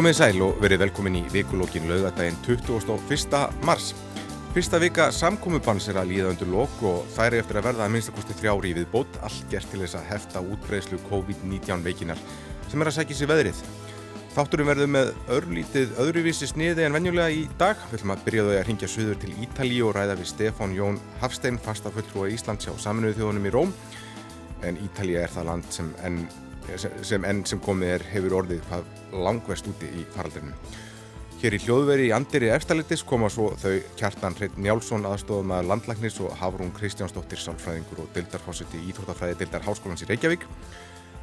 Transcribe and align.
Komið 0.00 0.14
sæl 0.16 0.38
og 0.40 0.54
verið 0.62 0.80
velkomin 0.80 1.16
í 1.18 1.20
vikulókin 1.28 1.84
laugadaginn 1.84 2.38
21. 2.46 3.34
mars. 3.68 3.90
Fyrsta 4.54 4.78
vika 4.80 5.10
samkomiðbans 5.12 5.90
er 5.92 5.98
að 6.00 6.14
líða 6.14 6.30
undir 6.30 6.48
lok 6.48 6.78
og 6.88 7.10
það 7.12 7.26
er 7.26 7.36
eftir 7.42 7.58
að 7.60 7.66
verða 7.66 7.84
að 7.84 7.92
minnstakosti 7.92 8.38
þrjári 8.38 8.72
við 8.78 8.88
bót, 8.94 9.20
allt 9.20 9.52
gert 9.52 9.68
til 9.68 9.82
þess 9.82 9.98
að 10.00 10.08
hefta 10.14 10.44
útbreyslu 10.54 11.02
COVID-19 11.10 11.84
veikinar 11.84 12.24
sem 12.72 12.80
er 12.80 12.88
að 12.88 12.96
sækja 12.96 13.20
sér 13.20 13.32
veðrið. 13.34 13.62
Þátturum 14.38 14.72
verður 14.72 14.92
með 14.96 15.14
örlítið 15.36 15.96
öðruvísi 16.00 16.48
sniði 16.48 16.88
en 16.88 16.96
venjulega 16.96 17.36
í 17.36 17.46
dag. 17.60 17.88
Við 17.90 18.00
ætlum 18.00 18.16
að 18.16 18.26
byrja 18.30 18.48
þau 18.48 18.52
að 18.56 18.68
ringja 18.72 18.94
suður 18.96 19.20
til 19.20 19.38
Ítali 19.44 19.84
og 19.84 19.98
ræða 19.98 20.16
við 20.16 20.32
Stefán 20.32 20.78
Jón 20.80 21.06
Hafstein, 21.20 21.60
fastafulltrúa 21.60 22.32
Íslands 22.32 22.64
hjá 22.64 22.72
saminuðu 22.88 23.20
þjóðunum 23.20 23.52
í 23.52 23.58
Róm. 23.58 23.80
En 24.64 24.80
Ítali 24.80 25.20
er 25.20 25.28
það 25.28 25.52
land 25.52 25.74
sem 25.76 25.92
enn 26.00 26.24
sem, 26.78 27.24
en 27.24 27.42
sem 27.46 27.60
komið 27.62 27.96
er 27.96 28.06
hefur 28.12 28.38
orðið 28.42 28.62
hvað 28.68 29.18
langvest 29.26 29.68
úti 29.70 29.90
í 29.90 30.04
faraldrinum. 30.14 30.54
Hér 31.40 31.56
í 31.56 31.60
hljóðveri 31.64 32.10
í 32.10 32.12
Andiri 32.12 32.50
Efstalitis 32.52 33.00
koma 33.08 33.30
svo 33.32 33.54
þau 33.56 33.78
Kjartan 33.96 34.34
Hreit 34.36 34.58
Njálsson 34.60 35.06
aðstofum 35.08 35.54
að 35.56 35.70
landlagnis 35.70 36.18
og 36.20 36.34
Hafrún 36.36 36.74
Kristjánsdóttir 36.76 37.40
sálfræðingur 37.40 38.02
og 38.04 38.10
dildarfósiti 38.12 38.76
í 38.76 38.90
Íþróttafræði 38.92 39.38
dildar 39.40 39.64
Háskólans 39.64 40.04
í 40.04 40.10
Reykjavík. 40.10 40.44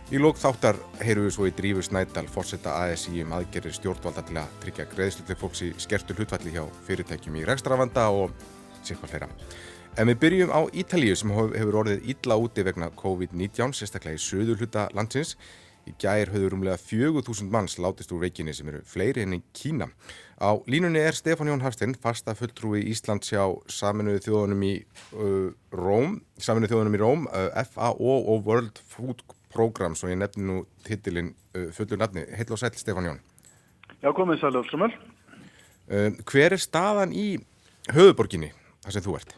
Í 0.08 0.18
lók 0.24 0.40
þáttar 0.42 0.80
heyru 1.04 1.28
við 1.28 1.34
svo 1.36 1.46
í 1.46 1.54
Drífu 1.54 1.86
Snædal 1.86 2.26
fórsetta 2.34 2.74
ASI 2.80 3.22
um 3.22 3.38
aðgerir 3.38 3.78
stjórnvalda 3.78 4.26
til 4.26 4.40
að 4.42 4.54
tryggja 4.64 4.90
greiðsluti 4.96 5.38
fólks 5.38 5.66
í 5.68 5.74
skertu 5.84 6.16
hlutvalli 6.18 6.56
hjá 6.56 6.64
fyrirtækjum 6.88 7.38
í 7.38 7.44
rekstravanda 7.46 8.10
og 8.16 8.34
sérkvað 8.82 9.12
fleira. 9.14 9.30
En 9.98 10.06
við 10.06 10.18
byrjum 10.22 10.52
á 10.54 10.62
Ítalíu 10.78 11.16
sem 11.18 11.32
hefur 11.34 11.76
orðið 11.80 12.04
illa 12.14 12.36
úti 12.38 12.62
vegna 12.62 12.92
COVID-19, 13.00 13.72
sérstaklega 13.74 14.20
í 14.20 14.22
söður 14.22 14.60
hluta 14.62 14.84
landsins. 14.94 15.32
Í 15.90 15.94
gær 15.98 16.30
höfður 16.30 16.54
umlega 16.54 16.78
4000 16.78 17.50
manns 17.50 17.80
látist 17.82 18.14
úr 18.14 18.22
veikinni 18.22 18.54
sem 18.54 18.70
eru 18.70 18.84
fleiri 18.86 19.24
enn 19.26 19.40
í 19.40 19.42
Kína. 19.58 19.88
Á 20.38 20.54
línunni 20.70 21.02
er 21.02 21.18
Stefán 21.18 21.50
Jón 21.50 21.66
Hafstinn, 21.66 21.98
fasta 21.98 22.36
fulltrúi 22.38 22.84
Íslands 22.92 23.34
hjá 23.34 23.42
Saminuðu 23.74 24.22
þjóðunum 24.28 24.68
í 24.68 24.72
uh, 25.18 25.50
Róm, 25.74 26.20
Saminuðu 26.38 26.76
þjóðunum 26.76 27.00
í 27.00 27.02
Róm, 27.02 27.26
uh, 27.32 27.58
FAO 27.72 28.20
og 28.36 28.46
World 28.46 28.84
Food 28.94 29.26
Programs 29.50 30.06
og 30.06 30.14
ég 30.14 30.22
nefni 30.22 30.46
nú 30.46 30.60
hittilinn 30.86 31.34
uh, 31.58 31.72
fullur 31.74 32.04
nafni. 32.04 32.28
Heil 32.38 32.54
og 32.54 32.62
sæl 32.62 32.78
Stefán 32.78 33.10
Jón. 33.10 33.26
Já, 34.04 34.14
komið 34.14 34.46
sæl 34.46 34.62
sumul. 34.70 34.94
Hver 35.88 36.54
er 36.54 36.62
staðan 36.62 37.18
í 37.18 37.30
höfuborginni 37.96 38.54
þar 38.84 38.94
sem 38.94 39.10
þú 39.10 39.22
ert? 39.24 39.38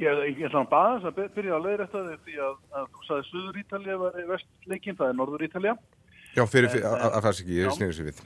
Ég, 0.00 0.20
ég 0.32 0.46
ætla 0.48 0.62
að 0.64 0.70
baða 0.70 0.92
þess 0.96 1.08
að 1.10 1.32
byrja 1.36 1.56
að 1.56 1.66
leiðra 1.66 1.86
þetta 1.92 2.18
því 2.24 2.36
að, 2.46 2.54
að 2.78 2.84
þú 2.92 3.02
sagði 3.06 3.24
Suður 3.28 3.58
Ítalja 3.60 3.96
var 4.00 4.20
vestleikin, 4.30 4.96
það 4.96 5.10
er 5.10 5.18
Norður 5.18 5.44
Ítalja. 5.44 5.74
Já, 6.30 6.44
fyrir, 6.46 6.70
fyrir 6.72 6.86
að, 6.88 7.04
að 7.10 7.26
fannst 7.26 7.42
ekki, 7.44 7.58
ég 7.58 7.76
snýður 7.76 7.96
sér 7.98 8.08
við. 8.08 8.22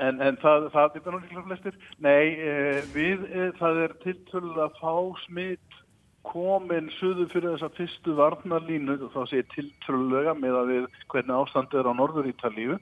En, 0.00 0.18
en 0.24 0.40
það, 0.40 0.68
það 0.72 0.98
er 0.98 1.06
náttúrulega 1.14 1.46
flestir. 1.46 1.78
Nei, 2.02 2.34
e, 2.34 2.58
við, 2.96 3.24
e, 3.30 3.48
það 3.60 3.80
er 3.84 3.96
tiltölu 4.02 4.54
að 4.64 4.78
fá 4.80 4.94
smitt 5.26 5.80
komin 6.24 6.88
suður 6.96 7.28
fyrir 7.32 7.52
þessa 7.52 7.70
fyrstu 7.76 8.14
varnarlínu 8.18 8.96
og 8.96 9.10
þá 9.12 9.20
sé 9.30 9.42
tiltölulega 9.52 10.32
með 10.38 10.56
að 10.60 10.70
við 10.72 10.86
hvernig 11.12 11.34
ástand 11.36 11.76
er 11.76 11.88
á 11.88 11.92
Norður 11.94 12.30
Ítalíu 12.30 12.78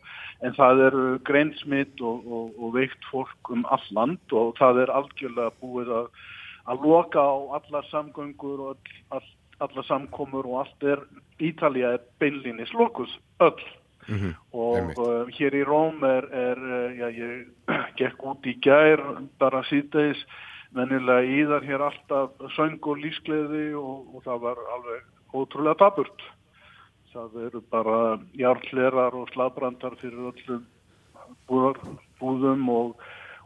en 0.46 0.54
það 0.56 0.84
eru 0.86 1.06
greinsmitt 1.26 2.00
og, 2.00 2.22
og, 2.22 2.52
og 2.54 2.76
veikt 2.78 3.10
fólk 3.10 3.50
um 3.52 3.66
all 3.74 3.88
land 3.98 4.36
og 4.38 4.54
það 4.60 4.84
er 4.84 4.94
algjörlega 4.94 5.56
búið 5.58 5.90
að 5.98 6.12
að 6.70 6.86
loka 6.86 7.20
á 7.20 7.34
allar 7.58 7.86
samgöngur 7.90 8.60
og 8.60 8.68
all, 8.74 8.96
all, 9.18 9.28
allar 9.66 9.86
samkomur 9.88 10.46
og 10.46 10.64
allt 10.64 10.88
er, 10.94 11.04
Ítalija 11.42 11.94
er 11.96 12.04
beinlínis 12.20 12.72
lokus, 12.74 13.18
öll 13.40 13.58
mm 14.08 14.18
-hmm. 14.18 14.34
og 14.52 14.98
uh, 14.98 15.26
hér 15.38 15.54
í 15.54 15.64
Róm 15.64 16.02
er, 16.04 16.24
er 16.32 16.58
uh, 16.58 16.98
já, 16.98 17.08
ég 17.10 17.46
gekk 17.98 18.22
út 18.22 18.46
í 18.46 18.54
gær 18.60 19.00
bara 19.38 19.62
síðdeis 19.62 20.18
mennilega 20.72 21.22
íðar 21.22 21.64
hér 21.64 21.80
alltaf 21.80 22.30
söng 22.56 22.78
og 22.82 22.98
lífsgleði 22.98 23.74
og, 23.74 24.14
og 24.14 24.22
það 24.24 24.38
var 24.40 24.56
alveg 24.74 25.02
ótrúlega 25.34 25.78
taburt 25.78 26.22
það 27.12 27.46
eru 27.46 27.60
bara 27.70 28.18
jarlerar 28.32 29.14
og 29.14 29.28
slagbrandar 29.32 29.96
fyrir 30.00 30.32
öllum 30.32 30.64
búðum 32.20 32.68
og 32.68 32.96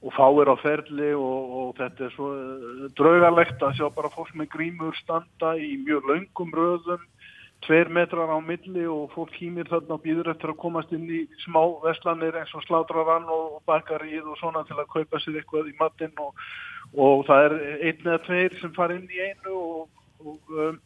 og 0.07 0.13
fáir 0.15 0.47
á 0.47 0.57
ferli 0.63 1.11
og, 1.19 1.55
og 1.59 1.71
þetta 1.81 2.07
er 2.07 2.13
svo 2.15 2.29
uh, 2.31 2.87
draugalegt 2.99 3.63
að 3.63 3.81
sjá 3.81 3.89
bara 3.95 4.13
fólk 4.15 4.31
með 4.39 4.53
grímur 4.55 4.95
standa 5.01 5.57
í 5.59 5.73
mjög 5.83 6.07
laungum 6.07 6.53
röðum, 6.55 7.03
tveir 7.67 7.91
metrar 7.91 8.31
á 8.31 8.39
milli 8.39 8.85
og 8.87 9.11
fólk 9.17 9.35
hýmir 9.41 9.67
þarna 9.67 9.97
og 9.97 10.05
býður 10.05 10.31
eftir 10.31 10.53
að 10.53 10.61
komast 10.63 10.93
inn 10.95 11.09
í 11.11 11.25
smá 11.43 11.59
vestlanir 11.83 12.39
eins 12.39 12.55
og 12.55 12.63
slátrarann 12.69 13.27
og 13.33 13.59
bakarið 13.67 14.29
og 14.31 14.39
svona 14.39 14.63
til 14.69 14.79
að 14.79 14.93
kaupa 14.93 15.23
sér 15.25 15.41
eitthvað 15.41 15.73
í 15.73 15.79
matinn 15.81 16.15
og, 16.23 16.37
og 16.95 17.25
það 17.27 17.49
er 17.49 17.57
einn 17.89 18.07
eða 18.07 18.23
tveir 18.29 18.59
sem 18.61 18.77
far 18.77 18.95
inn 18.95 19.09
í 19.11 19.23
einu 19.25 19.57
og, 19.57 19.89
um, 20.23 20.79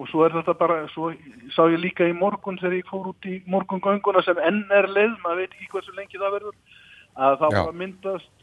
og 0.00 0.08
svo 0.10 0.24
er 0.26 0.34
þetta 0.34 0.56
bara, 0.58 0.80
svo 0.90 1.12
sá 1.54 1.62
ég 1.70 1.78
líka 1.84 2.08
í 2.10 2.16
morgun 2.16 2.58
þegar 2.58 2.80
ég 2.80 2.90
fór 2.90 3.12
út 3.12 3.30
í 3.30 3.38
morgungönguna 3.46 4.24
sem 4.26 4.40
enn 4.42 4.64
er 4.74 4.90
leið, 4.90 5.14
maður 5.22 5.44
veit 5.44 5.54
ekki 5.54 5.70
hversu 5.76 5.94
lengi 5.94 6.18
það 6.18 6.40
verður 6.40 6.80
að 7.14 7.36
það 7.44 7.60
var 7.60 7.76
myndast 7.78 8.33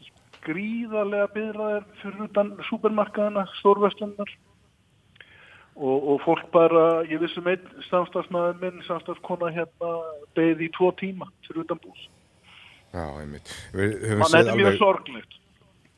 gríðarlega 0.46 1.28
byrðaðir 1.34 1.84
fyrir 2.00 2.24
utan 2.28 2.54
supermarkaðana, 2.68 3.44
stórvestlunar 3.60 4.32
og, 5.76 5.98
og 5.98 6.18
fólk 6.24 6.48
bara, 6.54 6.86
ég 7.08 7.22
vissum 7.22 7.46
einn 7.50 7.84
samstagsmaður 7.88 8.58
minn, 8.62 8.82
samstagskona 8.88 9.52
hérna 9.54 9.92
beði 10.36 10.68
í 10.68 10.72
tvo 10.74 10.90
tíma 10.98 11.30
fyrir 11.46 11.64
utan 11.64 11.80
bús. 11.82 12.08
Já, 12.92 13.06
einmitt. 13.22 13.54
Man 13.72 14.36
er 14.36 14.52
mjög 14.58 14.76
sorglegt. 14.80 15.38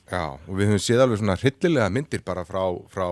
Já, 0.05 0.37
og 0.37 0.53
við 0.53 0.69
höfum 0.69 0.83
séð 0.85 1.03
alveg 1.03 1.21
svona 1.21 1.39
hryllilega 1.41 1.91
myndir 1.91 2.23
bara 2.27 2.43
frá, 2.45 2.61
frá 2.93 3.07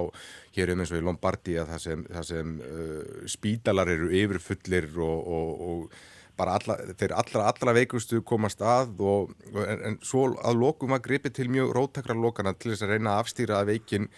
hér 0.52 0.74
um 0.74 0.82
eins 0.84 0.90
og 0.92 1.00
í 1.00 1.04
Lombardi 1.06 1.54
að 1.56 1.70
það 1.72 1.84
sem, 1.86 2.02
það 2.12 2.26
sem 2.28 2.50
uh, 2.68 3.22
spítalar 3.32 3.90
eru 3.94 4.10
yfirfullir 4.20 4.90
og, 5.00 5.30
og, 5.38 5.62
og 5.70 6.02
bara 6.42 6.58
alla, 6.58 6.78
þeir 6.98 7.14
allra, 7.16 7.46
allra 7.52 7.76
veikustu 7.76 8.22
komast 8.26 8.62
að 8.64 9.00
og, 9.06 9.32
en, 9.54 9.86
en 9.90 9.98
svo 10.04 10.28
að 10.42 10.60
lokum 10.64 10.96
að 10.96 11.06
gripi 11.06 11.32
til 11.34 11.48
mjög 11.52 11.74
róttakra 11.78 12.18
lokana 12.18 12.54
til 12.56 12.74
þess 12.74 12.86
að 12.86 12.96
reyna 12.96 13.14
að 13.14 13.24
afstýra 13.24 13.62
að 13.62 13.72
veikin 13.74 14.10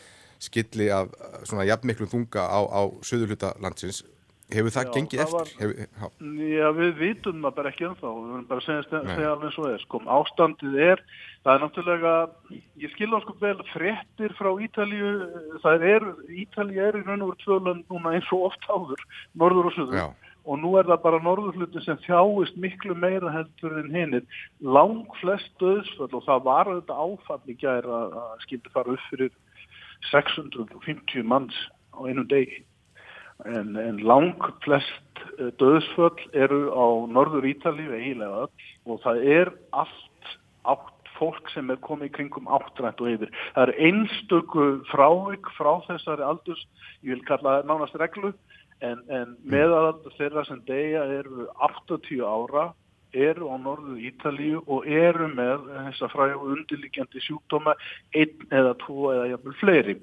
skilli 0.42 0.90
af 0.92 1.12
svona 1.44 1.68
jafnmiklum 1.68 2.10
þunga 2.10 2.44
á, 2.44 2.60
á 2.68 2.82
söðurluta 3.06 3.54
landsins. 3.62 4.02
Hefur 4.52 4.74
það 4.74 4.84
já, 4.84 4.90
gengið 4.92 5.20
það 5.20 5.22
eftir? 5.24 5.38
Var, 5.38 5.52
hefur, 5.62 6.48
já, 6.50 6.66
við 6.76 6.90
vitum 6.98 7.46
það 7.46 7.54
bara 7.58 7.70
ekki 7.70 7.86
ennþá. 7.88 8.10
Við 8.10 8.26
verðum 8.26 8.48
bara 8.50 8.60
að 8.60 8.66
segja, 8.66 9.00
segja 9.14 9.30
alveg 9.30 9.56
og 9.56 9.68
þess 9.70 9.86
sko, 9.86 10.00
ástandið 10.18 10.76
er, 10.84 11.02
það 11.46 11.54
er 11.54 11.64
náttúrulega 11.64 12.12
ég 12.82 12.92
skilja 12.92 13.22
sko 13.24 13.36
vel 13.40 13.54
frettir 13.70 14.36
frá 14.40 14.50
Ítalíu, 14.66 15.14
það 15.64 15.86
er 15.94 16.06
Ítalíu 16.44 16.84
er 16.84 17.00
í 17.00 17.06
raun 17.06 17.24
og 17.24 17.32
veru 17.32 17.40
tvöland 17.46 17.88
núna 17.88 18.14
eins 18.18 18.28
og 18.36 18.50
oft 18.50 18.68
áður, 18.68 19.08
norður 19.40 19.72
og 19.72 19.76
söður 19.78 20.00
já 20.02 20.06
og 20.44 20.60
nú 20.60 20.74
er 20.78 20.88
það 20.88 21.02
bara 21.04 21.22
norðurflutin 21.24 21.84
sem 21.86 22.00
þjáist 22.04 22.58
miklu 22.60 22.96
meira 22.98 23.32
heldur 23.32 23.78
en 23.80 23.90
hinnir 23.94 24.42
lang 24.60 25.06
flest 25.20 25.50
döðsföll 25.62 26.10
og 26.10 26.24
það 26.26 26.44
var 26.48 26.70
þetta 26.72 26.98
áfall 27.06 27.40
í 27.48 27.56
gæra 27.60 28.00
að 28.20 28.44
skildi 28.44 28.72
fara 28.74 28.94
upp 28.94 29.08
fyrir 29.10 29.32
650 30.10 31.24
manns 31.24 31.56
á 31.96 32.04
einu 32.04 32.26
degi. 32.28 32.60
En, 33.48 33.74
en 33.80 33.98
lang 34.04 34.36
flest 34.64 35.22
eh, 35.38 35.50
döðsföll 35.60 36.28
eru 36.36 36.68
á 36.70 36.86
norður 37.10 37.48
Ítalíu 37.48 37.94
eiginlega 37.96 38.46
og 38.84 39.00
það 39.02 39.24
er 39.40 39.52
allt 39.72 40.34
átt 40.64 40.92
fólk 41.14 41.48
sem 41.54 41.70
er 41.70 41.80
komið 41.82 42.12
kringum 42.16 42.48
áttrænt 42.50 43.00
og 43.00 43.10
yfir. 43.12 43.30
Það 43.54 43.68
er 43.70 43.88
einstöku 43.88 44.64
frávik 44.90 45.48
frá 45.56 45.76
þessari 45.86 46.26
aldurs, 46.26 46.62
ég 47.06 47.14
vil 47.14 47.26
kalla 47.28 47.60
nánast 47.66 47.96
reglu 48.00 48.32
en, 48.84 49.02
en 49.08 49.36
meðal 49.48 49.94
þeirra 50.18 50.44
sem 50.48 50.62
deyja 50.68 51.04
eru 51.18 51.48
80 51.68 52.24
ára 52.24 52.70
eru 53.14 53.48
á 53.50 53.56
norðu 53.62 53.96
Ítalíu 54.10 54.62
og 54.66 54.86
eru 54.90 55.28
með 55.30 55.68
þess 55.70 56.04
að 56.04 56.14
fræða 56.14 56.38
undirlíkjandi 56.54 57.22
sjúkdóma 57.22 57.76
einn 58.18 58.48
eða 58.50 58.74
tvo 58.82 59.12
eða 59.14 59.28
jafnvel 59.32 59.56
fleiri. 59.60 59.96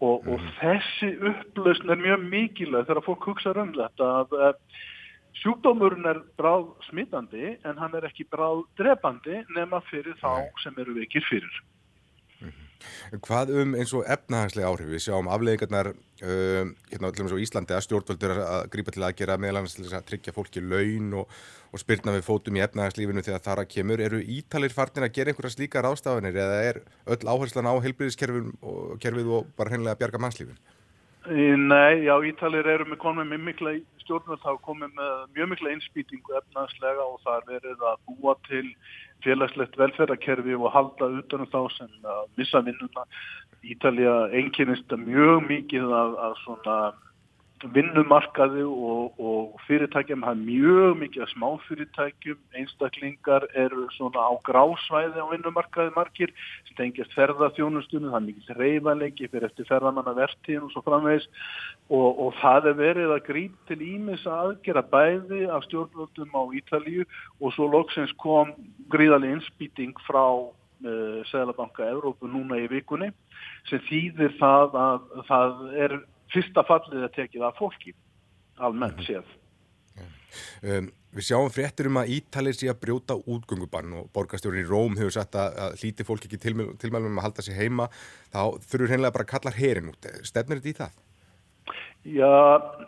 Og, 0.00 0.24
og 0.26 0.36
mm. 0.36 0.50
þessi 0.60 1.10
upplausn 1.30 1.92
er 1.92 2.00
mjög 2.00 2.22
mikilvæg 2.32 2.86
þegar 2.88 3.04
fólk 3.04 3.26
hugsa 3.30 3.52
um 3.56 3.72
þetta 3.76 4.12
að 4.20 4.36
sjúkdómurinn 5.40 6.08
er 6.08 6.22
bráð 6.40 6.70
smittandi 6.88 7.56
en 7.64 7.80
hann 7.80 7.96
er 7.96 8.08
ekki 8.08 8.28
bráð 8.32 8.64
drefandi 8.80 9.42
nema 9.56 9.82
fyrir 9.88 10.16
þá 10.20 10.48
sem 10.64 10.76
eru 10.80 10.96
veikir 10.96 11.24
fyrir 11.28 11.60
Hvað 13.26 13.52
um 13.62 13.76
eins 13.78 13.92
og 13.96 14.06
efnahagslega 14.08 14.70
áhrif? 14.70 14.90
Við 14.94 15.04
sjáum 15.06 15.30
afleggingarnar 15.32 15.92
uh, 15.92 16.72
hérna 16.90 17.10
allir 17.10 17.36
á 17.36 17.42
Íslandi 17.44 17.76
að 17.76 17.84
stjórnvöldur 17.86 18.34
að 18.36 18.66
grípa 18.72 18.94
til 18.94 19.04
að 19.06 19.16
gera 19.20 19.38
meðlannast 19.40 19.80
til 19.80 19.88
að 19.90 20.08
tryggja 20.10 20.34
fólki 20.36 20.64
laun 20.64 21.14
og, 21.22 21.38
og 21.70 21.82
spyrna 21.82 22.16
við 22.16 22.26
fótum 22.26 22.58
í 22.58 22.64
efnahagslífinu 22.66 23.24
þegar 23.26 23.46
þar 23.46 23.64
að 23.64 23.70
kemur. 23.76 24.04
Eru 24.04 24.20
ítalir 24.38 24.74
farnir 24.74 25.08
að 25.08 25.16
gera 25.18 25.34
einhverja 25.34 25.56
slíka 25.56 25.84
rástafanir 25.84 26.42
eða 26.44 26.60
er 26.72 26.82
öll 27.06 27.22
áherslan 27.34 27.70
á 27.70 27.74
heilbyrðiskerfið 27.86 28.52
og, 28.60 29.08
og 29.40 29.56
bara 29.56 29.74
hennilega 29.74 29.98
að 29.98 30.04
bjarga 30.04 30.22
mannslífin? 30.26 30.60
Nei, 31.28 32.04
já, 32.06 32.14
Ítalir 32.24 32.64
eru 32.64 32.86
með 32.88 32.98
komið 33.02 33.26
með 33.28 33.42
mikla 33.44 33.72
stjórnvöld 34.00 34.40
hafa 34.40 34.62
komið 34.64 34.94
með 34.96 35.18
mjög 35.36 35.50
mikla 35.50 35.72
innspýtingu 35.74 36.36
efnaðslega 36.38 37.04
og 37.04 37.20
það 37.26 37.36
er 37.36 37.50
verið 37.50 37.84
að 37.90 37.98
búa 38.08 38.34
til 38.48 38.64
félagslegt 39.20 39.76
velferðarkerfi 39.76 40.56
og 40.56 40.72
halda 40.72 41.10
utanum 41.20 41.50
þá 41.52 41.60
sem 41.76 42.08
að 42.08 42.24
missa 42.40 42.62
vinnuna. 42.64 43.04
Ítalija 43.60 44.14
einkynist 44.32 44.96
mjög 44.96 45.44
mikið 45.50 45.92
af, 45.92 46.16
af 46.24 46.40
svona 46.46 46.78
vinnumarkaði 47.68 48.62
og, 48.64 49.18
og 49.20 49.60
fyrirtækjum 49.66 50.22
hafa 50.24 50.38
mjög 50.40 50.96
mikið 51.02 51.24
að 51.24 51.32
smáfyrirtækjum, 51.34 52.38
einstaklingar 52.56 53.44
eru 53.58 53.86
svona 53.96 54.24
á 54.24 54.32
grásvæði 54.46 55.20
á 55.20 55.26
vinnumarkaði 55.28 55.92
margir 55.96 56.32
sem 56.68 56.78
tengjast 56.78 57.12
ferðarþjónustunum, 57.18 58.12
það 58.12 58.20
er 58.20 58.26
mikið 58.28 58.62
reyðanleiki 58.62 59.28
fyrir 59.28 59.48
eftir 59.50 59.68
ferðamanna 59.68 60.14
vertíðin 60.16 60.68
og 60.68 60.72
svo 60.72 60.84
framvegs 60.86 61.28
og, 61.90 62.08
og 62.26 62.38
það 62.40 62.70
er 62.70 62.78
verið 62.80 63.14
að 63.16 63.26
grýp 63.28 63.58
til 63.68 63.80
ímis 63.84 64.24
að 64.24 64.46
aðgera 64.46 64.84
bæði 64.94 65.42
af 65.52 65.66
stjórnvöldum 65.68 66.32
á 66.32 66.42
Ítalíu 66.60 67.04
og 67.40 67.52
svo 67.56 67.68
loksins 67.68 68.14
kom 68.22 68.54
gríðaleg 68.92 69.36
innspýting 69.36 69.92
frá 70.06 70.24
uh, 70.24 71.20
Sæðalabanka 71.28 71.90
Evrópu 71.92 72.30
núna 72.30 72.62
í 72.62 72.70
vikunni 72.72 73.12
sem 73.68 73.82
þýðir 73.90 74.38
það 74.40 74.80
að 74.80 75.12
það 75.28 75.60
er 75.76 76.00
fyrsta 76.34 76.64
fallið 76.68 77.06
er 77.06 77.12
tekið 77.16 77.46
af 77.48 77.60
fólki 77.60 77.94
almennt 78.60 79.00
mhm. 79.00 79.06
séð. 79.08 79.36
Um, 80.62 80.90
Við 81.10 81.26
sjáum 81.26 81.48
fréttir 81.50 81.88
um 81.90 81.96
að 81.98 82.12
Ítalir 82.14 82.54
sé 82.54 82.68
að 82.70 82.84
brjóta 82.84 83.16
útgöngubann 83.18 83.96
og 83.98 84.10
borgastjórn 84.14 84.60
í 84.60 84.66
Róm 84.68 84.94
hefur 84.94 85.16
sagt 85.16 85.34
að, 85.34 85.56
að 85.64 85.72
hlíti 85.80 86.06
fólk 86.06 86.28
ekki 86.28 86.38
tilmælum 86.38 87.08
um 87.08 87.18
að 87.18 87.24
halda 87.26 87.42
sér 87.42 87.56
heima. 87.58 87.88
Þá 88.30 88.42
þurfur 88.62 88.92
hennilega 88.92 89.16
bara 89.16 89.26
að 89.26 89.32
kalla 89.32 89.52
herin 89.56 89.88
út. 89.90 90.06
Stefnir 90.28 90.60
þetta 90.60 90.70
í 90.70 90.76
það? 90.78 91.00
Já, 92.14 92.30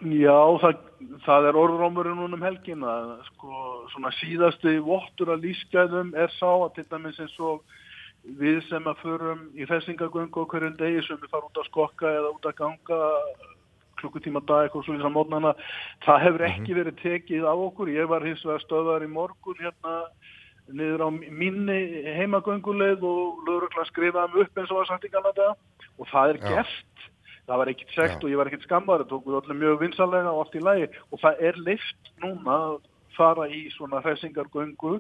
já 0.07 0.39
það, 0.63 0.87
það 1.27 1.49
er 1.49 1.59
orðrómurinn 1.65 2.23
núnum 2.23 2.47
helgin 2.47 2.87
að 2.87 3.11
sko 3.33 3.65
svona 3.93 4.15
síðasti 4.21 4.79
vottur 4.87 5.35
að 5.35 5.49
lífsgæðum 5.49 6.15
er 6.15 6.31
sá 6.39 6.49
að 6.53 6.71
til 6.79 6.87
dæmis 6.95 7.19
eins 7.27 7.35
og 7.43 7.75
við 8.23 8.61
sem 8.69 8.85
að 8.87 9.01
förum 9.03 9.41
í 9.59 9.67
festingagöngu 9.67 10.45
og 10.45 10.53
hverjum 10.53 10.77
degi 10.79 11.03
sem 11.07 11.19
við 11.19 11.33
farum 11.33 11.51
út 11.51 11.59
að 11.59 11.71
skokka 11.71 12.11
eða 12.11 12.31
út 12.31 12.47
að 12.47 12.59
ganga 12.61 13.01
klukkutíma 14.03 14.43
dag 14.47 14.67
eitthvað 14.67 14.87
svo 14.87 14.95
í 14.95 15.01
þessar 15.01 15.15
mótnana 15.15 15.55
það 16.07 16.23
hefur 16.27 16.47
ekki 16.49 16.69
mhm. 16.71 16.79
verið 16.81 17.01
tekið 17.03 17.49
á 17.49 17.55
okkur 17.55 17.91
ég 17.93 18.11
var 18.11 18.27
hins 18.27 18.45
vegar 18.47 18.65
stöðar 18.65 19.07
í 19.07 19.11
morgun 19.11 19.59
hérna 19.61 19.97
niður 20.71 21.07
á 21.07 21.09
minni 21.11 21.81
heimagönguleið 22.19 23.03
og 23.07 23.43
lögurlega 23.49 23.89
skrifaðum 23.91 24.45
upp 24.45 24.59
eins 24.59 24.71
og 24.71 24.81
var 24.81 24.91
sagt 24.93 25.09
í 25.09 25.13
Kanada 25.13 25.53
og 25.99 26.07
það 26.13 26.35
er 26.35 26.39
Já. 26.39 26.47
gert 26.49 27.09
það 27.49 27.61
var 27.61 27.73
ekkert 27.73 27.97
segt 27.97 28.15
Já. 28.15 28.23
og 28.23 28.31
ég 28.31 28.41
var 28.41 28.51
ekkert 28.51 28.69
skammar 28.69 29.03
það 29.03 29.11
tók 29.13 29.27
við 29.27 29.39
allir 29.41 29.61
mjög 29.65 29.83
vinsalega 29.83 30.31
og 30.33 30.45
allt 30.45 30.57
í 30.57 30.63
lægi 30.63 30.89
og 31.11 31.25
það 31.25 31.43
er 31.51 31.61
leift 31.67 32.13
núna 32.23 32.59
að 32.69 32.79
fara 33.17 33.49
í 33.51 33.67
svona 33.75 34.01
hressingargöngu 34.05 34.95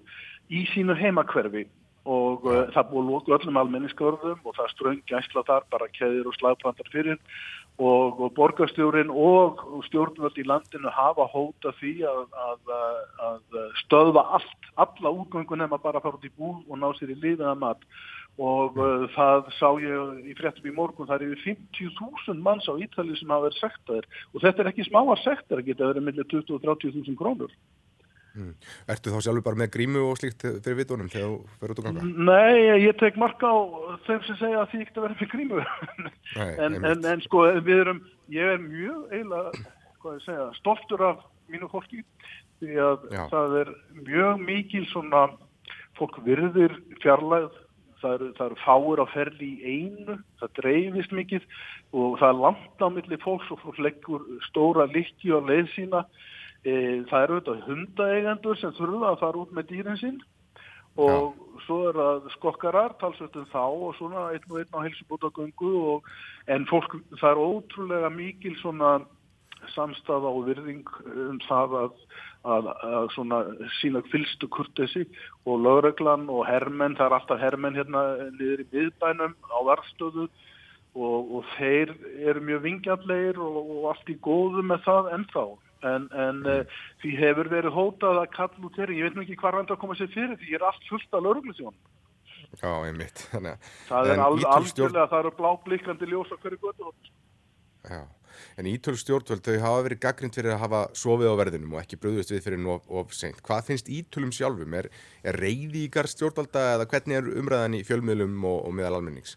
í 0.53 0.67
sínu 0.75 0.99
heimakverfi 0.99 1.65
og 2.09 2.47
uh, 2.49 2.63
það 2.75 2.89
búið 2.91 3.11
lóku 3.11 3.35
öllum 3.37 3.59
almenningskörðum 3.61 4.47
og 4.47 4.55
það 4.57 4.71
ströngi 4.75 5.19
æsla 5.19 5.45
þar 5.47 5.67
bara 5.71 5.91
keðir 5.95 6.27
og 6.27 6.39
slagplantar 6.39 6.89
fyrir. 6.93 7.19
Og, 7.81 8.19
og 8.21 8.35
borgarstjórin 8.37 9.09
og 9.09 9.63
stjórnvöld 9.87 10.37
í 10.37 10.45
landinu 10.45 10.91
hafa 10.93 11.25
hóta 11.33 11.73
því 11.79 11.93
að, 12.05 12.27
að, 12.47 12.73
að 13.29 13.61
stöðva 13.81 14.27
allt, 14.37 14.69
alla 14.77 15.13
útgöngun 15.23 15.63
nema 15.65 15.79
bara 15.81 16.03
fara 16.05 16.19
út 16.19 16.27
í 16.29 16.35
búl 16.37 16.59
og 16.69 16.77
ná 16.77 16.91
sér 16.99 17.15
í 17.15 17.17
liðaða 17.23 17.55
mat. 17.63 17.87
Og 18.41 18.77
uh, 18.81 19.07
það 19.15 19.49
sá 19.57 19.69
ég 19.81 20.29
í 20.29 20.37
fréttum 20.37 20.69
í 20.69 20.75
morgun, 20.75 21.09
það 21.09 21.25
er 21.25 21.33
yfir 21.37 21.57
50.000 21.79 22.45
manns 22.45 22.69
á 22.69 22.77
Ítali 22.77 23.17
sem 23.17 23.33
hafa 23.33 23.49
verið 23.49 23.63
sektaðir. 23.63 24.11
Og 24.33 24.45
þetta 24.45 24.65
er 24.65 24.73
ekki 24.73 24.89
smáar 24.89 25.23
sektar, 25.23 25.63
það 25.63 25.71
geta 25.71 25.91
verið 25.93 26.07
millir 26.11 26.29
20 26.35 26.59
og 26.59 26.67
30.000 26.67 27.19
krónur 27.21 27.57
Mm. 28.33 28.53
Ertu 28.95 29.13
þá 29.13 29.19
sjálfur 29.27 29.45
bara 29.45 29.61
með 29.61 29.73
grímu 29.75 30.03
og 30.09 30.17
slíkt 30.17 30.47
fyrir 30.65 30.79
vitunum 30.79 31.11
þegar 31.13 31.29
þú 31.29 31.59
fyrir 31.61 31.75
út 31.75 31.81
og 31.83 31.89
ganga? 31.89 32.07
Nei, 32.31 32.81
ég 32.81 32.97
tek 33.01 33.19
marka 33.21 33.51
á 33.53 33.61
þeim 34.07 34.23
sem 34.25 34.39
segja 34.41 34.63
að 34.63 34.71
því 34.73 34.81
ekki 34.87 34.97
að 34.97 35.07
vera 35.07 35.19
með 35.19 35.33
grímu 35.35 35.61
Nei, 36.39 36.53
en, 36.65 36.79
en, 36.81 37.05
en 37.13 37.25
sko 37.27 37.45
við 37.61 37.83
erum 37.83 38.01
ég 38.33 38.55
er 38.55 38.65
mjög 38.65 39.13
eiginlega 39.13 40.49
stoltur 40.57 41.05
af 41.11 41.27
mínu 41.53 41.69
fólki 41.73 42.01
því 42.63 42.79
að 42.81 43.09
Já. 43.13 43.23
það 43.33 43.59
er 43.61 43.75
mjög 44.07 44.47
mikil 44.47 44.85
svona 44.91 45.27
fólk 45.99 46.19
virðir 46.25 46.75
fjarlæð 47.03 47.51
það 48.03 48.15
eru, 48.17 48.29
það 48.39 48.47
eru 48.47 48.61
fáur 48.65 49.03
á 49.03 49.07
ferli 49.13 49.51
í 49.53 49.77
einu 49.77 50.19
það 50.41 50.55
dreifist 50.59 51.15
mikið 51.15 51.49
og 51.93 52.19
það 52.21 52.29
er 52.29 52.41
langt 52.47 52.85
á 52.85 52.89
milli 52.97 53.19
fólks 53.23 53.51
og 53.55 53.61
fólk 53.63 53.81
leggur 53.83 54.25
stóra 54.49 54.89
likki 54.91 55.35
á 55.35 55.39
leið 55.39 55.69
sína 55.77 56.07
það 56.63 57.25
eru 57.25 57.39
auðvitað 57.39 57.65
hundaeigandur 57.67 58.59
sem 58.61 58.75
þurfa 58.77 59.09
að 59.13 59.23
fara 59.23 59.43
út 59.43 59.55
með 59.57 59.69
dýrin 59.73 59.99
sín 59.99 60.21
og 60.97 61.09
Já. 61.09 61.57
svo 61.67 61.79
er 61.89 61.97
það 61.97 62.29
skokkarar, 62.37 62.95
talsveitum 63.01 63.49
þá 63.51 63.65
og 63.65 63.97
svona 63.97 64.29
einn 64.35 64.51
og 64.51 64.61
einn 64.61 64.77
á 64.77 64.85
helsebútagöngu 64.85 65.73
en 66.53 66.67
fólk, 66.69 66.99
það 67.17 67.31
er 67.31 67.41
ótrúlega 67.41 68.13
mikil 68.13 68.55
svona 68.61 69.01
samstafa 69.75 70.29
og 70.29 70.47
virðing 70.51 70.87
um 71.07 71.41
það 71.47 71.77
að, 71.81 71.99
að, 72.45 72.71
að 72.85 73.09
svona 73.15 73.41
sína 73.81 74.03
fylstu 74.13 74.49
kurtesi 74.53 75.07
og 75.47 75.63
lögreglan 75.65 76.29
og 76.31 76.45
hermenn, 76.47 76.97
það 76.99 77.07
er 77.09 77.19
alltaf 77.19 77.43
hermenn 77.43 77.79
hérna 77.79 78.05
niður 78.39 78.65
í 78.65 78.69
miðbænum 78.73 79.37
á 79.51 79.59
varfstöðu 79.71 80.29
og, 80.93 81.19
og 81.39 81.45
þeir 81.57 81.95
eru 82.21 82.43
mjög 82.45 82.65
vingjallegir 82.67 83.41
og, 83.41 83.61
og 83.63 83.93
allt 83.95 84.13
í 84.13 84.19
góðu 84.21 84.67
með 84.67 84.85
það 84.87 85.13
ennþá 85.17 85.47
en, 85.89 86.07
en 86.25 86.45
uh, 86.47 86.79
því 87.03 87.15
hefur 87.21 87.51
verið 87.53 87.75
hótað 87.77 88.23
að 88.23 88.31
kalla 88.37 88.69
út 88.69 88.79
þeirri, 88.79 89.01
ég 89.01 89.09
veit 89.09 89.19
nú 89.19 89.25
ekki 89.25 89.39
hvað 89.41 89.57
reyndar 89.57 89.77
að 89.77 89.83
koma 89.85 89.99
sér 89.99 90.13
fyrir 90.15 90.39
því 90.39 90.53
ég 90.53 90.61
er 90.61 90.69
allt 90.69 90.89
fullt 90.91 91.19
af 91.19 91.27
lauruglusjón 91.27 91.77
Já, 92.53 92.73
ég 92.85 92.97
mitt 92.99 93.23
Það 93.33 94.11
er 94.13 94.21
alveg 94.21 94.49
algjörlega, 94.51 95.09
það 95.09 95.21
eru 95.23 95.37
bláblikkandi 95.39 96.11
ljós 96.11 96.33
á 96.33 96.37
hverju 96.43 96.61
götu 96.63 96.93
Já, 97.83 98.03
en 98.61 98.69
Ítól 98.71 98.95
stjórnvöld 99.01 99.43
þau 99.47 99.57
hafa 99.65 99.85
verið 99.89 100.03
gaggrind 100.05 100.37
fyrir 100.37 100.55
að 100.55 100.61
hafa 100.63 100.83
sofið 100.99 101.33
á 101.35 101.41
verðinum 101.41 101.75
og 101.75 101.81
ekki 101.83 101.99
bröðust 102.03 102.31
við 102.31 102.45
fyrir 102.45 102.69
of, 102.71 102.85
of 102.87 103.15
seint. 103.17 103.41
Hvað 103.43 103.71
finnst 103.71 103.91
Ítólum 103.91 104.31
sjálfum? 104.35 104.77
Er, 104.79 104.89
er 105.27 105.39
reyði 105.43 105.89
ykkar 105.89 106.07
stjórnvalda 106.11 106.63
eða 106.77 106.87
hvernig 106.93 107.19
er 107.19 107.33
umræðan 107.43 107.75
í 107.79 107.83
fjölmiðlum 107.89 108.39
og, 108.39 108.61
og 108.69 108.77
meðal 108.79 109.01
almennings? 109.01 109.35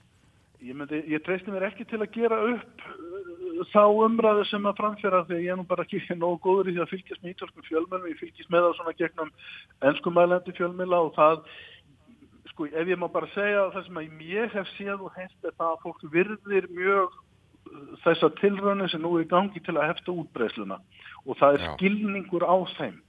Ég, 0.61 0.77
myndi, 0.77 1.01
ég 1.09 1.25
treysti 1.25 1.53
mér 1.53 1.67
ekki 1.71 1.87
til 1.89 2.01
að 2.01 2.13
gera 2.13 2.41
upp 2.51 2.85
þá 3.71 3.83
umræðu 4.05 4.45
sem 4.49 4.65
að 4.67 4.79
framfæra 4.79 5.21
þegar 5.27 5.43
ég 5.43 5.53
er 5.53 5.59
nú 5.59 5.67
bara 5.69 5.85
ekki 5.85 6.01
nógu 6.21 6.39
góður 6.43 6.71
í 6.71 6.75
því 6.75 6.83
að 6.83 6.91
fylgjast 6.93 7.23
með 7.23 7.33
ítalskum 7.33 7.67
fjölmjölum, 7.69 8.09
ég 8.11 8.19
fylgjast 8.21 8.51
með 8.53 8.65
það 8.65 8.75
svona 8.79 8.95
gegnum 9.01 9.31
ennskumælandi 9.89 10.55
fjölmjöla 10.57 11.01
og 11.05 11.13
það, 11.15 11.45
sko, 12.51 12.69
ef 12.71 12.91
ég 12.91 13.01
má 13.01 13.07
bara 13.13 13.31
segja 13.35 13.69
það 13.75 13.87
sem 13.87 14.01
að 14.01 14.27
ég 14.31 14.57
hef 14.57 14.73
séð 14.75 15.07
og 15.07 15.15
hefst 15.19 15.49
er 15.49 15.55
það 15.55 15.71
að 15.71 15.81
fólk 15.85 16.05
virðir 16.15 16.69
mjög 16.73 17.15
uh, 17.15 17.87
þessa 18.05 18.31
tilröðinu 18.41 18.91
sem 18.91 19.03
nú 19.05 19.15
er 19.17 19.25
í 19.25 19.31
gangi 19.35 19.63
til 19.65 19.77
að 19.77 19.89
hefta 19.93 20.15
útbreysluna 20.15 20.81
og 21.25 21.39
það 21.39 21.59
er 21.59 21.65
Já. 21.65 21.71
skilningur 21.75 22.45
á 22.45 22.57
þeim 22.75 22.99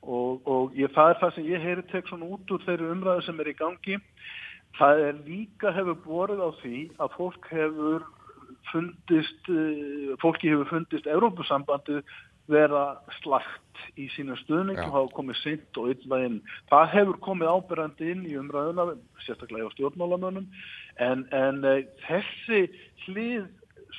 og, 0.00 0.40
og 0.48 0.78
ég, 0.78 0.92
það 0.94 1.14
er 1.14 1.18
það 1.20 1.34
sem 1.36 1.50
ég 1.50 1.64
heyri 1.66 1.88
tek 1.90 2.08
svona 2.08 2.30
út 2.32 2.54
úr 2.54 2.62
þeirri 2.64 2.88
umræðu 2.94 3.26
sem 3.26 3.42
er 3.42 3.50
í 3.50 3.58
gangi 3.58 3.98
það 4.78 5.02
er 5.08 5.20
líka 5.26 5.74
hefur 5.74 5.98
borðið 6.06 6.40
á 6.46 6.50
því 6.62 6.78
að 7.02 7.14
fólk 7.18 7.48
hefur 7.50 8.06
fundist, 8.70 9.48
eh, 9.48 10.16
fólki 10.22 10.52
hefur 10.52 10.68
fundist 10.68 11.06
Európusambandi 11.06 12.02
vera 12.50 12.84
slagt 13.20 13.84
í 13.98 14.08
sína 14.14 14.36
stuðning 14.42 14.78
og 14.82 14.92
hafa 14.94 15.14
komið 15.16 15.38
sint 15.40 15.80
og 15.80 15.92
yllveginn. 15.94 16.40
Það 16.70 16.90
hefur 16.94 17.20
komið 17.26 17.52
ábyrgandi 17.54 18.10
inn 18.14 18.26
í 18.28 18.36
umræðuna, 18.40 18.96
sérstaklega 19.24 19.70
á 19.70 19.74
stjórnmálamönnum, 19.76 20.48
en, 20.98 21.24
en 21.30 21.64
e, 21.64 21.74
þessi 22.08 22.66
hlið 23.06 23.48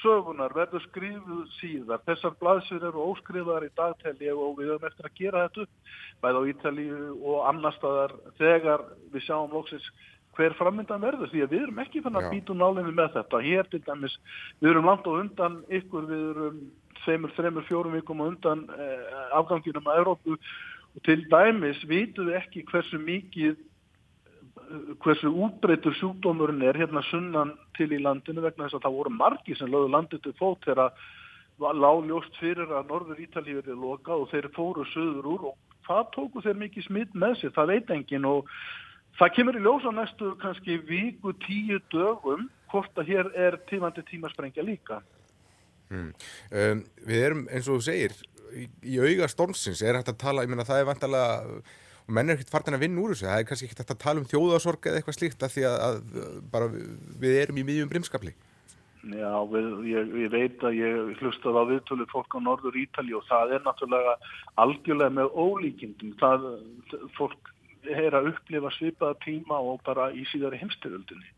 sögunar 0.01 0.53
verður 0.55 0.83
skrifuð 0.87 1.43
síðar. 1.59 2.03
Þessar 2.07 2.37
blaðsir 2.41 2.85
eru 2.89 3.07
óskriðar 3.11 3.67
í 3.67 3.73
dagtæli 3.77 4.31
og 4.33 4.57
við 4.59 4.73
höfum 4.73 4.87
eftir 4.89 5.09
að 5.09 5.17
gera 5.19 5.43
þetta 5.47 5.67
bæð 6.21 6.39
á 6.39 6.41
Ítalíu 6.53 7.01
og 7.19 7.43
annar 7.49 7.75
staðar 7.77 8.15
þegar 8.39 8.85
við 9.13 9.27
sjáum 9.27 9.53
lóksins 9.53 9.87
hver 10.38 10.55
framöndan 10.59 11.03
verður 11.03 11.31
því 11.31 11.43
að 11.43 11.53
við 11.53 11.63
erum 11.65 11.81
ekki 11.83 12.03
fann 12.05 12.19
að 12.19 12.29
býta 12.31 12.55
nálinni 12.55 12.93
með 12.95 13.15
þetta. 13.17 13.41
Hér 13.43 13.71
til 13.71 13.81
dæmis, 13.88 14.17
við 14.61 14.71
erum 14.71 14.88
langt 14.88 15.07
á 15.07 15.11
undan 15.11 15.57
ykkur, 15.79 16.05
við 16.09 16.27
erum 16.31 16.61
þeimur, 17.05 17.33
þreimur, 17.38 17.65
fjórum 17.67 17.97
vikum 17.97 18.23
á 18.23 18.25
undan 18.29 18.63
eh, 18.75 19.09
afganginum 19.38 19.89
að 19.89 20.03
Európu 20.03 20.38
og 20.91 21.03
til 21.07 21.19
dæmis 21.31 21.81
vitum 21.88 22.29
við 22.29 22.39
ekki 22.41 22.65
hversu 22.69 23.00
mikið, 23.01 23.57
hversu 25.03 25.31
útbreytur 25.31 25.95
sjúkdómurinn 26.00 26.63
er 26.63 26.79
hérna 26.79 27.03
sunnan 27.09 27.55
til 27.77 27.89
í 27.91 28.00
landinu 28.00 28.43
vegna 28.43 28.67
þess 28.67 28.79
að 28.79 28.85
það 28.85 28.97
voru 29.00 29.15
margi 29.15 29.57
sem 29.57 29.71
lögðu 29.71 29.91
landið 29.95 30.23
til 30.25 30.38
fót 30.39 30.67
þegar 30.67 30.93
lág 31.61 32.05
ljóst 32.07 32.38
fyrir 32.39 32.71
að 32.73 32.88
Norður 32.89 33.19
Ítalíu 33.21 33.61
er 33.61 33.75
loka 33.75 34.15
og 34.15 34.29
þeir 34.31 34.47
fóru 34.55 34.85
söður 34.93 35.27
úr. 35.33 35.43
Og 35.51 35.83
það 35.88 36.07
tóku 36.15 36.43
þeir 36.45 36.61
mikið 36.61 36.88
smitt 36.88 37.13
með 37.13 37.35
sér, 37.41 37.53
það 37.55 37.73
veit 37.73 37.91
engin 37.95 38.27
og 38.29 38.50
Það 39.19 39.33
kemur 39.35 39.57
í 39.59 39.63
ljós 39.63 39.85
á 39.87 39.91
næstu 39.93 40.31
kannski 40.41 40.77
viku 40.87 41.33
tíu 41.43 41.79
dögum 41.91 42.47
hvort 42.71 42.97
að 42.97 43.11
hér 43.11 43.29
er 43.35 43.59
tímandi 43.69 44.03
tímasprengja 44.07 44.63
líka. 44.65 45.01
Mm. 45.91 46.11
Um, 46.55 46.83
við 47.07 47.23
erum, 47.27 47.45
eins 47.51 47.67
og 47.67 47.79
þú 47.79 47.85
segir, 47.89 48.15
í, 48.55 48.67
í 48.93 48.99
auga 49.01 49.27
stormsins, 49.31 49.81
er 49.83 49.99
hægt 49.99 50.13
að 50.13 50.21
tala, 50.23 50.45
ég 50.45 50.51
menna 50.51 50.67
það 50.67 50.83
er 50.83 50.87
vantalega, 50.87 51.57
og 52.05 52.15
menn 52.15 52.31
er 52.31 52.39
ekkert 52.39 52.53
fartin 52.53 52.77
að 52.77 52.85
vinna 52.85 53.03
úr 53.03 53.11
þessu, 53.13 53.27
það 53.27 53.41
er 53.41 53.49
kannski 53.49 53.67
ekkert 53.67 53.83
hægt 53.83 53.93
að 53.97 54.05
tala 54.05 54.23
um 54.23 54.29
þjóðasorg 54.31 54.87
eða 54.87 55.01
eitthvað 55.01 55.17
slíkt 55.17 55.43
að 55.43 55.53
því 55.57 55.67
að, 55.67 55.83
að 55.89 55.99
bara 56.53 56.71
við 57.25 57.37
erum 57.43 57.59
í 57.59 57.67
miðjum 57.67 57.91
brimskapli. 57.91 58.33
Já, 59.01 59.31
við, 59.49 59.69
ég, 59.89 60.11
ég 60.21 60.29
veit 60.29 60.63
að 60.67 60.75
ég 60.77 61.21
hlustaði 61.21 61.57
á 61.57 61.69
viðtölu 61.71 62.05
fólk 62.11 62.35
á 62.37 62.39
norður 62.45 62.75
Ítali 62.77 63.15
og 63.17 63.23
það 63.25 63.55
er 63.55 63.63
náttúrulega 63.65 64.13
algjörlega 64.61 65.15
með 65.15 65.39
ólíkindum. 65.41 66.11
Það, 66.21 66.45
fólk 67.17 67.49
er 67.89 68.17
að 68.17 68.33
upplifa 68.33 68.71
svipaða 68.77 69.19
tíma 69.25 69.59
og 69.59 69.81
bara 69.85 70.11
í 70.13 70.25
síðari 70.31 70.59
heimstyröldinni 70.61 71.31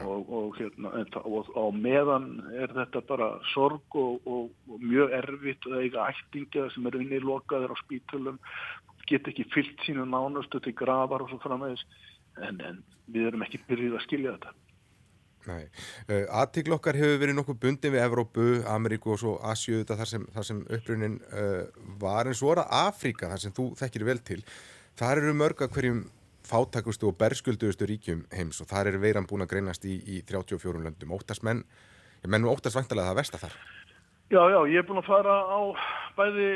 og, 0.00 0.28
og, 0.32 0.54
hérna, 0.56 0.92
og, 1.20 1.50
og 1.58 1.74
meðan 1.76 2.28
er 2.56 2.70
þetta 2.72 3.02
bara 3.08 3.26
sorg 3.52 3.96
og 3.98 4.78
mjög 4.80 5.12
erfitt 5.18 5.66
að 5.68 5.82
eiga 5.82 6.06
ættinga 6.08 6.70
sem 6.72 6.86
eru 6.88 7.02
inn 7.02 7.12
í 7.12 7.20
lokaður 7.20 7.74
á 7.74 7.82
spítulum 7.82 8.38
get 9.08 9.28
ekki 9.28 9.46
fyllt 9.52 9.84
sínu 9.86 10.06
nánustu 10.08 10.60
til 10.62 10.74
gravar 10.78 11.24
og 11.24 11.32
svo 11.32 11.40
framvegis. 11.42 11.84
En, 12.40 12.60
en 12.64 12.82
við 13.12 13.30
erum 13.30 13.44
ekki 13.44 13.60
byrjuð 13.68 13.98
að 13.98 14.04
skilja 14.06 14.34
þetta. 14.36 14.54
Nei, 15.42 15.64
uh, 16.06 16.26
aðtíkl 16.38 16.76
okkar 16.76 16.96
hefur 16.96 17.18
verið 17.18 17.36
nokkuð 17.40 17.58
bundin 17.64 17.92
við 17.92 18.04
Evrópu, 18.04 18.44
Ameríku 18.70 19.16
og 19.16 19.18
svo 19.20 19.32
Asju 19.50 19.82
þar 19.88 20.06
sem, 20.06 20.26
sem 20.46 20.60
upprunin 20.70 21.18
uh, 21.34 21.64
var. 22.00 22.30
En 22.30 22.38
svo 22.38 22.52
er 22.54 22.62
það 22.62 22.76
Afríka 22.86 23.32
þar 23.32 23.42
sem 23.42 23.56
þú 23.56 23.66
þekkir 23.80 24.06
vel 24.06 24.22
til 24.22 24.40
þar 25.00 25.22
eru 25.22 25.36
mörg 25.36 25.62
að 25.64 25.72
hverjum 25.76 26.02
fátakustu 26.46 27.08
og 27.08 27.16
bersköldustu 27.20 27.86
ríkjum 27.88 28.24
heims 28.34 28.60
og 28.62 28.68
þar 28.70 28.92
er 28.92 29.00
veiran 29.02 29.28
búin 29.30 29.44
að 29.44 29.52
greinast 29.54 29.86
í, 29.86 29.98
í 30.04 30.22
34 30.26 30.82
löndum. 30.82 31.14
Óttast 31.14 31.44
menn, 31.46 31.62
menn 32.26 32.48
óttast 32.48 32.76
vantilega 32.76 33.12
það 33.12 33.20
versta 33.22 33.42
þar? 33.44 33.56
Já, 34.32 34.42
já, 34.48 34.60
ég 34.72 34.80
er 34.80 34.86
búin 34.88 35.02
að 35.02 35.10
fara 35.10 35.38
á 35.44 35.60
bæði, 36.16 36.50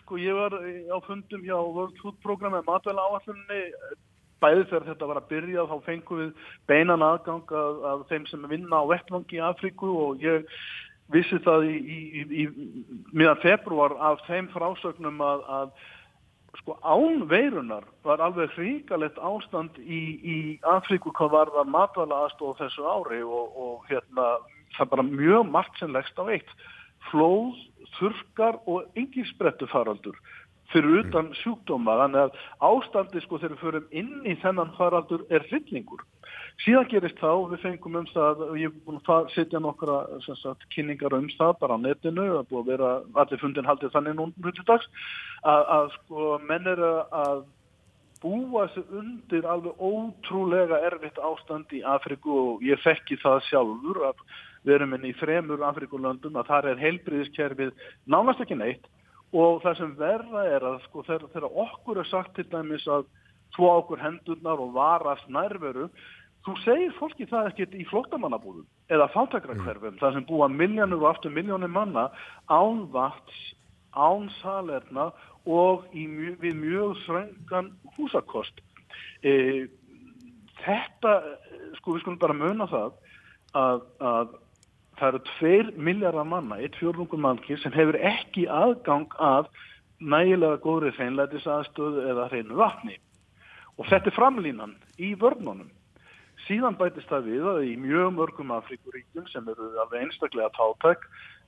sko 0.00 0.20
ég 0.20 0.36
var 0.36 0.56
á 0.56 0.98
fundum 1.06 1.42
hjá 1.44 1.56
World 1.56 1.98
Food 2.02 2.20
Program 2.24 2.56
með 2.56 2.68
matvæla 2.68 3.06
áallunni, 3.06 3.62
bæði 4.40 4.66
þegar 4.70 4.86
þetta 4.88 5.08
var 5.10 5.20
að 5.20 5.30
byrja 5.30 5.66
þá 5.68 5.74
fengum 5.86 6.22
við 6.22 6.46
beinan 6.70 7.04
aðgang 7.04 7.56
að, 7.62 7.82
að 7.92 8.06
þeim 8.12 8.28
sem 8.30 8.46
vinna 8.48 8.80
á 8.80 8.90
vettvangi 8.90 9.36
í 9.36 9.42
Afríku 9.44 9.90
og 10.06 10.24
ég 10.24 10.48
vissi 11.12 11.40
það 11.44 11.66
í, 11.68 11.76
í, 11.76 12.22
í 12.40 12.44
miðan 13.12 13.42
februar 13.42 13.96
af 14.10 14.22
þeim 14.28 14.48
frásögnum 14.54 15.20
að, 15.26 15.44
að 15.58 15.72
sko 16.58 16.76
án 16.82 17.26
veirunar 17.30 17.84
var 18.04 18.20
alveg 18.24 18.50
hríkalett 18.56 19.18
ástand 19.18 19.78
í, 19.78 20.00
í 20.20 20.36
Afríku 20.66 21.12
hvað 21.14 21.34
var 21.36 21.52
það 21.54 21.72
matvala 21.76 22.20
aðstof 22.24 22.58
þessu 22.58 22.86
ári 22.86 23.22
og, 23.22 23.56
og 23.56 23.88
hérna 23.90 24.26
það 24.76 24.92
bara 24.94 25.06
mjög 25.06 25.50
margt 25.50 25.78
sem 25.78 25.92
leggst 25.94 26.18
á 26.18 26.24
eitt. 26.26 26.52
Flóð, 27.10 27.56
þurkar 27.98 28.60
og 28.70 28.98
yngi 28.98 29.24
sprettu 29.30 29.68
faraldur 29.70 30.18
fyrir 30.72 31.02
utan 31.02 31.30
sjúkdóma. 31.40 31.98
Þannig 32.04 32.24
að 32.24 32.40
ástandi 32.70 33.22
sko 33.24 33.40
þegar 33.40 33.54
við 33.54 33.64
förum 33.64 33.86
inn 34.02 34.12
í 34.24 34.36
þennan 34.42 34.72
faraldur 34.78 35.26
er 35.30 35.46
hryllingur. 35.50 36.02
Síðan 36.64 36.90
gerist 36.90 37.20
þá, 37.20 37.30
við 37.50 37.62
fengum 37.64 37.96
um 38.00 38.08
það 38.10 38.42
og 38.46 38.58
ég 38.60 38.68
er 38.68 38.82
búin 38.84 39.00
að 39.00 39.30
setja 39.34 39.62
nokkra 39.62 40.02
sagt, 40.26 40.66
kynningar 40.74 41.16
um 41.16 41.30
það 41.38 41.54
bara 41.62 41.78
á 41.80 41.84
netinu 41.84 42.26
það 42.34 42.50
búin 42.50 42.60
að 42.60 42.68
vera, 42.74 42.90
allir 43.22 43.40
fundin 43.40 43.70
haldið 43.70 43.94
þannig 43.94 44.18
núna 44.18 44.44
hlutags, 44.44 44.90
að, 45.40 45.64
að 45.78 45.88
sko 45.96 46.36
menn 46.44 46.68
er 46.68 46.84
að 46.84 47.42
búa 48.20 48.66
sig 48.74 48.84
undir 48.92 49.48
alveg 49.48 49.80
ótrúlega 49.80 50.82
erfitt 50.90 51.18
ástand 51.24 51.72
í 51.72 51.80
Afriku 51.80 52.36
og 52.52 52.64
ég 52.64 52.80
fekki 52.84 53.16
það 53.22 53.40
sjálfur 53.48 54.02
að 54.10 54.24
við 54.68 54.74
erum 54.76 54.96
inn 54.98 55.08
í 55.08 55.16
þremur 55.16 55.64
Afrikulöndum 55.70 56.36
að 56.36 56.50
þar 56.52 56.72
er 56.74 56.82
heilbriðiskerfið 56.84 57.72
nánast 58.04 58.44
ekki 58.44 58.58
neitt 58.60 58.84
og 59.32 59.60
það 59.62 59.76
sem 59.78 59.96
verða 59.98 60.44
er 60.50 60.64
að 60.66 60.80
sko 60.86 61.04
þegar 61.06 61.50
okkur 61.64 62.00
er 62.02 62.08
sagt 62.10 62.34
til 62.34 62.46
dæmis 62.50 62.86
að 62.90 63.06
tvo 63.54 63.70
okkur 63.80 64.02
hendurnar 64.02 64.62
og 64.62 64.74
varast 64.74 65.28
nærveru 65.30 65.88
þú 66.46 66.56
segir 66.64 66.92
fólki 66.98 67.26
það 67.28 67.50
ekkert 67.50 67.74
í 67.76 67.86
flóttamannabúðum 67.90 68.66
eða 68.90 69.08
fátakrakverfum, 69.14 69.94
mm. 69.94 70.00
það 70.00 70.16
sem 70.16 70.26
búa 70.28 70.48
miljónur 70.50 71.02
og 71.04 71.10
aftur 71.12 71.34
miljónir 71.34 71.70
manna 71.70 72.08
án 72.50 72.86
vats, 72.92 73.42
án 73.94 74.30
salerna 74.40 75.10
og 75.46 75.86
mjö, 75.94 76.34
við 76.40 76.56
mjög 76.58 76.96
þröngan 77.04 77.70
húsakost. 77.96 78.62
E, 79.22 79.66
þetta, 80.64 81.16
sko 81.78 81.94
við 81.94 82.04
skulum 82.04 82.20
bara 82.22 82.36
möna 82.36 82.68
það 82.70 82.96
að, 83.58 83.84
að 84.00 84.34
það 85.00 85.08
eru 85.08 85.20
tveir 85.32 85.72
miljardar 85.80 86.28
manna, 86.28 86.60
eitt 86.60 86.76
fjórlungur 86.78 87.20
mannkir 87.20 87.60
sem 87.62 87.72
hefur 87.74 87.96
ekki 87.96 88.46
aðgang 88.52 89.08
að 89.16 89.48
nægilega 90.00 90.60
góðri 90.64 90.92
hreinlætis 90.96 91.48
aðstöðu 91.48 92.06
eða 92.12 92.28
hreinu 92.30 92.58
vatni. 92.60 92.96
Og 93.80 93.88
þetta 93.88 94.10
er 94.10 94.16
framlínan 94.16 94.76
í 95.00 95.14
vörnunum. 95.20 95.70
Síðan 96.46 96.76
bætist 96.80 97.08
það 97.08 97.26
við 97.28 97.48
að 97.50 97.58
í 97.68 97.74
mjög 97.80 98.14
mörgum 98.16 98.52
Afrikuríkjum 98.56 99.26
sem 99.28 99.48
eru 99.52 99.68
alveg 99.82 100.06
einstaklega 100.06 100.48
tátæk, 100.56 101.04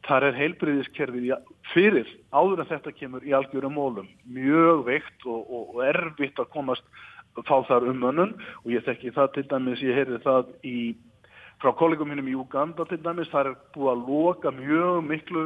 þar 0.06 0.26
er 0.28 0.36
heilbriðiskerfið 0.36 1.30
fyrir 1.72 2.10
áður 2.32 2.64
en 2.64 2.70
þetta 2.72 2.92
kemur 2.98 3.24
í 3.24 3.32
algjörum 3.36 3.76
mólum. 3.76 4.10
Mjög 4.28 4.84
veikt 4.88 5.26
og, 5.26 5.40
og, 5.48 5.72
og 5.76 5.84
erfitt 5.88 6.40
að 6.40 6.52
komast 6.52 6.84
fá 7.40 7.56
þar 7.68 7.88
um 7.88 8.04
önnun 8.10 8.34
og 8.62 8.68
ég 8.72 8.84
þekki 8.84 9.14
það 9.16 9.32
til 9.36 9.46
dæmis, 9.48 9.84
ég 9.84 9.96
heyrði 9.96 10.20
það 10.26 10.52
í 10.68 10.76
frá 11.62 11.72
kollegum 11.78 12.10
minnum 12.10 12.28
í 12.30 12.36
Uganda 12.36 12.86
til 12.90 12.98
dæmis, 13.04 13.30
það 13.32 13.52
er 13.52 13.56
búið 13.76 13.90
að 13.92 14.04
loka 14.10 14.52
mjög 14.56 15.00
miklu 15.06 15.42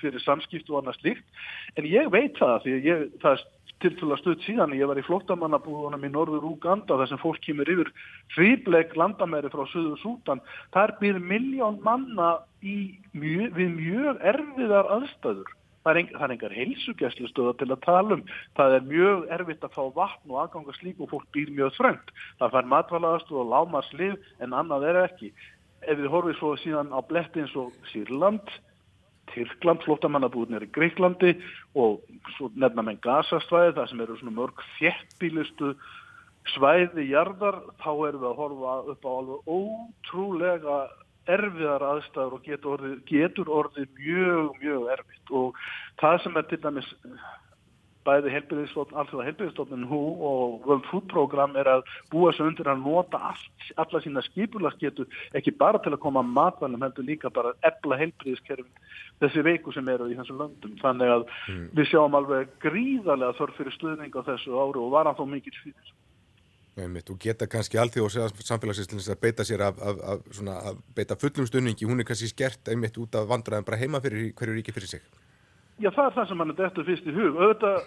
fyrir 0.00 0.22
samskiptu 0.24 0.74
og 0.74 0.82
annað 0.82 1.00
slíkt, 1.00 1.42
en 1.78 1.88
ég 1.88 2.10
veit 2.12 2.36
það 2.40 2.56
því 2.66 2.74
ég, 2.84 3.04
það 3.24 3.38
er 3.38 3.46
til 3.82 3.92
til 3.98 4.10
að 4.12 4.20
stuð 4.20 4.44
síðan, 4.46 4.76
ég 4.78 4.88
var 4.88 5.00
í 5.00 5.04
flottamannabúðunum 5.04 6.06
í 6.06 6.12
norður 6.12 6.46
Uganda 6.52 6.96
þar 7.00 7.10
sem 7.10 7.20
fólk 7.20 7.42
kemur 7.44 7.68
yfir 7.68 7.90
fríbleik 8.36 8.94
landamæri 8.96 9.50
frá 9.52 9.64
Suður 9.72 9.98
Sútan, 10.00 10.40
þar 10.76 10.94
byrð 11.00 11.26
miljón 11.32 11.80
manna 11.84 12.38
mjög, 12.62 13.52
við 13.58 13.76
mjög 13.80 14.24
erfiðar 14.32 14.90
aðstæður 14.98 15.52
Það 15.84 15.98
er, 16.00 16.06
það 16.14 16.24
er 16.24 16.32
engar 16.32 16.54
heilsugjæslustöða 16.56 17.52
til 17.60 17.66
að 17.68 17.80
tala 17.84 18.16
um. 18.16 18.22
Það 18.56 18.74
er 18.76 18.86
mjög 18.88 19.24
erfitt 19.36 19.66
að 19.66 19.74
fá 19.74 19.82
vatn 19.98 20.32
og 20.32 20.38
aðganga 20.40 20.76
slík 20.78 21.02
og 21.04 21.10
fólk 21.10 21.26
býr 21.36 21.50
mjög 21.52 21.74
þröngt. 21.76 22.12
Það 22.40 22.54
fær 22.54 22.70
matvalaðastu 22.72 23.36
og 23.36 23.50
lámarslið 23.52 24.14
en 24.40 24.56
annað 24.56 24.86
er 24.88 25.00
ekki 25.02 25.28
ef 25.88 25.98
við 25.98 26.10
horfum 26.12 26.38
svo 26.38 26.54
síðan 26.60 26.92
á 26.94 27.00
bletti 27.04 27.42
eins 27.42 27.54
og 27.58 27.74
Sýrland, 27.92 28.48
Tyrkland, 29.32 29.82
flottamannabúðin 29.86 30.58
er 30.58 30.66
í 30.66 30.72
Greiklandi 30.74 31.34
og 31.80 32.02
svo 32.36 32.50
nefna 32.54 32.84
með 32.84 33.00
gasastvæði 33.06 33.76
það 33.78 33.90
sem 33.90 34.02
eru 34.04 34.18
svona 34.20 34.36
mörg 34.36 34.64
þjettbílustu 34.76 35.72
svæði 36.52 37.08
jarðar, 37.08 37.62
þá 37.80 37.90
erum 38.08 38.20
við 38.20 38.28
að 38.28 38.40
horfa 38.42 38.74
upp 38.92 39.08
á 39.08 39.10
alveg 39.14 39.48
ótrúlega 39.56 40.78
erfiðar 41.24 41.86
aðstæður 41.88 42.36
og 42.36 42.44
getur 42.44 42.74
orðið, 42.74 42.98
getur 43.08 43.50
orðið 43.58 43.88
mjög, 43.96 44.50
mjög 44.60 44.90
erfitt. 44.92 45.32
Og 45.32 45.62
það 46.02 46.18
sem 46.24 46.36
er 46.36 46.48
til 46.50 46.60
dæmis 46.66 46.90
bæði 48.04 48.32
helbyrðistofnun 48.34 49.86
hú 49.90 50.00
og 50.28 50.68
World 50.68 50.88
Food 50.90 51.08
Program 51.12 51.56
er 51.60 51.70
að 51.76 51.84
búa 52.12 52.32
sig 52.34 52.46
undir 52.46 52.68
að 52.70 52.84
nota 52.84 53.20
allt, 53.30 53.68
alla 53.80 54.02
sína 54.04 54.22
skipularsketu, 54.28 55.06
ekki 55.36 55.56
bara 55.58 55.80
til 55.82 55.94
að 55.94 56.02
koma 56.04 56.22
að 56.24 56.32
matvælum, 56.36 56.84
heldur 56.84 57.08
líka 57.08 57.32
bara 57.34 57.54
að 57.54 57.70
ebla 57.72 58.00
helbyrðiskerfin 58.02 58.70
þessi 59.22 59.44
veiku 59.46 59.74
sem 59.74 59.88
eru 59.92 60.08
í 60.10 60.16
þessu 60.18 60.36
löndum. 60.38 60.78
Þannig 60.82 61.12
að 61.16 61.26
mm. 61.50 61.66
við 61.78 61.90
sjáum 61.90 62.16
alveg 62.18 62.54
gríðarlega 62.64 63.38
þörf 63.40 63.60
fyrir 63.60 63.76
stuðning 63.78 64.16
á 64.16 64.20
þessu 64.30 64.56
ári 64.58 64.82
og 64.82 64.94
var 64.94 65.10
hann 65.10 65.18
þó 65.18 65.26
mikið 65.30 65.60
fyrir. 65.62 65.92
Einmitt, 66.74 67.10
og 67.12 67.20
geta 67.22 67.46
kannski 67.46 67.78
allþjóð 67.78 68.16
og 68.24 68.40
samfélagsins 68.42 69.06
að 69.12 69.20
beita 69.22 69.44
sér 69.46 69.62
af, 69.68 69.76
af, 69.78 70.00
af, 70.10 70.24
svona, 70.34 70.56
að 70.70 70.80
beita 70.96 71.14
fullum 71.20 71.46
stunningi, 71.46 71.86
hún 71.86 72.02
er 72.02 72.08
kannski 72.08 72.32
skert 72.32 72.72
einmitt 72.72 72.98
út 72.98 73.14
af 73.14 73.28
vandræðan 73.30 73.68
bara 73.68 73.78
heima 73.78 74.02
fyrir 74.02 74.32
hverju 74.34 74.56
ríki 74.58 74.74
fyrir 74.74 74.96
sig. 74.96 75.04
Já, 75.82 75.90
það 75.90 76.06
er 76.06 76.16
það 76.16 76.28
sem 76.30 76.42
hann 76.42 76.54
er 76.54 76.58
dettur 76.60 76.86
fyrst 76.86 77.06
í 77.10 77.14
hug. 77.14 77.38
Auðvitað, 77.40 77.78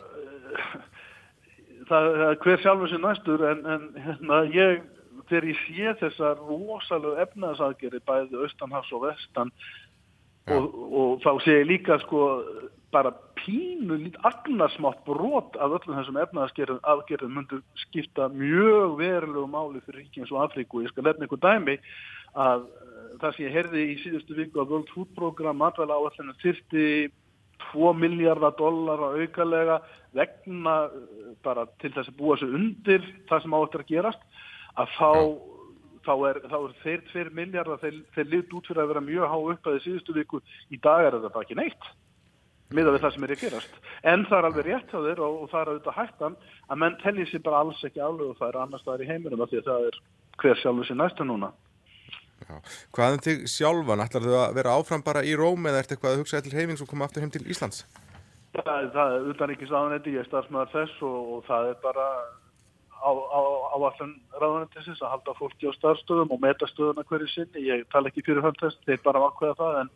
eh, 0.53 0.77
það 1.89 2.07
er 2.27 2.39
hver 2.43 2.63
sjálfur 2.63 2.91
sér 2.91 3.03
næstur, 3.03 3.43
en, 3.51 3.65
en 3.73 3.85
hérna, 4.03 4.39
ég, 4.51 4.81
þegar 5.29 5.51
ég 5.51 5.61
sé 5.65 5.93
þessar 6.01 6.41
rosalega 6.47 7.27
efnaðsaðgeri 7.27 8.01
bæði 8.07 8.41
austanhafs 8.43 8.91
og 8.95 9.05
vestan 9.07 9.53
ja. 10.47 10.57
og, 10.57 10.67
og 10.87 11.21
þá 11.23 11.31
sé 11.45 11.61
ég 11.61 11.71
líka 11.71 11.99
sko 12.03 12.25
bara 12.91 13.11
pínu 13.35 13.97
lít 13.99 14.15
agnarsmátt 14.27 15.03
brot 15.05 15.55
af 15.59 15.75
öllum 15.75 15.97
þessum 15.99 16.19
efnaðaðgerðum 16.23 17.33
myndur 17.35 17.63
skipta 17.83 18.29
mjög 18.31 18.95
verulegu 19.01 19.47
máli 19.51 19.81
fyrir 19.85 20.05
ríkjum 20.05 20.27
svo 20.27 20.41
Afríku. 20.43 20.83
Ég 20.83 20.93
skal 20.93 21.07
lefna 21.07 21.27
ykkur 21.27 21.41
dæmi 21.43 21.77
að 22.35 22.67
eh, 22.67 23.15
það 23.21 23.35
sem 23.35 23.45
ég 23.47 23.55
herði 23.57 23.85
í 23.91 23.97
síðustu 24.03 24.37
viku 24.37 24.63
að 24.63 24.75
World 24.75 24.91
Food 24.95 25.15
Program 25.15 25.59
matvæla 25.63 25.99
áallinu 25.99 26.35
þyrti 26.43 26.87
2 27.71 27.93
miljardar 27.97 28.55
dollara 28.57 29.11
aukalega 29.17 29.81
vegna 30.17 30.77
eh, 30.87 31.35
bara 31.45 31.67
til 31.81 31.93
þess 31.95 32.11
að 32.11 32.17
búa 32.21 32.39
sig 32.39 32.55
undir 32.59 33.05
það 33.29 33.43
sem 33.43 33.59
áttur 33.59 33.85
að 33.85 33.93
gerast 33.93 34.43
að 34.77 34.97
þá, 34.97 35.11
þá 36.07 36.13
er, 36.31 36.41
þá 36.47 36.57
er 36.59 36.75
þeir 36.83 37.05
2 37.13 37.37
miljardar, 37.37 37.79
þeir, 37.83 38.01
þeir 38.15 38.33
lit 38.33 38.57
út 38.59 38.67
fyrir 38.69 38.83
að 38.83 38.91
vera 38.93 39.07
mjög 39.11 39.31
há 39.31 39.37
upp 39.37 39.69
að 39.69 39.77
því 39.77 39.85
síðustu 39.85 40.17
viku, 40.17 40.43
í 40.69 40.81
dag 40.81 41.05
er 41.05 41.17
þetta 41.17 41.33
bara 41.33 41.47
ekki 41.47 41.59
neitt 41.61 41.89
miða 42.75 42.93
við 42.93 43.03
það 43.03 43.13
sem 43.15 43.25
er 43.25 43.33
að 43.33 43.43
gerast. 43.43 43.77
En 44.11 44.25
það 44.27 44.37
er 44.37 44.47
alveg 44.49 44.65
rétt 44.67 44.91
á 44.91 44.99
þér 44.99 45.21
og, 45.23 45.35
og 45.43 45.51
það 45.51 45.61
er 45.61 45.69
auðvitað 45.71 45.97
hættan 46.01 46.37
að 46.67 46.81
menn 46.83 46.97
tellið 47.03 47.29
sér 47.31 47.43
bara 47.45 47.61
alls 47.63 47.83
ekki 47.87 48.03
alveg 48.03 48.31
og 48.33 48.39
það 48.41 48.49
er 48.49 48.59
annars 48.63 48.83
staðar 48.83 49.03
í 49.03 49.09
heiminum 49.11 49.43
af 49.43 49.51
því 49.51 49.61
að 49.61 49.69
það 49.69 49.87
er 49.87 49.99
hver 50.41 50.61
sjálfur 50.61 50.89
sér 50.89 50.99
næstu 50.99 51.27
núna. 51.27 51.51
Já. 52.47 52.59
Hvað 52.95 53.15
um 53.17 53.23
þig 53.25 53.45
sjálfan? 53.51 54.03
Ætlar 54.05 54.27
þau 54.27 54.35
að 54.39 54.57
vera 54.57 54.75
áfram 54.79 55.03
bara 55.03 55.23
í 55.27 55.35
Róm 55.35 55.67
eða 55.67 55.83
ert 55.83 55.93
eitthvað 55.93 56.13
að 56.15 56.21
hugsa 56.23 56.43
til 56.43 56.55
heimings 56.55 56.83
og 56.83 56.89
koma 56.91 57.07
aftur 57.07 57.25
heim 57.25 57.33
til 57.33 57.43
Íslands? 57.43 57.83
Það, 58.55 58.87
það 58.95 59.15
er 59.15 59.25
utan 59.33 59.53
ekki 59.53 59.67
staðanetti, 59.69 60.13
ég 60.15 60.23
er 60.23 60.29
starfsmæðar 60.29 60.71
þess 60.71 61.01
og, 61.05 61.17
og 61.35 61.41
það 61.49 61.71
er 61.73 61.81
bara 61.83 62.05
á, 63.03 63.11
á, 63.11 63.41
á 63.75 63.77
allan 63.77 64.13
ráðanettisins 64.39 65.03
að 65.03 65.13
halda 65.13 65.35
fólki 65.37 65.69
á 65.69 65.77
starfstöðum 65.77 66.31
og 66.33 66.41
metastöðuna 66.45 67.05
hverju 67.09 67.27
sinni. 67.33 67.65
Ég 67.67 67.83
tala 67.91 68.09
ekki 68.11 68.25
fyrir 68.25 68.45
hönd 68.45 68.57
þess, 68.61 68.79
þeir 68.87 69.03
bara 69.05 69.27
ákveða 69.27 69.59
það 69.59 69.81
en 69.81 69.91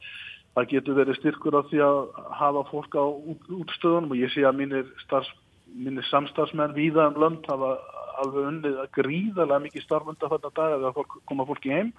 það 0.58 0.70
getur 0.76 1.00
verið 1.00 1.20
styrkur 1.22 1.58
á 1.58 1.62
því 1.72 1.82
að 1.88 2.00
hafa 2.42 2.66
fólk 2.70 3.00
á 3.00 3.06
út, 3.08 3.50
útstöðunum 3.64 4.14
og 4.14 4.22
ég 4.22 4.36
sé 4.36 4.46
að 4.46 4.60
mínir, 4.60 4.94
starfs, 5.06 5.32
mínir 5.72 6.06
samstarfsmenn 6.12 6.76
víða 6.76 7.08
um 7.10 7.20
lönd 7.24 7.48
hafa 7.50 7.78
alveg 8.22 8.48
unnið 8.52 8.80
að 8.84 8.94
gríðarlega 9.00 9.66
mikið 9.66 9.86
starfmynda 9.86 10.30
þetta 10.32 10.56
dag 10.60 10.88
að 10.92 11.04
koma 11.30 11.48
fólki 11.48 11.74
heim. 11.74 11.94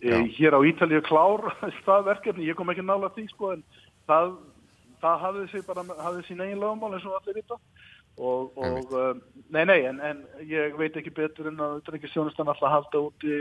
E, 0.00 0.16
hér 0.36 0.56
á 0.56 0.60
Ítalíu 0.64 1.02
klár 1.04 1.44
staðverkefni, 1.82 2.48
ég 2.48 2.56
kom 2.58 2.72
ekki 2.72 2.84
nála 2.84 3.12
því 3.14 3.26
sko 3.34 3.54
en 3.56 3.64
það, 4.08 4.34
það 5.02 5.24
hafði 5.26 5.46
sig 5.52 5.64
bara, 5.68 5.84
hafði 6.00 6.26
sín 6.28 6.44
eigin 6.44 6.62
lögumál 6.62 6.94
eins 6.96 7.08
og 7.08 7.18
allir 7.20 7.40
vita. 7.42 7.60
Og, 8.20 8.56
og 8.58 8.90
um, 8.96 9.20
nei 9.54 9.62
nei 9.68 9.78
en, 9.88 10.00
en 10.04 10.24
ég 10.44 10.74
veit 10.76 10.96
ekki 10.98 11.12
betur 11.14 11.48
en 11.48 11.60
að 11.62 11.76
þetta 11.78 11.92
er 11.92 11.98
ekki 12.00 12.10
sjónustan 12.12 12.50
alltaf 12.52 12.74
halda 12.74 13.04
út 13.06 13.24
í 13.24 13.38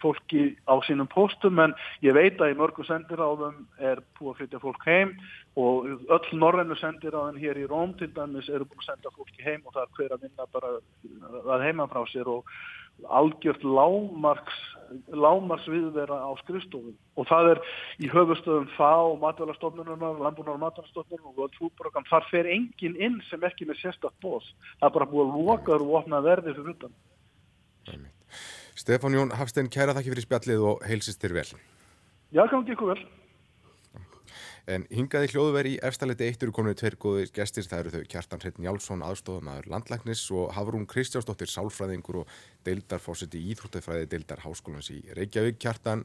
fólki 0.00 0.56
á 0.68 0.76
sínum 0.86 1.08
póstum 1.08 1.58
en 1.62 1.74
ég 2.04 2.14
veit 2.16 2.40
að 2.40 2.52
í 2.52 2.58
mörgu 2.58 2.84
sendiráðum 2.86 3.64
er 3.80 4.02
búið 4.18 4.30
að 4.30 4.38
flytja 4.40 4.62
fólk 4.62 4.86
heim 4.86 5.12
og 5.56 5.88
öll 6.12 6.38
norrennu 6.40 6.76
sendiráðin 6.80 7.40
hér 7.40 7.60
í 7.60 7.68
Róm 7.70 7.94
til 7.98 8.10
dæmis 8.16 8.50
eru 8.52 8.68
búið 8.68 8.84
að 8.84 8.90
senda 8.90 9.14
fólki 9.16 9.44
heim 9.44 9.64
og 9.64 9.76
það 9.76 9.84
er 9.84 9.94
hver 9.98 10.16
að 10.16 10.26
vinna 10.26 10.48
bara 10.52 10.72
að 11.56 11.66
heima 11.66 11.88
frá 11.90 12.02
sér 12.12 12.32
og 12.32 12.52
algjört 13.04 13.64
lámarks 13.64 14.56
lámars 15.10 15.66
viðvera 15.68 16.18
á 16.22 16.30
skrifstofun 16.42 16.94
og 17.18 17.28
það 17.28 17.50
er 17.52 17.60
í 18.02 18.10
höfustöðum 18.12 18.68
og 18.78 19.18
matvælarstofnunar, 19.24 19.98
landbúnar 19.98 20.54
og 20.54 20.62
matvælarstofnunar 20.62 21.42
og 21.42 21.72
Program, 21.78 22.06
þar 22.06 22.28
fer 22.30 22.46
engin 22.46 22.96
inn 22.96 23.20
sem 23.30 23.42
ekki 23.42 23.66
með 23.66 23.82
sérstakт 23.82 24.18
bóðs 24.22 24.48
það 24.78 24.88
er 24.88 24.94
bara 24.98 25.10
búið 25.10 25.26
að 25.26 25.46
loka 25.48 25.76
og 25.76 25.94
opna 26.00 26.22
verði 26.22 26.54
fyrir 26.54 26.74
utan. 26.76 26.96
Stefán 28.76 29.16
Jón 29.16 29.32
Hafstein, 29.34 29.70
kæra 29.72 29.94
þakki 29.96 30.12
fyrir 30.12 30.26
spjallið 30.26 30.66
og 30.70 30.82
heilsist 30.86 31.22
þér 31.22 31.38
vel. 31.40 31.48
Já, 32.34 32.44
kannu 32.46 32.74
ekki 32.74 32.90
vel 32.92 33.00
En 34.66 34.82
hingaði 34.90 35.28
hljóðveri 35.30 35.76
í 35.76 35.82
efstaleiti 35.86 36.26
eittur 36.26 36.50
kominu 36.54 36.74
tveir 36.74 36.96
góði 36.98 37.28
gestir, 37.34 37.62
það 37.70 37.84
eru 37.84 37.90
þau 37.92 38.08
Kjartan 38.10 38.40
Hreitn 38.42 38.64
Jálsson, 38.66 39.04
aðstofamæður 39.06 39.68
landlæknis 39.70 40.24
og 40.34 40.48
Hafrún 40.56 40.88
Kristjánsdóttir, 40.90 41.52
sálfræðingur 41.52 42.18
og 42.24 42.32
deildarfósiti 42.66 43.38
í 43.38 43.52
Íþróttafræði 43.54 44.08
deildar 44.10 44.42
Háskólans 44.42 44.90
í 44.90 44.98
Reykjavík. 45.14 45.60
Kjartan, 45.62 46.02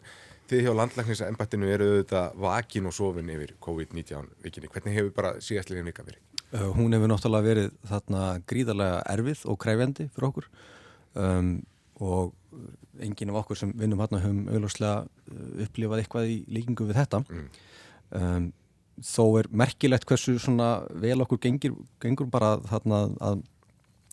þið 0.51 0.61
hjá 0.67 0.75
landlæknisa 0.77 1.31
embættinu 1.31 1.71
eru 1.73 1.87
auðvitað 1.95 2.37
vakin 2.45 2.91
og 2.91 2.95
sofin 2.99 3.33
yfir 3.33 3.55
COVID-19 3.65 4.29
vikinni. 4.45 4.69
Hvernig 4.75 4.99
hefur 4.99 5.17
bara 5.17 5.33
síðastlegin 5.41 5.89
vika 5.89 6.05
verið? 6.05 6.21
Uh, 6.51 6.69
hún 6.77 6.93
hefur 6.93 7.09
náttúrulega 7.09 7.47
verið 7.47 7.73
þarna 7.89 8.23
gríðarlega 8.45 9.01
erfið 9.15 9.43
og 9.49 9.61
kræfjandi 9.63 10.09
fyrir 10.11 10.29
okkur 10.29 10.51
um, 11.17 11.51
og 11.97 12.33
enginn 13.01 13.31
af 13.31 13.41
okkur 13.41 13.57
sem 13.57 13.73
vinnum 13.79 14.01
hérna 14.03 14.21
höfum 14.21 14.49
auðvarslega 14.51 15.05
upplifað 15.65 16.03
eitthvað 16.03 16.29
í 16.29 16.41
líkingu 16.51 16.91
við 16.91 16.99
þetta. 17.01 17.25
Mm. 17.31 17.47
Um, 18.11 18.51
þó 19.01 19.23
er 19.39 19.49
merkilegt 19.55 20.05
hversu 20.09 20.35
vel 21.01 21.23
okkur 21.23 21.39
gengir, 21.41 21.73
gengur 22.01 22.29
bara 22.29 22.57
þarna, 22.69 23.01
að, 23.23 23.41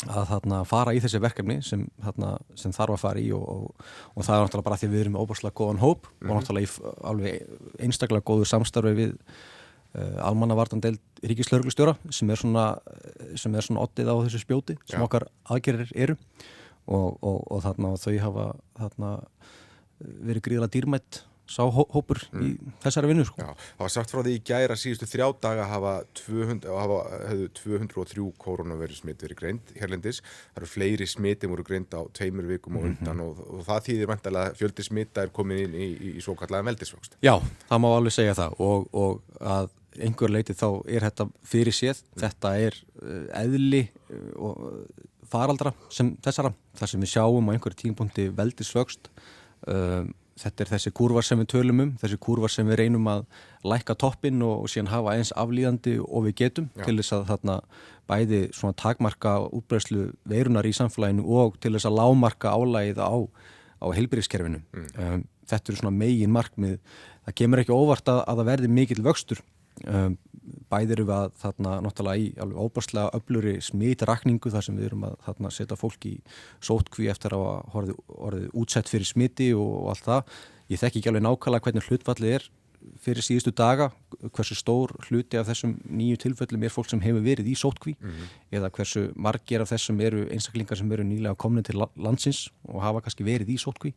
að 0.07 0.31
þarna, 0.31 0.63
fara 0.69 0.95
í 0.97 1.03
þessi 1.03 1.21
verkefni 1.21 1.59
sem, 1.67 1.85
þarna, 2.05 2.37
sem 2.57 2.73
þarf 2.73 2.97
að 2.97 3.03
fara 3.03 3.21
í 3.21 3.29
og, 3.37 3.45
og, 3.45 3.87
og 4.15 4.27
það 4.27 4.37
er 4.37 4.47
náttúrulega 4.47 4.69
bara 4.71 4.81
því 4.81 4.91
við 4.93 5.05
erum 5.05 5.21
óbúrslega 5.21 5.59
góðan 5.61 5.83
hóp 5.83 6.07
mm 6.07 6.13
-hmm. 6.15 6.31
og 6.31 6.39
náttúrulega 6.39 6.67
í 6.67 6.93
alveg 7.11 7.83
einstaklega 7.85 8.29
góðu 8.31 8.49
samstarfi 8.49 8.95
við 8.95 9.13
uh, 9.13 10.29
almannavartandeld 10.29 11.01
ríkislauglustjóra 11.23 11.97
sem 12.11 12.31
er 12.31 12.37
svona, 12.37 12.79
sem 13.35 13.55
er 13.55 13.63
svona 13.63 13.85
oddið 13.85 14.09
á 14.09 14.17
þessu 14.25 14.45
spjóti 14.45 14.79
sem 14.87 15.01
Já. 15.01 15.05
okkar 15.05 15.29
aðgerir 15.45 15.93
eru 15.95 16.17
og, 16.87 17.19
og 17.21 17.63
þarna 17.63 17.97
þau 18.01 18.19
hafa 18.19 18.53
þarna 18.79 19.19
verið 19.99 20.43
gríðilega 20.47 20.73
dýrmætt 20.73 21.25
sá 21.49 21.63
hópur 21.65 22.21
mm. 22.33 22.43
í 22.45 22.73
þessari 22.83 23.11
vinnu 23.11 23.25
sko. 23.27 23.41
Já, 23.41 23.53
það 23.79 23.85
var 23.85 23.93
sagt 23.95 24.13
frá 24.13 24.21
því 24.21 24.35
í 24.37 24.43
gæra 24.51 24.77
síðustu 24.79 25.09
þrjá 25.09 25.27
daga 25.45 25.69
hafa, 25.71 25.95
200, 26.21 26.75
hafa 26.77 26.99
203 27.57 28.27
koronaviru 28.43 28.99
smitt 28.99 29.25
verið 29.25 29.41
greint 29.41 29.73
hérlendis, 29.79 30.21
það 30.53 30.63
eru 30.63 30.71
fleiri 30.75 31.09
smitti 31.09 31.51
voru 31.51 31.65
greint 31.67 31.97
á 31.97 32.05
tveimur 32.19 32.49
vikum 32.51 32.79
og 32.79 32.89
undan 32.91 33.17
mm 33.17 33.25
-hmm. 33.25 33.41
og, 33.49 33.59
og 33.61 33.67
það 33.71 33.89
þýðir 33.89 34.13
vantilega 34.13 34.53
að 34.53 34.61
fjöldi 34.61 34.87
smitta 34.91 35.25
er 35.25 35.33
komin 35.33 35.65
inn 35.65 35.75
í, 35.75 35.89
í, 35.89 36.13
í 36.19 36.25
svo 36.25 36.37
kallega 36.37 36.69
meldisvöxt 36.69 37.19
Já, 37.25 37.41
það 37.69 37.83
má 37.83 37.89
alveg 37.97 38.13
segja 38.13 38.35
það 38.35 38.61
og, 38.61 38.89
og 38.93 39.23
að 39.41 39.71
einhver 39.99 40.31
leiti 40.31 40.55
þá 40.55 40.69
er 40.87 41.03
þetta 41.09 41.29
fyrir 41.43 41.75
séð, 41.75 42.05
mm. 42.05 42.21
þetta 42.23 42.57
er 42.59 42.77
uh, 43.03 43.27
eðli 43.41 43.89
uh, 43.89 44.33
og 44.37 44.55
faraldra 45.29 45.73
sem 45.91 46.15
þessara, 46.25 46.53
þar 46.77 46.89
sem 46.89 47.01
við 47.01 47.13
sjáum 47.17 47.49
á 47.49 47.53
einhverju 47.53 47.83
tímpunkti 47.83 48.29
veldisvöxt 48.37 49.11
um 49.67 50.15
þetta 50.39 50.65
er 50.65 50.71
þessi 50.73 50.93
kurvar 50.97 51.27
sem 51.27 51.41
við 51.43 51.51
tölum 51.53 51.83
um, 51.85 51.93
þessi 52.01 52.19
kurvar 52.23 52.53
sem 52.53 52.69
við 52.69 52.81
reynum 52.83 53.09
að 53.11 53.25
lækka 53.67 53.97
toppin 53.99 54.43
og, 54.47 54.65
og 54.65 54.73
síðan 54.73 54.93
hafa 54.93 55.17
eins 55.17 55.33
aflýðandi 55.37 55.99
og 56.05 56.27
við 56.29 56.37
getum 56.43 56.71
Já. 56.77 56.85
til 56.87 56.97
þess 57.01 57.17
að 57.17 57.27
þarna 57.33 57.59
bæði 58.09 58.41
svona 58.57 58.79
takmarka 58.81 59.35
útbreyslu 59.59 60.09
veirunar 60.29 60.69
í 60.69 60.75
samfélaginu 60.77 61.27
og 61.27 61.59
til 61.63 61.75
þess 61.77 61.89
að 61.91 61.99
lámarka 61.99 62.55
álægið 62.55 63.03
á, 63.05 63.17
á 63.85 63.87
heilbyrðiskerfinu. 63.99 64.63
Mm. 64.73 64.89
Um, 64.97 65.27
þetta 65.49 65.73
eru 65.73 65.83
svona 65.83 65.97
megin 65.97 66.33
markmið, 66.33 66.79
það 67.27 67.39
kemur 67.43 67.63
ekki 67.63 67.77
óvart 67.77 68.11
að, 68.13 68.23
að 68.25 68.41
það 68.41 68.51
verði 68.53 68.75
mikill 68.79 69.05
vöxtur 69.05 69.45
um, 69.87 70.17
bæðir 70.73 71.03
við 71.05 71.15
að 71.15 71.33
þarna 71.43 71.73
náttúrulega 71.85 72.23
í 72.23 72.29
alveg 72.43 72.61
óbúrslega 72.61 73.17
öfluri 73.17 73.57
smitrakningu 73.65 74.53
þar 74.53 74.67
sem 74.67 74.79
við 74.79 74.91
erum 74.91 75.09
að 75.09 75.17
þarna 75.27 75.51
setja 75.55 75.79
fólk 75.79 76.07
í 76.09 76.15
sótkví 76.65 77.09
eftir 77.13 77.37
að 77.37 77.49
hafa 77.73 77.97
orðið 78.29 78.49
útsett 78.63 78.91
fyrir 78.91 79.09
smiti 79.09 79.51
og, 79.57 79.91
allt 79.93 80.07
það. 80.07 80.39
Ég 80.69 80.81
þekk 80.83 81.01
ekki 81.01 81.13
alveg 81.13 81.27
nákvæmlega 81.27 81.67
hvernig 81.67 81.89
hlutfallið 81.89 82.39
er 82.39 82.49
fyrir 83.03 83.25
síðustu 83.25 83.53
daga, 83.53 83.91
hversu 84.33 84.57
stór 84.57 84.95
hluti 85.09 85.37
af 85.37 85.49
þessum 85.51 85.75
nýju 85.85 86.21
tilfellum 86.23 86.65
er 86.65 86.73
fólk 86.73 86.89
sem 86.89 87.03
hefur 87.03 87.25
verið 87.25 87.51
í 87.51 87.57
sótkví 87.59 87.97
mm 87.99 88.09
-hmm. 88.09 88.29
eða 88.55 88.71
hversu 88.71 89.03
margir 89.17 89.61
af 89.61 89.71
þessum 89.73 90.01
eru 90.01 90.25
einstaklingar 90.31 90.79
sem 90.79 90.93
eru 90.93 91.05
nýlega 91.05 91.37
komin 91.37 91.65
til 91.65 91.83
landsins 91.97 92.49
og 92.65 92.83
hafa 92.83 93.01
kannski 93.01 93.25
verið 93.25 93.49
í 93.51 93.59
sótkví. 93.59 93.95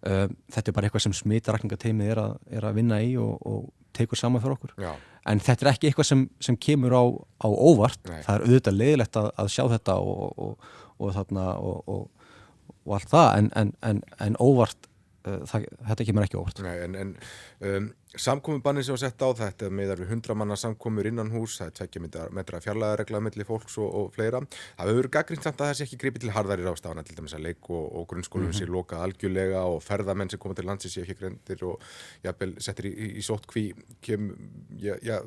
Um, 0.00 0.36
þetta 0.48 0.68
er 0.68 0.72
bara 0.72 0.86
eitthvað 0.86 1.02
sem 1.02 1.12
smitrakningateimið 1.12 2.10
er, 2.10 2.18
er 2.50 2.64
að 2.64 2.74
vinna 2.74 3.02
í 3.02 3.16
og, 3.16 3.38
og 3.46 3.72
tekur 3.92 4.16
saman 4.16 4.40
fyrir 4.40 4.56
okkur. 4.56 4.72
Já 4.78 4.94
en 5.30 5.42
þetta 5.44 5.66
er 5.66 5.72
ekki 5.72 5.90
eitthvað 5.90 6.08
sem, 6.10 6.22
sem 6.42 6.58
kemur 6.60 6.94
á, 6.96 7.04
á 7.42 7.48
óvart. 7.48 8.00
Nei. 8.08 8.20
það 8.26 8.34
er 8.34 8.46
auðvitað 8.46 8.78
leiðilegt 8.78 9.18
að, 9.20 9.28
að 9.42 9.50
sjá 9.54 9.64
þetta 9.74 9.96
og, 10.02 10.22
og, 10.46 10.70
og, 10.98 11.12
þarna, 11.16 11.48
og 11.60 12.96
allt 12.96 13.12
það. 13.12 13.28
En, 13.38 13.50
en, 13.86 14.02
en 14.26 14.38
óvart 14.42 14.90
uh, 15.26 15.42
það, 15.48 15.68
þetta 15.90 16.08
kemur 16.08 16.26
ekki 16.26 16.40
óvart. 16.40 16.62
Nei, 16.64 16.76
en, 16.86 16.96
en 16.98 17.14
um, 17.60 17.90
Samkominnbannin 18.18 18.82
sem 18.82 18.90
var 18.90 18.98
sett 18.98 19.22
á 19.22 19.30
þetta 19.38 19.68
með 19.70 19.92
þar 19.92 20.00
við 20.02 20.08
hundra 20.10 20.34
manna 20.34 20.56
samkomur 20.58 21.06
innan 21.06 21.28
hús, 21.30 21.60
það 21.60 21.68
er 21.68 21.74
tvekja 21.78 22.24
metra 22.34 22.58
fjarlæðaregla 22.64 23.20
mellir 23.22 23.46
fólks 23.46 23.76
og, 23.78 23.86
og 23.86 24.08
fleira. 24.16 24.40
Það 24.50 24.90
hefur 24.90 24.98
verið 24.98 25.12
gaggrínt 25.14 25.46
samt 25.46 25.62
að 25.62 25.70
það 25.70 25.78
sé 25.78 25.86
ekki 25.86 25.98
gripið 26.00 26.24
til 26.24 26.32
harðarir 26.34 26.70
ástafana, 26.72 27.04
til 27.06 27.14
dæmis 27.14 27.36
að 27.38 27.44
leik 27.46 27.70
og, 27.70 27.84
og 28.00 28.08
grunnskólum 28.10 28.48
mm 28.48 28.56
-hmm. 28.56 28.66
sé 28.66 28.74
lokað 28.74 29.04
algjörlega 29.06 29.62
og 29.62 29.78
ferðamenn 29.86 30.30
sem 30.30 30.42
koma 30.42 30.58
til 30.58 30.66
landsi 30.66 30.90
sé 30.90 31.04
ekki 31.04 31.18
grendir 31.20 31.62
og 31.62 31.78
jafnvel 32.24 32.56
settir 32.58 32.90
í, 32.90 32.92
í, 32.98 33.06
í 33.18 33.22
sóttkví. 33.22 33.64
Kem, 34.02 34.34
ja, 34.80 34.96
ja, 35.02 35.20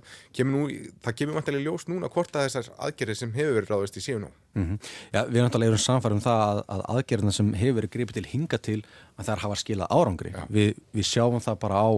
nú, 0.43 0.67
það 0.99 1.15
kemur 1.15 1.39
vantilega 1.39 1.63
ljós 1.63 1.87
núna 1.87 2.11
hvort 2.11 2.35
að 2.35 2.49
þessar 2.49 2.73
aðgerðir 2.77 3.15
sem 3.15 3.31
hefur 3.31 3.61
verið 3.61 3.71
ráðist 3.71 3.97
í 3.97 4.03
síðan 4.03 4.27
nú. 4.27 4.31
Mm 4.55 4.63
-hmm. 4.65 4.79
Já, 5.13 5.25
við 5.25 5.41
náttúrulega 5.41 5.71
erum 5.71 5.77
samfærum 5.77 6.21
það 6.21 6.41
að, 6.49 6.63
að 6.67 6.81
aðgerðina 6.93 7.31
sem 7.31 7.53
hefur 7.53 7.75
verið 7.75 7.89
gripið 7.89 8.13
til 8.13 8.25
hinga 8.25 8.57
til 8.57 8.83
að 9.17 9.25
það 9.25 9.39
hafa 9.39 9.55
skilað 9.55 9.87
árangri. 9.89 10.31
Við, 10.49 10.77
við 10.93 11.05
sjáum 11.05 11.41
það 11.41 11.59
bara 11.59 11.75
á, 11.81 11.89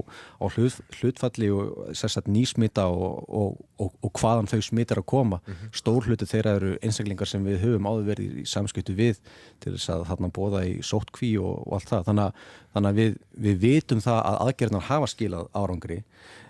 á 0.41 0.45
hlut, 0.49 0.77
hlutfalli 0.99 1.49
og 1.53 1.91
sérstaklega 1.95 2.35
nýsmita 2.35 2.85
og, 2.91 3.25
og, 3.29 3.57
og, 3.79 3.93
og 4.03 4.11
hvaðan 4.19 4.49
þau 4.51 4.61
smitar 4.65 5.01
að 5.01 5.07
koma. 5.11 5.39
Mm 5.45 5.53
-hmm. 5.53 5.73
Stór 5.81 6.05
hluti 6.05 6.25
þeirra 6.25 6.55
eru 6.55 6.77
einstaklingar 6.81 7.27
sem 7.27 7.45
við 7.45 7.61
höfum 7.63 7.87
áður 7.87 8.09
verið 8.11 8.37
í 8.41 8.45
samskiptu 8.45 8.93
við 8.93 9.19
til 9.59 9.73
þess 9.73 9.89
að 9.89 10.05
þarna 10.09 10.29
bóða 10.29 10.65
í 10.65 10.81
sóttkví 10.81 11.37
og 11.39 11.73
allt 11.73 11.89
það. 11.89 12.05
Þannig 12.05 12.23
að, 12.23 12.33
þannig 12.73 12.89
að 12.89 12.95
við, 12.95 13.17
við 13.37 13.57
vitum 13.59 14.01
það 14.01 14.19
að 14.25 14.39
aðgerðnar 14.45 14.89
hafa 14.89 15.07
skilað 15.07 15.47
árangri 15.53 16.03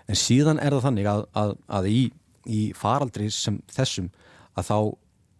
en 0.08 0.14
síðan 0.14 0.60
er 0.62 0.76
það 0.76 0.86
þannig 0.86 1.06
að, 1.10 1.24
að, 1.34 1.56
að 1.68 1.88
í, 1.90 2.02
í 2.46 2.60
faraldri 2.76 3.30
sem 3.30 3.58
þessum 3.72 4.10
að 4.56 4.68
þá 4.70 4.78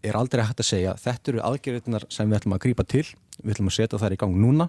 er 0.06 0.18
aldrei 0.18 0.42
hægt 0.44 0.62
að 0.62 0.70
segja 0.70 0.96
þetta 1.00 1.32
eru 1.32 1.44
aðgerðnar 1.50 2.06
sem 2.12 2.28
við 2.28 2.40
ætlum 2.40 2.56
að 2.56 2.64
grýpa 2.66 2.86
til, 2.86 3.06
við 3.42 3.56
ætlum 3.56 3.70
að 3.70 3.78
setja 3.78 4.00
þær 4.02 4.16
í 4.16 4.20
gang 4.22 4.36
núna 4.42 4.68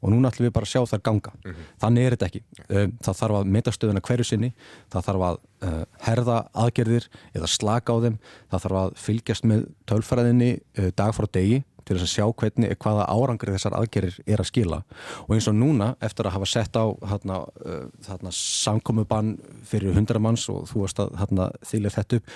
og 0.00 0.12
núna 0.12 0.30
ætlum 0.30 0.48
við 0.48 0.54
bara 0.56 0.68
að 0.68 0.72
sjá 0.72 0.82
þær 0.90 1.02
ganga. 1.08 1.32
Mm 1.36 1.52
-hmm. 1.52 1.68
þannig 1.82 2.06
er 2.06 2.16
þetta 2.16 2.26
ekki. 2.26 2.42
Um, 2.68 2.92
það 3.04 3.18
þarf 3.20 3.38
að 3.38 3.52
metastöðuna 3.56 4.02
hverju 4.08 4.24
sinni 4.24 4.50
það 4.92 5.06
þarf 5.06 5.22
að 5.28 5.38
uh, 5.68 5.84
herða 6.08 6.36
aðgerðir 6.52 7.08
eða 7.34 7.46
slaka 7.46 7.92
á 7.92 7.96
þeim 8.04 8.18
það 8.50 8.60
þarf 8.66 8.76
að 8.82 8.92
fylgjast 8.96 9.44
með 9.44 9.64
tölfræðinni 9.86 10.52
uh, 10.78 10.90
dag 10.96 11.14
frá 11.14 11.26
degi 11.32 11.64
til 11.86 11.96
þess 11.96 12.02
að 12.02 12.14
sjá 12.16 12.26
hvernig 12.34 12.76
hvaða 12.82 13.06
árangri 13.06 13.52
þessar 13.54 13.76
aðgerðir 13.78 14.18
er 14.26 14.40
að 14.42 14.48
skila. 14.50 14.82
Og 15.28 15.36
eins 15.36 15.46
og 15.46 15.54
núna 15.54 15.94
eftir 16.00 16.26
að 16.26 16.34
hafa 16.34 16.46
sett 16.50 16.74
á 16.74 16.84
þarna, 16.98 17.36
þarna 18.02 18.30
samkomiðbann 18.34 19.36
fyrir 19.62 19.94
hundra 19.94 20.18
manns 20.18 20.48
og 20.50 20.66
þú 20.66 20.82
varst 20.82 20.98
að 20.98 21.14
þýla 21.62 21.94
þetta 21.94 22.16
upp 22.18 22.26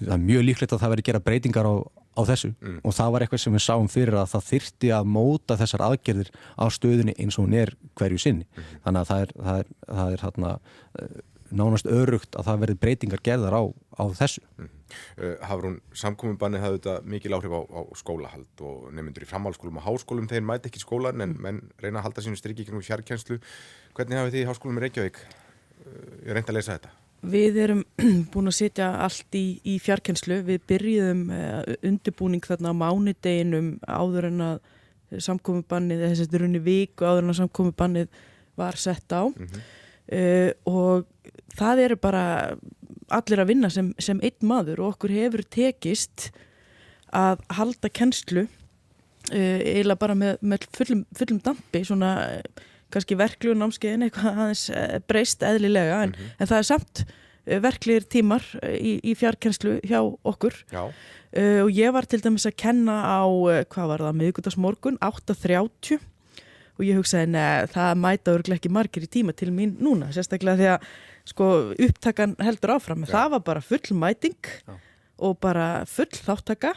það 0.00 0.14
er 0.16 0.24
mjög 0.24 0.46
líklegt 0.48 0.74
að 0.74 0.82
það 0.82 0.94
veri 0.94 1.06
gera 1.06 1.22
breytingar 1.24 1.68
á 1.68 1.74
á 2.14 2.20
þessu 2.30 2.50
mm. 2.54 2.78
og 2.86 2.96
það 2.96 3.12
var 3.14 3.24
eitthvað 3.24 3.42
sem 3.44 3.56
við 3.56 3.64
sáum 3.66 3.90
fyrir 3.90 4.16
að 4.20 4.32
það 4.32 4.48
þyrti 4.48 4.90
að 4.94 5.12
móta 5.16 5.58
þessar 5.60 5.84
aðgerðir 5.88 6.32
á 6.54 6.64
stöðunni 6.72 7.14
eins 7.18 7.38
og 7.38 7.46
hún 7.46 7.58
er 7.58 7.74
hverju 7.98 8.20
sinni 8.22 8.46
mm. 8.46 8.72
þannig 8.86 9.00
að 9.02 9.10
það 9.10 9.24
er, 9.24 9.36
það 9.48 9.60
er, 9.62 9.70
það 9.90 10.14
er 10.14 10.24
hérna, 10.24 10.52
nánast 11.54 11.90
örugt 11.90 12.38
að 12.38 12.48
það 12.48 12.64
verði 12.64 12.80
breytingar 12.82 13.22
gerðar 13.24 13.56
á, 13.58 13.62
á 14.00 14.04
þessu 14.18 14.42
mm. 14.56 14.70
uh, 14.70 15.36
Hafrún, 15.50 15.78
samkominnbanni 15.96 16.62
hafði 16.62 16.80
þetta 16.80 16.96
mikil 17.14 17.36
áhrif 17.36 17.54
á, 17.54 17.60
á 17.62 17.80
skólahald 17.98 18.64
og 18.64 18.90
nefnundur 18.94 19.26
í 19.26 19.30
framhalskólum 19.30 19.80
og 19.82 19.88
háskólum 19.88 20.28
þeir 20.30 20.46
mæti 20.46 20.70
ekki 20.70 20.82
skólan 20.82 21.24
en 21.24 21.36
menn 21.38 21.62
reyna 21.82 22.00
að 22.00 22.08
halda 22.08 22.26
sínu 22.26 22.40
strikki 22.40 22.66
kring 22.68 22.84
fjárkjænslu 22.84 23.40
hvernig 23.94 24.20
hafið 24.20 24.36
þið 24.36 24.44
í 24.44 24.50
háskólum 24.50 24.80
í 24.80 24.86
Reykjavík 24.86 25.24
uh, 25.24 25.32
reynd 26.30 26.48
að 26.48 26.58
lesa 26.60 26.78
þetta? 26.78 26.94
Við 27.30 27.58
erum 27.64 27.82
búin 28.32 28.50
að 28.50 28.58
setja 28.58 28.90
allt 29.04 29.36
í, 29.38 29.60
í 29.64 29.78
fjarkenslu. 29.82 30.42
Við 30.46 30.62
byrjuðum 30.70 31.24
uh, 31.32 31.62
undirbúning 31.82 32.44
þarna 32.44 32.74
á 32.74 32.80
mánudeginum 32.84 33.74
áður 33.88 34.30
en 34.30 34.46
að 34.50 34.56
samkomibannið, 35.24 36.04
þessi 36.10 36.40
runni 36.40 36.60
viku 36.64 37.06
áður 37.06 37.24
en 37.24 37.34
að 37.34 37.40
samkomibannið 37.42 38.22
var 38.58 38.78
sett 38.78 39.12
á 39.14 39.22
mm 39.26 39.46
-hmm. 39.46 39.62
uh, 40.18 40.50
og 40.64 41.06
það 41.54 41.84
eru 41.84 41.96
bara 41.96 42.24
allir 43.08 43.40
að 43.40 43.50
vinna 43.52 43.70
sem, 43.70 43.94
sem 43.98 44.20
einn 44.22 44.48
maður 44.48 44.80
og 44.80 44.94
okkur 44.94 45.10
hefur 45.10 45.42
tekist 45.42 46.30
að 47.12 47.42
halda 47.48 47.88
kennslu 47.88 48.46
uh, 48.46 49.60
eiginlega 49.60 49.98
bara 49.98 50.14
með, 50.14 50.38
með 50.40 50.68
fullum, 50.76 51.04
fullum 51.14 51.40
dampi 51.40 51.84
svona 51.84 52.12
kannski 52.94 53.18
verklu 53.18 53.54
námskeiðin 53.58 54.06
eitthvað 54.06 54.40
aðeins 54.44 54.64
eh, 54.70 54.96
breyst 55.08 55.44
eðlilega 55.46 56.00
en, 56.04 56.14
mm 56.14 56.20
-hmm. 56.20 56.38
en 56.38 56.50
það 56.50 56.60
er 56.60 56.68
samt 56.70 57.04
eh, 57.04 57.60
verklir 57.64 58.08
tímar 58.08 58.46
eh, 58.62 58.76
í, 58.78 58.92
í 59.02 59.14
fjarkenslu 59.18 59.78
hjá 59.84 60.00
okkur 60.02 60.56
uh, 60.72 61.60
og 61.64 61.70
ég 61.74 61.92
var 61.92 62.06
til 62.06 62.22
dæmis 62.22 62.46
að 62.46 62.58
kenna 62.62 63.00
á, 63.02 63.22
hvað 63.66 63.90
var 63.90 64.06
það, 64.06 64.18
miðgutasmorgun 64.20 65.00
8.30 65.02 65.98
og 66.74 66.84
ég 66.84 66.98
hugsaði, 66.98 67.30
neða, 67.34 67.66
það 67.70 68.00
mæta 68.02 68.34
örglega 68.34 68.58
ekki 68.58 68.72
margir 68.72 69.06
í 69.06 69.10
tíma 69.10 69.34
til 69.34 69.50
mín 69.54 69.76
núna, 69.78 70.10
sérstaklega 70.14 70.58
því 70.58 70.70
að 70.72 70.88
sko 71.24 71.50
upptakan 71.86 72.34
heldur 72.42 72.74
áfram, 72.76 73.04
Já. 73.06 73.12
það 73.14 73.30
var 73.36 73.44
bara 73.46 73.62
full 73.64 73.94
mæting 73.98 74.50
Já. 74.66 74.74
og 75.18 75.38
bara 75.40 75.84
full 75.86 76.10
þáttaka 76.10 76.74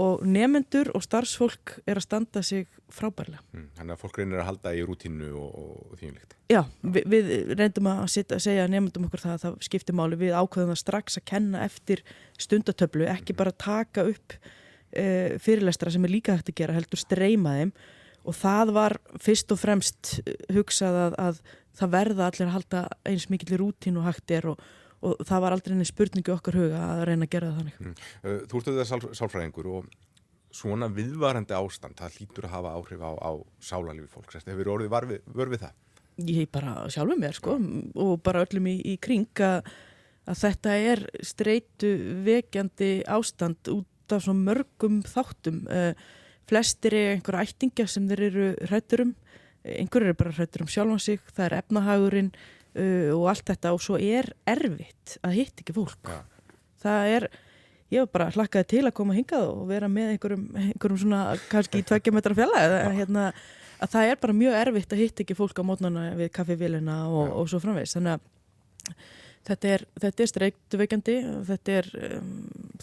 og 0.00 0.24
nemyndur 0.26 0.90
og 0.96 1.04
starfsfólk 1.04 1.76
er 1.86 2.00
að 2.00 2.06
standa 2.06 2.42
sig 2.42 2.66
frábærlega. 2.92 3.42
Mm, 3.54 3.68
þannig 3.76 3.94
að 3.94 4.00
fólk 4.02 4.18
reynir 4.18 4.42
að 4.42 4.48
halda 4.48 4.74
í 4.74 4.82
rútínu 4.86 5.30
og, 5.38 5.54
og 5.54 5.98
þínlíkt. 6.00 6.36
Já, 6.50 6.60
við, 6.82 7.06
við 7.12 7.32
reyndum 7.58 7.90
að, 7.92 8.02
að 8.24 8.42
segja 8.42 8.66
nemyndum 8.70 9.06
okkur 9.08 9.22
það 9.22 9.34
að 9.36 9.44
það 9.44 9.58
skiptir 9.68 9.98
máli 9.98 10.18
við 10.20 10.36
ákveðum 10.36 10.72
það 10.74 10.80
strax 10.82 11.18
að 11.20 11.26
kenna 11.30 11.64
eftir 11.64 12.04
stundatöflu, 12.42 13.08
ekki 13.10 13.34
mm. 13.36 13.40
bara 13.40 13.56
taka 13.64 14.06
upp 14.10 14.38
e, 14.90 15.04
fyrirlestra 15.42 15.94
sem 15.94 16.06
er 16.06 16.14
líka 16.14 16.36
hægt 16.36 16.50
að 16.50 16.58
gera, 16.62 16.76
heldur 16.76 17.00
streyma 17.00 17.58
þeim 17.60 17.74
og 18.24 18.38
það 18.38 18.72
var 18.74 18.96
fyrst 19.20 19.52
og 19.52 19.60
fremst 19.60 20.14
hugsað 20.54 21.00
að, 21.06 21.18
að 21.20 21.42
það 21.78 21.94
verða 21.94 22.28
allir 22.28 22.48
að 22.48 22.56
halda 22.56 22.82
eins 23.10 23.28
mikill 23.30 23.58
rútínu 23.60 24.04
hægt 24.06 24.34
er 24.34 24.48
og 24.54 24.64
og 25.04 25.22
það 25.28 25.44
var 25.44 25.56
aldrei 25.56 25.74
einni 25.76 25.86
spurningi 25.88 26.34
okkar 26.34 26.58
huga 26.58 26.82
að 26.94 27.04
reyna 27.10 27.28
að 27.28 27.32
gera 27.34 27.50
það 27.50 27.60
þannig. 27.60 27.78
Mm. 27.80 27.94
Uh, 28.24 28.42
þú 28.50 28.60
ert 28.60 28.68
auðvitað 28.70 28.90
sál, 28.90 29.16
sálfræðingur 29.20 29.70
og 29.74 29.88
svona 30.54 30.90
viðvarandi 30.94 31.56
ástand, 31.56 31.96
það 31.98 32.20
lítur 32.20 32.46
að 32.48 32.54
hafa 32.54 32.74
áhrif 32.78 33.02
á, 33.02 33.12
á 33.18 33.32
sálarlifi 33.64 34.12
fólks. 34.12 34.38
Hefur 34.46 34.70
orðið 34.76 34.92
varfið, 34.92 35.24
vörfið 35.34 35.64
það? 35.64 35.80
Ég 36.30 36.50
bara 36.54 36.74
sjálfur 36.94 37.18
mér 37.18 37.34
sko 37.34 37.56
og 38.04 38.12
bara 38.22 38.44
öllum 38.46 38.68
í, 38.70 38.76
í 38.92 38.94
kring 39.02 39.42
að, 39.42 39.72
að 40.30 40.42
þetta 40.44 40.76
er 40.92 41.02
streitu 41.26 41.90
vekjandi 42.26 42.92
ástand 43.10 43.72
út 43.72 44.14
af 44.14 44.22
svo 44.22 44.36
mörgum 44.38 45.00
þáttum. 45.08 45.64
Uh, 45.66 46.22
flestir 46.48 46.94
er 46.94 47.14
einhverja 47.16 47.48
ættinga 47.48 47.86
sem 47.90 48.06
þeir 48.10 48.26
eru 48.28 48.48
hrættur 48.68 49.06
um, 49.06 49.14
einhverju 49.64 50.10
eru 50.10 50.18
bara 50.20 50.34
hrættur 50.36 50.64
um 50.64 50.70
sjálfan 50.70 51.02
sig, 51.02 51.22
það 51.32 51.46
er 51.46 51.56
efnahagurinn 51.62 52.30
uh, 52.76 53.10
og 53.16 53.26
allt 53.32 53.48
þetta 53.50 53.74
og 53.76 53.82
svo 53.82 53.98
er 53.98 54.30
erfitt 54.46 55.18
að 55.22 55.40
hitt 55.40 55.64
ekki 55.64 55.76
fólk. 55.76 56.10
Ja. 56.10 56.22
það 56.84 57.16
er, 57.16 57.28
ég 57.94 58.04
var 58.04 58.14
bara 58.18 58.30
hlakkaði 58.34 58.70
til 58.74 58.84
að 58.84 58.96
koma 58.98 59.16
hingað 59.16 59.50
og 59.50 59.66
vera 59.70 59.88
með 59.88 60.14
einhverjum, 60.14 60.46
einhverjum 60.54 61.02
svona 61.04 61.20
kannski 61.48 61.80
í 61.80 61.86
tveggja 61.88 62.12
metra 62.12 62.36
fjalla 62.36 62.64
eða 62.68 62.80
hérna 62.98 63.28
að 63.82 63.92
það 63.94 64.10
er 64.10 64.20
bara 64.22 64.36
mjög 64.36 64.56
erfitt 64.60 64.94
að 64.94 65.02
hitt 65.02 65.20
ekki 65.24 65.36
fólk 65.38 65.60
á 65.60 65.64
mótnana 65.66 66.06
við 66.18 66.30
kaffevíluna 66.36 66.98
og, 67.10 67.34
og 67.40 67.50
svo 67.50 67.60
framvegs 67.62 67.96
þannig 67.96 68.16
að 68.16 69.02
þetta 69.44 69.74
er, 69.74 69.84
er 70.08 70.30
streiktuveikandi 70.30 71.18
þetta 71.50 71.76
er, 71.80 71.90
um, 72.08 72.32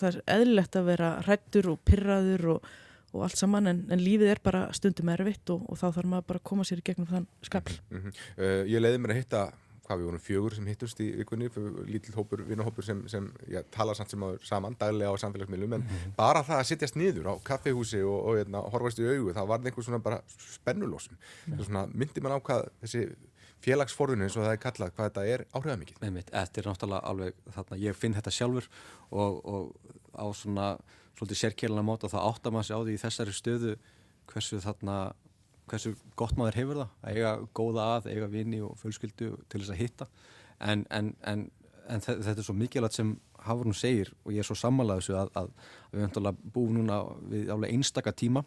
er 0.10 0.20
eðlilegt 0.36 0.78
að 0.78 0.88
vera 0.92 1.12
hrættur 1.26 1.72
og 1.74 1.82
pyrraður 1.88 2.48
og, 2.56 2.70
og 3.16 3.26
allt 3.26 3.40
saman 3.40 3.72
en, 3.72 3.82
en 3.94 4.04
lífið 4.04 4.36
er 4.36 4.44
bara 4.44 4.68
stundum 4.78 5.12
erfitt 5.14 5.54
og, 5.54 5.66
og 5.68 5.80
þá 5.80 5.88
þarf 5.90 6.12
maður 6.14 6.30
bara 6.30 6.44
að 6.44 6.48
koma 6.52 6.68
sér 6.68 6.84
í 6.84 6.86
gegnum 6.92 7.10
þann 7.10 7.28
skapl 7.46 7.78
mm 7.90 8.00
-hmm. 8.00 8.24
uh, 8.38 8.64
Ég 8.70 8.84
leiði 8.84 9.02
mér 9.02 9.16
að 9.16 9.22
hitta 9.24 9.44
hvað 9.92 10.02
við 10.02 10.10
vorum 10.10 10.24
fjögur 10.24 10.56
sem 10.58 10.70
hittust 10.72 11.02
í 11.04 11.10
vikunni 11.20 11.50
lítill 11.90 12.16
hópur, 12.16 12.46
vinnahópur 12.48 12.88
sem, 12.88 13.02
sem 13.12 13.28
já, 13.52 13.62
tala 13.74 13.96
samt 13.98 14.14
sem 14.14 14.24
áður 14.24 14.46
saman 14.48 14.78
daglega 14.80 15.12
á 15.12 15.22
samfélagsmiðlum 15.24 15.76
en 15.78 15.84
mm 15.84 15.92
-hmm. 15.92 16.16
bara 16.16 16.44
það 16.48 16.62
að 16.62 16.70
sittjast 16.72 16.96
niður 16.96 17.32
á 17.32 17.34
kaffehúsi 17.44 18.02
og, 18.02 18.20
og 18.28 18.40
hérna, 18.40 18.64
horfast 18.72 19.00
í 19.00 19.08
augu 19.08 19.36
það 19.36 19.52
var 19.52 19.60
einhver 19.60 19.84
svona 19.84 20.00
bara 20.00 20.22
spennulósum 20.38 21.18
ja. 21.48 21.64
svona 21.64 21.86
myndi 21.92 22.22
man 22.24 22.38
á 22.38 22.40
hvað 22.40 22.70
þessi 22.82 23.10
félagsforðunni 23.62 24.26
eins 24.26 24.38
og 24.38 24.46
það 24.46 24.56
er 24.56 24.62
kallað 24.62 24.94
hvað 24.96 25.10
þetta 25.10 25.26
er 25.34 25.44
áhrifamikið. 25.54 25.98
Þetta 26.32 26.62
er 26.62 26.68
náttúrulega 26.68 27.02
alveg 27.12 27.34
þarna, 27.56 27.78
ég 27.78 27.98
finn 27.98 28.16
þetta 28.18 28.34
sjálfur 28.34 28.70
og, 29.12 29.46
og 29.46 29.76
á 30.18 30.26
svona 30.34 30.68
svolítið 31.18 31.42
sérkjælana 31.44 31.86
móta 31.86 32.10
það 32.10 32.28
áttar 32.30 32.56
maður 32.56 32.68
sig 32.68 32.78
á 32.78 32.82
því 32.82 32.96
í 32.96 33.02
þessari 33.04 33.36
stöðu 33.38 33.76
hversu 34.32 34.62
þarna 34.64 34.98
hversu 35.72 35.96
gott 36.20 36.38
maður 36.40 36.60
hefur 36.60 36.80
það 36.82 36.94
að 37.02 37.18
eiga 37.18 37.34
góða 37.58 37.88
að, 37.96 38.08
eiga 38.14 38.30
vini 38.32 38.62
og 38.66 38.78
fullskyldu 38.82 39.32
til 39.50 39.62
þess 39.62 39.74
að 39.74 39.82
hitta. 39.82 40.08
En, 40.62 40.86
en, 40.94 41.12
en, 41.28 41.46
en 41.90 42.04
þetta 42.06 42.38
er 42.38 42.46
svo 42.46 42.58
mikilvægt 42.58 43.00
sem 43.00 43.16
Hafrún 43.42 43.74
segir 43.74 44.12
og 44.22 44.36
ég 44.36 44.44
er 44.44 44.46
svo 44.46 44.58
sammálað 44.60 45.02
þessu 45.02 45.16
að, 45.18 45.32
að, 45.40 45.48
að 45.90 45.96
við 45.96 46.04
höfum 46.06 46.42
búið 46.54 46.76
núna 46.78 47.00
við 47.32 47.50
álega 47.50 47.74
einstaka 47.74 48.14
tíma. 48.14 48.44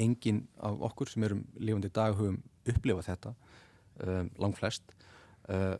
Engin 0.00 0.46
af 0.62 0.80
okkur 0.88 1.10
sem 1.10 1.26
erum 1.26 1.42
lifandi 1.60 1.90
dag 1.92 2.16
höfum 2.16 2.40
upplifað 2.70 3.08
þetta 3.10 3.34
um, 4.06 4.30
langt 4.38 4.60
flest 4.60 4.94
uh, 5.50 5.76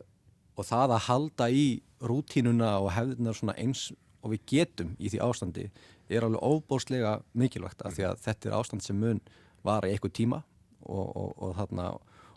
og 0.53 0.67
það 0.67 0.93
að 0.97 1.05
halda 1.07 1.49
í 1.49 1.65
rútínuna 2.03 2.75
og 2.83 2.91
hefðina 2.93 3.33
svona 3.33 3.55
eins 3.57 3.87
og 4.23 4.33
við 4.33 4.43
getum 4.51 4.93
í 4.99 5.11
því 5.11 5.21
ástandi 5.23 5.69
er 6.11 6.25
alveg 6.27 6.43
óbóslega 6.43 7.15
mikilvægt 7.37 7.81
af 7.87 7.95
því 7.95 8.07
að 8.09 8.21
þetta 8.25 8.49
er 8.49 8.57
ástand 8.59 8.85
sem 8.85 8.99
mun 8.99 9.21
vara 9.65 9.89
í 9.89 9.95
eitthvað 9.95 10.17
tíma 10.19 10.43
og, 10.83 11.07
og, 11.07 11.31
og, 11.37 11.55
þarna, 11.61 11.89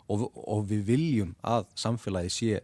og 0.07 0.65
við 0.69 0.87
viljum 0.87 1.35
að 1.45 1.67
samfélagi 1.77 2.33
sé, 2.33 2.59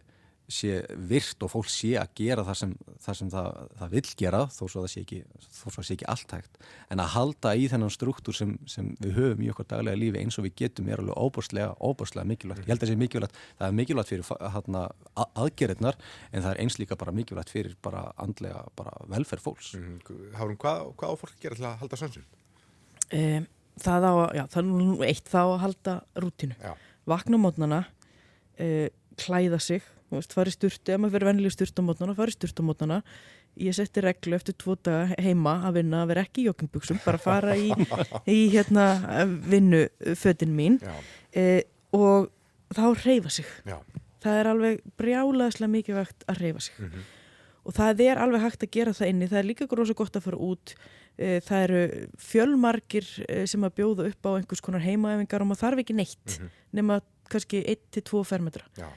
sé 0.48 0.80
virt 1.08 1.40
og 1.44 1.52
fólk 1.52 1.68
sé 1.72 1.94
að 2.00 2.10
gera 2.20 2.44
það 2.44 2.58
sem 2.60 2.72
það, 3.04 3.16
sem 3.18 3.30
það, 3.32 3.48
það 3.80 3.94
vil 3.94 4.02
gera 4.20 4.40
þó 4.52 4.60
svo 4.62 4.82
það 4.84 4.90
sé 4.92 5.02
ekki, 5.04 5.20
sé 5.54 5.94
ekki 5.96 6.08
allt 6.14 6.34
hægt. 6.36 6.60
En 6.92 7.02
að 7.04 7.12
halda 7.14 7.54
í 7.56 7.66
þennan 7.72 7.92
struktúr 7.92 8.36
sem, 8.36 8.54
sem 8.70 8.90
við 9.00 9.16
höfum 9.18 9.44
í 9.44 9.50
okkur 9.52 9.68
daglega 9.72 10.00
lífi 10.00 10.20
eins 10.20 10.38
og 10.40 10.48
við 10.48 10.56
getum 10.62 10.90
er 10.92 11.02
alveg 11.02 11.20
óbúrslega, 11.20 11.72
óbúrslega 11.80 12.28
mikilvægt. 12.28 12.64
Ég 12.64 12.72
held 12.74 12.82
að 12.82 12.86
það 12.86 12.92
sé 12.92 13.00
mikilvægt, 13.00 13.42
það 13.60 13.66
er 13.68 13.78
mikilvægt 13.80 14.12
fyrir 14.12 14.52
hana, 14.56 14.86
aðgerðirnar 15.24 16.00
en 16.30 16.44
það 16.44 16.52
er 16.52 16.62
eins 16.64 16.78
líka 16.80 17.00
bara 17.00 17.16
mikilvægt 17.16 17.52
fyrir 17.52 17.76
bara 17.84 18.06
andlega 18.20 18.64
bara 18.76 18.96
velferð 19.12 19.48
fólks. 19.48 19.74
Mm, 19.80 19.98
Hárum, 20.36 20.60
hvað, 20.60 20.88
hvað 21.00 21.16
á 21.16 21.20
fólk 21.20 21.36
að 21.36 21.44
gera 21.44 21.60
til 21.60 21.68
að 21.68 21.78
halda 21.84 22.00
sannsum? 22.00 22.32
Um, 23.14 23.46
það 23.80 24.08
á 24.08 24.12
já, 24.38 24.44
það 24.52 24.60
er 24.62 24.68
nú 24.70 24.98
eitt 25.06 25.28
þá 25.30 25.40
að 25.42 25.62
halda 25.64 25.94
rútinu, 26.22 26.74
vakna 27.10 27.40
á 27.40 27.44
mótnana 27.44 27.80
uh, 28.60 28.88
klæða 29.20 29.60
sig 29.62 29.82
þú 30.08 30.20
veist, 30.20 30.36
fara 30.36 30.52
í 30.52 30.54
styrtu, 30.54 30.92
ef 30.92 31.00
maður 31.00 31.16
verður 31.16 31.30
vennileg 31.32 31.54
styrtu 31.54 31.82
á 31.82 31.88
mótnana, 31.88 32.14
fara 32.18 32.30
í 32.30 32.36
styrtu 32.36 32.62
á 32.62 32.68
mótnana 32.68 33.00
ég 33.60 33.74
setti 33.76 34.02
reglu 34.02 34.34
eftir 34.36 34.56
tvo 34.58 34.74
daga 34.82 35.14
heima 35.22 35.58
að 35.68 35.78
vinna 35.78 36.02
að 36.02 36.10
vera 36.12 36.24
ekki 36.26 36.42
í 36.42 36.46
joggingbuksum 36.48 37.00
bara 37.04 37.20
fara 37.22 37.54
í, 37.56 37.70
í 38.36 38.38
hérna 38.52 38.86
vinnufötin 39.50 40.54
mín. 40.54 40.80
Uh, 41.34 41.60
og 41.94 42.30
þá 42.74 42.86
reyfa 43.04 43.30
sig. 43.30 43.50
Já. 43.66 43.78
það 44.24 44.40
er 44.40 44.50
alveg 44.50 44.82
brjálaðislega 44.98 45.74
mikið 45.76 46.00
vegt 46.00 46.26
að 46.26 46.42
reyfa 46.42 46.64
sig. 46.66 46.80
Mm 46.80 46.90
-hmm. 46.90 47.06
og 47.64 47.76
það 47.78 48.04
er 48.08 48.22
alveg 48.24 48.40
hægt 48.42 48.62
að 48.62 48.74
gera 48.78 48.92
það 48.92 49.08
inni. 49.12 49.28
Það 49.28 49.38
er 49.38 49.50
líka 49.50 49.66
gróðs 49.70 49.90
og 49.90 49.96
gott 49.96 50.16
að 50.16 50.26
fara 50.26 50.36
út 50.36 50.74
það 51.16 51.64
eru 51.68 51.80
fjölmarkir 52.18 53.08
e, 53.28 53.44
sem 53.50 53.64
að 53.66 53.76
bjóða 53.78 54.08
upp 54.10 54.28
á 54.28 54.30
einhvers 54.34 54.62
konar 54.64 54.82
heimaæfingar 54.82 55.44
og 55.44 55.50
maður 55.50 55.62
þarf 55.62 55.82
ekki 55.84 55.96
neitt 55.98 56.26
mm 56.26 56.36
-hmm. 56.36 56.62
nema 56.72 57.00
kannski 57.30 57.62
1-2 57.62 58.24
fermetra 58.24 58.90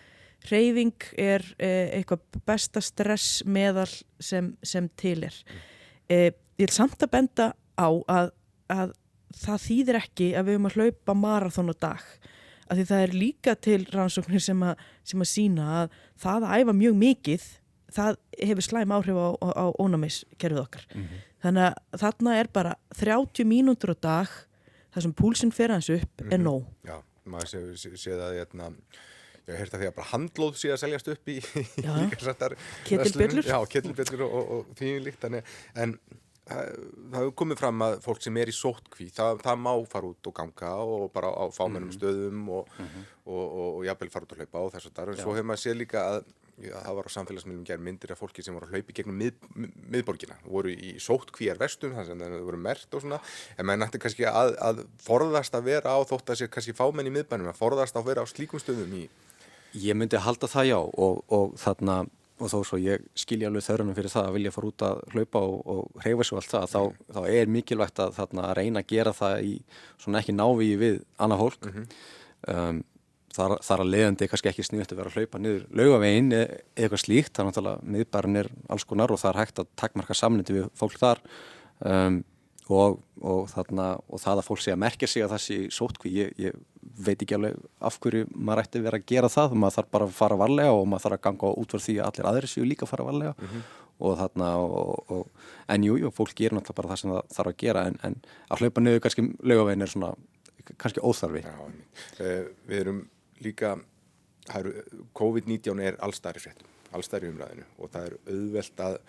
reyfing 0.50 1.10
er 1.18 1.44
e, 1.60 1.70
eitthvað 2.00 2.42
besta 2.46 2.82
stress 2.82 3.44
meðal 3.46 3.90
sem, 4.20 4.56
sem 4.64 4.90
til 4.96 5.24
er 5.24 5.36
mm. 5.46 5.62
ég 6.10 6.34
vil 6.58 6.74
samt 6.74 7.04
að 7.04 7.12
benda 7.12 7.54
á 7.78 7.90
að, 8.08 8.32
að 8.70 8.94
það 9.36 9.64
þýðir 9.68 10.00
ekki 10.02 10.32
að 10.34 10.46
við 10.46 10.58
höfum 10.58 10.70
að 10.70 10.78
hlaupa 10.78 11.14
marathón 11.14 11.72
á 11.72 11.76
dag 11.78 12.04
af 12.68 12.76
því 12.76 12.86
það 12.90 13.04
er 13.04 13.16
líka 13.16 13.56
til 13.56 13.80
rannsóknir 13.94 14.44
sem 14.44 14.64
að, 14.64 14.76
sem 15.08 15.24
að 15.24 15.32
sína 15.32 15.68
að 15.82 15.98
það 16.20 16.48
að 16.48 16.62
æfa 16.62 16.78
mjög 16.82 17.00
mikið 17.04 17.48
það 17.94 18.20
hefur 18.42 18.66
slæm 18.66 18.94
áhrif 18.96 19.18
á, 19.18 19.28
á, 19.42 19.48
á 19.54 19.66
ónæmiskerfið 19.80 20.62
okkar 20.62 20.88
mm 20.94 21.02
-hmm. 21.02 21.26
þannig 21.44 21.64
að 21.68 22.00
þarna 22.04 22.38
er 22.40 22.48
bara 22.54 22.76
30 22.96 23.46
mínútur 23.46 23.94
á 23.94 23.98
dag 24.02 24.30
þar 24.94 25.02
sem 25.02 25.14
púlsinn 25.14 25.52
fer 25.52 25.72
hans 25.72 25.90
upp 25.90 26.22
mm 26.22 26.28
-hmm. 26.28 26.34
er 26.34 26.40
mhm. 26.40 26.48
nóg 26.48 26.64
Já, 26.84 26.98
maður 27.26 27.48
séð 27.48 27.76
sé, 27.76 27.90
sé 27.98 28.12
að 28.12 28.38
hérna, 28.40 28.72
ég 29.48 29.54
hef 29.54 29.60
hert 29.60 29.74
að 29.74 29.80
því 29.80 29.88
að 29.88 29.96
bara 29.96 30.12
handlóð 30.12 30.56
sé 30.56 30.72
að 30.72 30.80
seljast 30.84 31.08
upp 31.08 31.28
í 31.28 31.42
kettilbjörlur 32.86 34.22
og, 34.22 34.32
og, 34.34 34.52
og 34.52 34.66
því 34.76 35.00
líkt 35.00 35.24
en 35.24 35.44
það 36.48 37.18
hefur 37.18 37.34
komið 37.42 37.60
fram 37.60 37.84
að 37.84 37.98
fólk 38.06 38.24
sem 38.24 38.40
er 38.40 38.52
í 38.52 38.56
sótkví 38.56 39.10
það, 39.16 39.42
það 39.44 39.62
má 39.66 39.72
fara 39.92 40.12
út 40.12 40.30
og 40.30 40.36
ganga 40.38 40.74
og 40.84 41.08
bara 41.16 41.32
á 41.32 41.46
fámennum 41.52 41.90
mm 41.90 41.92
-hmm. 41.92 42.00
stöðum 42.00 42.50
og, 42.50 42.68
-hmm. 42.78 43.04
og, 43.26 43.86
jafnvel 43.86 44.10
fara 44.10 44.26
út 44.26 44.32
og 44.32 44.38
hlaupa 44.38 44.60
á 44.60 44.72
þess 44.74 44.88
að 44.88 44.96
það 44.96 45.10
en 45.10 45.18
svo 45.18 45.34
hefur 45.36 45.50
maður 45.50 45.64
séð 45.66 45.78
líka 45.78 46.00
að 46.12 46.24
það 46.58 46.98
var 46.98 47.10
á 47.10 47.16
samfélagsmiðlum 47.16 47.66
gerð 47.68 47.86
myndir 47.86 48.14
af 48.14 48.22
fólki 48.22 48.44
sem 48.46 48.56
voru 48.58 48.68
að 48.68 48.78
hlaupi 48.78 48.96
gegnum 48.98 49.20
mið, 49.22 49.36
miðborgina 49.94 50.38
voru 50.46 50.74
í 50.74 50.96
sótkvíjar 51.04 51.60
vestum 51.62 51.94
þannig 51.94 52.26
að 52.26 52.36
það 52.38 52.48
voru 52.50 52.62
mert 52.66 52.98
og 52.98 53.04
svona 53.04 53.20
en 53.58 53.70
maður 53.70 53.84
nætti 53.84 54.02
kannski 54.02 54.28
að, 54.30 54.56
að 54.70 54.84
forðast 55.06 55.58
að 55.58 55.70
vera 55.70 55.94
á 55.94 56.00
þótt 56.10 56.34
að 56.34 56.42
sé 56.42 56.50
kannski 56.50 56.78
fámenn 56.78 57.10
í 57.10 57.14
miðbænum 57.14 57.52
að 57.52 57.60
forðast 57.62 58.00
að 58.00 58.10
vera 58.10 58.26
á 58.26 58.28
slíkum 58.30 58.64
stöðum 58.64 58.98
í 59.04 59.08
Ég 59.78 59.94
myndi 60.00 60.18
halda 60.18 60.48
það 60.50 60.70
já 60.72 60.80
og 60.80 61.58
þarna 61.60 62.06
og 62.38 62.52
þó 62.52 62.58
svo 62.66 62.78
ég 62.82 63.06
skilja 63.18 63.50
alveg 63.50 63.66
þörunum 63.66 63.98
fyrir 63.98 64.14
það 64.14 64.28
að 64.30 64.36
vilja 64.36 64.54
fara 64.54 64.70
út 64.70 64.84
að 64.86 65.00
hlaupa 65.14 65.42
og, 65.42 65.56
og 65.74 66.04
hreyfa 66.04 66.28
svo 66.28 66.38
allt 66.38 66.52
það, 66.52 66.68
þá, 66.74 66.80
mm. 66.84 67.08
þá 67.16 67.22
er 67.34 67.52
mikilvægt 67.54 68.02
að 68.04 68.14
þarna, 68.20 68.52
reyna 68.58 68.84
að 68.84 68.92
gera 68.92 69.14
það 69.18 69.48
í 69.48 69.54
svona 70.04 70.22
ekki 70.22 70.36
návíi 70.38 70.78
við 70.78 71.00
annað 71.18 71.44
hólk 71.44 71.66
mm 71.66 71.74
-hmm. 71.74 71.98
um, 72.54 72.84
þar, 73.38 73.58
þar 73.66 73.84
að 73.84 73.92
leiðandi 73.94 74.30
kannski 74.32 74.50
ekki 74.52 74.66
sniðt 74.66 74.94
að 74.94 75.02
vera 75.02 75.12
að 75.12 75.20
hlaupa 75.20 75.42
niður 75.42 75.68
laugavegin 75.80 76.32
eða 76.38 76.58
eitthvað 76.76 77.04
slíkt, 77.04 77.34
það 77.36 77.44
er 77.44 77.50
náttúrulega 77.52 77.92
miðbærin 77.96 78.42
er 78.42 78.50
alls 78.74 78.88
konar 78.90 79.14
og 79.14 79.22
það 79.22 79.32
er 79.34 79.40
hægt 79.44 79.62
að 79.62 79.70
takkmarka 79.82 80.18
samniti 80.18 80.58
við 80.58 80.68
fólk 80.78 80.98
þar. 81.02 81.22
Um, 81.86 82.24
og, 82.74 83.00
og, 83.22 83.48
þarna, 83.52 83.88
og 84.12 84.22
það 84.22 84.42
að 84.42 84.48
fólk 84.50 84.64
sé 84.64 84.74
að 84.74 84.82
merkja 84.84 85.10
sig 85.10 85.24
að 85.24 85.34
það 85.36 85.44
sé 85.46 85.58
sótkví, 85.78 86.14
ég, 86.18 86.32
ég 86.42 86.56
veit 87.06 87.22
ekki 87.22 87.38
alveg 87.38 87.58
af 87.88 87.98
hverju 88.04 88.28
maður 88.34 88.64
ætti 88.64 88.84
verið 88.84 89.02
að 89.04 89.12
gera 89.12 89.32
það. 89.32 89.58
Maður 89.62 89.78
þarf 89.78 89.92
bara 89.96 90.08
að 90.08 90.16
fara 90.18 90.40
varlega 90.40 90.76
og 90.76 90.88
maður 90.90 91.06
þarf 91.06 91.18
að 91.18 91.26
ganga 91.28 91.52
út 91.62 91.76
fyrir 91.76 91.86
því 91.86 91.98
að 91.98 92.10
allir 92.10 92.30
aðri 92.32 92.52
séu 92.52 92.66
líka 92.68 92.88
að 92.88 92.94
fara 92.94 93.08
varlega. 93.08 93.36
Mm 93.38 93.52
-hmm. 93.52 93.68
og 93.98 94.18
þarna 94.18 94.48
og, 94.62 95.12
og, 95.12 95.28
en 95.68 95.84
jújú, 95.84 96.02
jú, 96.04 96.12
fólk 96.14 96.34
gerir 96.36 96.58
náttúrulega 96.58 96.80
bara 96.82 96.90
það 96.90 97.00
sem 97.02 97.12
það 97.12 97.36
þarf 97.38 97.54
að 97.54 97.60
gera. 97.64 97.86
En, 97.88 98.00
en 98.04 98.16
að 98.50 98.60
hlaupa 98.62 98.82
niður 98.82 99.04
kannski 99.06 99.28
lögavegin 99.44 99.82
er 99.82 99.94
svona 99.94 100.14
kannski 100.78 101.02
óþarfi. 101.02 101.44
Já, 101.46 101.56
uh, 102.20 102.48
Við 102.68 102.80
erum 102.80 103.06
líka 103.44 103.78
COVID-19 105.18 105.82
er 105.84 105.98
allstæri 106.00 106.40
fréttum 106.40 106.68
allstæri 106.96 107.32
umræðinu 107.32 107.66
og 107.78 107.92
það 107.92 108.06
er 108.10 108.14
auðvelt 108.34 108.84
að 108.86 109.00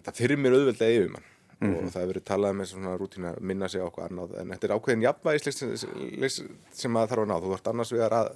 það 0.00 0.16
fyrir 0.16 0.40
mér 0.40 0.56
auðvelt 0.56 0.82
að 0.82 0.94
yfir 0.96 1.12
mann 1.14 1.26
mm 1.60 1.68
-hmm. 1.68 1.76
og 1.76 1.82
mhm. 1.82 1.90
það 1.90 2.00
hefur 2.00 2.12
verið 2.12 2.24
talað 2.30 2.56
með 2.58 2.66
svona 2.70 2.96
rútína 2.96 3.34
að 3.34 3.40
minna 3.40 3.68
sig 3.68 3.80
á 3.80 3.86
okkur 3.86 4.04
annað 4.04 4.38
en 4.40 4.50
þetta 4.50 4.66
er 4.66 4.74
ákveðin 4.76 5.02
jafnvægislegs 5.02 6.42
sem 6.72 6.96
að 6.96 7.08
þarf 7.10 7.22
að 7.22 7.28
ná 7.28 7.36
þú 7.40 7.48
vart 7.50 7.66
annars 7.66 7.92
við 7.92 8.00
að 8.00 8.32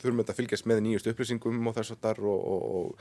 þurfum 0.00 0.18
þetta 0.18 0.32
að 0.32 0.40
fylgjast 0.40 0.66
með 0.66 0.80
nýjust 0.80 1.06
upplýsingum 1.06 1.66
og 1.66 1.74
þess 1.74 1.90
að 1.90 2.02
þar 2.02 2.20
og, 2.20 2.40
og, 2.48 2.94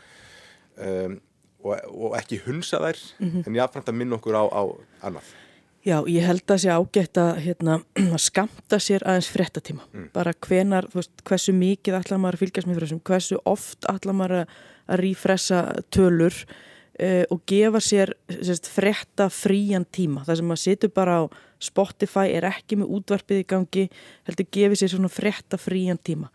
um, 0.77 1.19
og, 1.63 1.73
og 1.89 2.17
ekki 2.17 2.41
hunsa 2.45 2.77
þær 2.77 2.97
mm 3.19 3.29
-hmm. 3.29 3.47
en 3.47 3.55
jáfnframt 3.55 3.89
að 3.89 3.99
minna 3.99 4.15
okkur 4.15 4.35
á, 4.35 4.43
á 4.45 4.63
annað 5.01 5.27
Já, 5.85 6.01
ég 6.09 6.25
held 6.25 6.51
að 6.51 6.61
sé 6.63 6.71
ágætt 6.73 7.19
að, 7.21 7.41
hérna, 7.45 7.75
að 8.15 8.21
skamta 8.23 8.79
sér 8.81 9.05
aðeins 9.07 9.29
frettatíma 9.31 9.85
mm. 9.85 10.07
bara 10.15 10.33
hvenar, 10.47 10.87
þú 10.91 11.01
veist, 11.01 11.13
hversu 11.27 11.53
mikið 11.55 11.99
allar 11.99 12.21
maður 12.23 12.37
að 12.39 12.43
fylgjast 12.43 12.69
með 12.69 12.81
þessum, 12.81 13.03
hversu 13.07 13.39
oft 13.47 13.87
allar 13.91 14.17
maður 14.17 14.41
að, 14.41 14.57
rífressa 15.01 15.61
tölur 15.91 16.35
uh, 16.41 17.23
og 17.33 17.41
gefa 17.49 17.81
sér 17.83 18.13
sérst, 18.31 18.69
frekta 18.71 19.27
frían 19.33 19.83
tíma? 19.91 20.23
Það 20.27 20.39
sem 20.39 20.47
maður 20.47 20.63
situr 20.63 20.93
bara 20.95 21.17
á 21.19 21.23
Spotify 21.67 22.31
er 22.37 22.47
ekki 22.47 22.77
með 22.79 22.93
útvarpið 22.99 23.41
í 23.41 23.47
gangi 23.51 23.87
heldur 24.29 24.47
gefið 24.57 24.81
sér 24.81 24.93
svona 24.93 25.11
frekta 25.11 25.59
frían 25.59 25.99
tíma. 25.99 26.31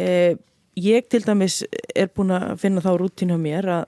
Uh, 0.00 0.32
ég 0.80 1.08
til 1.12 1.20
dæmis 1.24 1.62
er 1.92 2.08
búin 2.12 2.32
að 2.32 2.54
finna 2.62 2.84
þá 2.84 2.94
rútínu 2.96 3.36
á 3.36 3.40
mér 3.40 3.72
að 3.80 3.84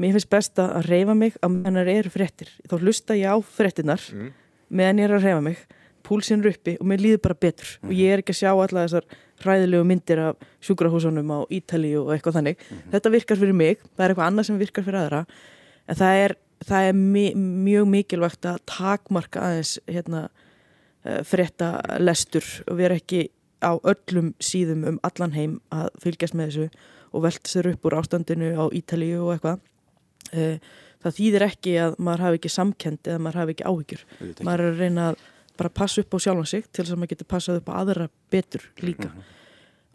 mér 0.00 0.16
finnst 0.16 0.30
best 0.32 0.58
að 0.58 0.88
reyfa 0.88 1.14
mig 1.14 1.36
að 1.42 1.58
mennar 1.58 1.90
eru 1.90 2.10
frektir 2.12 2.48
þá 2.68 2.78
hlusta 2.78 3.16
ég 3.18 3.32
á 3.32 3.36
frektinnar 3.42 4.02
mm. 4.12 4.32
meðan 4.72 5.02
ég 5.02 5.08
er 5.08 5.16
að 5.18 5.26
reyfa 5.28 5.44
mig 5.44 5.64
púlsinn 6.06 6.42
er 6.42 6.52
uppi 6.52 6.76
og 6.80 6.88
mér 6.88 7.02
líður 7.02 7.22
bara 7.26 7.38
betur 7.38 7.68
mm. 7.80 7.88
og 7.88 7.94
ég 7.96 8.12
er 8.12 8.22
ekki 8.22 8.34
að 8.34 8.40
sjá 8.40 8.50
alla 8.52 8.86
þessar 8.86 9.06
hræðilegu 9.42 9.86
myndir 9.86 10.22
af 10.22 10.46
sjúkrahúsunum 10.62 11.32
á 11.34 11.38
Ítali 11.52 11.92
og 11.98 12.12
eitthvað 12.14 12.38
þannig. 12.38 12.58
Mm 12.58 12.76
-hmm. 12.76 12.92
Þetta 12.92 13.10
virkar 13.10 13.38
fyrir 13.40 13.52
mig, 13.54 13.78
það 13.96 14.04
er 14.04 14.10
eitthvað 14.10 14.26
annað 14.26 14.46
sem 14.46 14.58
virkar 14.58 14.84
fyrir 14.84 15.00
aðra 15.00 15.26
en 15.88 15.96
það 15.96 16.14
er, 16.24 16.36
það 16.64 16.88
er 16.88 16.92
mi 16.92 17.26
mjög 17.34 17.86
mikilvægt 17.88 18.46
að 18.46 18.58
takmarka 18.66 19.40
aðeins 19.40 19.78
hérna, 19.86 20.28
eh, 21.04 21.22
frétta 21.22 21.98
lestur 21.98 22.44
og 22.66 22.76
vera 22.76 22.94
ekki 22.94 23.28
á 23.62 23.78
öllum 23.78 24.34
síðum 24.40 24.86
um 24.86 24.98
allan 25.02 25.32
heim 25.32 25.60
að 25.70 25.88
fylgjast 25.98 26.34
með 26.34 26.46
þessu 26.46 26.70
og 27.12 27.22
velta 27.22 27.48
sér 27.48 27.72
upp 27.72 27.84
úr 27.84 27.98
ástandinu 27.98 28.54
á 28.58 28.64
Ítali 28.72 29.14
og 29.18 29.34
eitthvað. 29.34 29.60
Eh, 30.32 30.56
það 31.02 31.16
þýðir 31.18 31.44
ekki 31.48 31.76
að 31.82 31.94
maður 31.98 32.24
hafi 32.26 32.38
ekki 32.40 32.50
samkend 32.54 33.08
eða 33.10 33.22
maður 33.22 33.40
hafi 33.42 33.54
ekki 33.56 33.68
áhyggjur. 33.68 34.02
Maður 34.46 34.64
er 34.64 34.72
að 34.72 34.82
reyna 34.82 35.06
að 35.10 35.22
bara 35.58 35.72
passa 35.74 36.02
upp 36.02 36.14
á 36.14 36.18
sjálfan 36.24 36.48
sig 36.48 36.66
til 36.70 36.84
þess 36.84 36.94
að 36.94 37.00
maður 37.00 37.12
getur 37.12 37.30
passað 37.32 37.58
upp 37.60 37.70
á 37.72 37.74
aðra 37.80 38.08
betur 38.32 38.68
líka. 38.80 39.08
Mm 39.08 39.16
-hmm. 39.16 39.40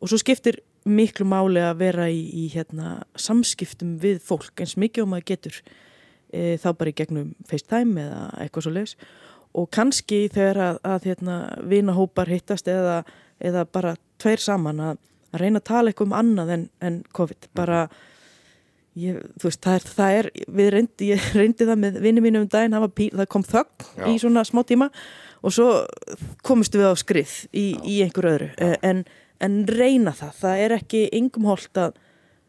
og 0.01 0.09
svo 0.09 0.17
skiptir 0.17 0.59
miklu 0.85 1.25
máli 1.25 1.59
að 1.59 1.77
vera 1.77 2.09
í, 2.09 2.21
í 2.33 2.47
hérna, 2.53 3.03
samskiptum 3.15 3.97
við 3.99 4.21
fólk 4.23 4.61
eins 4.61 4.77
mikið 4.77 5.03
og 5.03 5.09
maður 5.09 5.29
getur 5.31 5.61
e, 6.31 6.57
þá 6.57 6.69
bara 6.77 6.89
í 6.89 6.97
gegnum 6.97 7.33
FaceTime 7.47 8.01
eða 8.01 8.21
eitthvað 8.39 8.63
svo 8.63 8.71
leiðis 8.71 8.95
og 9.57 9.69
kannski 9.73 10.29
þegar 10.29 10.57
að, 10.57 10.79
að 10.83 11.09
hérna, 11.09 11.35
vinahópar 11.63 12.29
hittast 12.29 12.67
eða, 12.67 13.03
eða 13.39 13.65
bara 13.65 13.95
tveir 14.21 14.39
saman 14.43 14.79
að, 14.79 14.97
að 15.33 15.41
reyna 15.41 15.59
að 15.59 15.69
tala 15.71 15.89
eitthvað 15.89 16.07
um 16.07 16.17
annað 16.19 16.53
en, 16.55 16.69
en 16.79 17.03
COVID. 17.11 17.49
Bara 17.57 17.87
Ég, 18.97 19.21
veist, 19.43 19.61
það 19.61 19.77
er, 19.77 19.87
það 19.97 20.17
er 20.17 20.27
við 20.57 20.69
reyndi, 20.73 21.11
ég 21.11 21.29
reyndi 21.37 21.67
það 21.69 21.79
með 21.83 22.01
vinni 22.05 22.23
mínu 22.25 22.43
um 22.43 22.49
daginn 22.49 22.73
það, 22.77 22.89
píl, 22.97 23.11
það 23.13 23.29
kom 23.35 23.45
þögg 23.45 23.87
í 24.09 24.17
svona 24.23 24.45
smá 24.47 24.63
tíma 24.67 24.89
og 25.45 25.53
svo 25.53 25.69
komistu 26.45 26.81
við 26.81 26.89
á 26.89 26.95
skrið 26.97 27.37
í, 27.51 27.67
í 27.85 28.01
einhver 28.05 28.31
öðru. 28.31 28.49
En, 28.81 29.05
en 29.43 29.61
reyna 29.69 30.15
það, 30.17 30.35
það 30.41 30.65
er 30.65 30.75
ekki 30.79 31.03
yngum 31.19 31.45
holdt 31.51 31.81
að, 31.81 31.99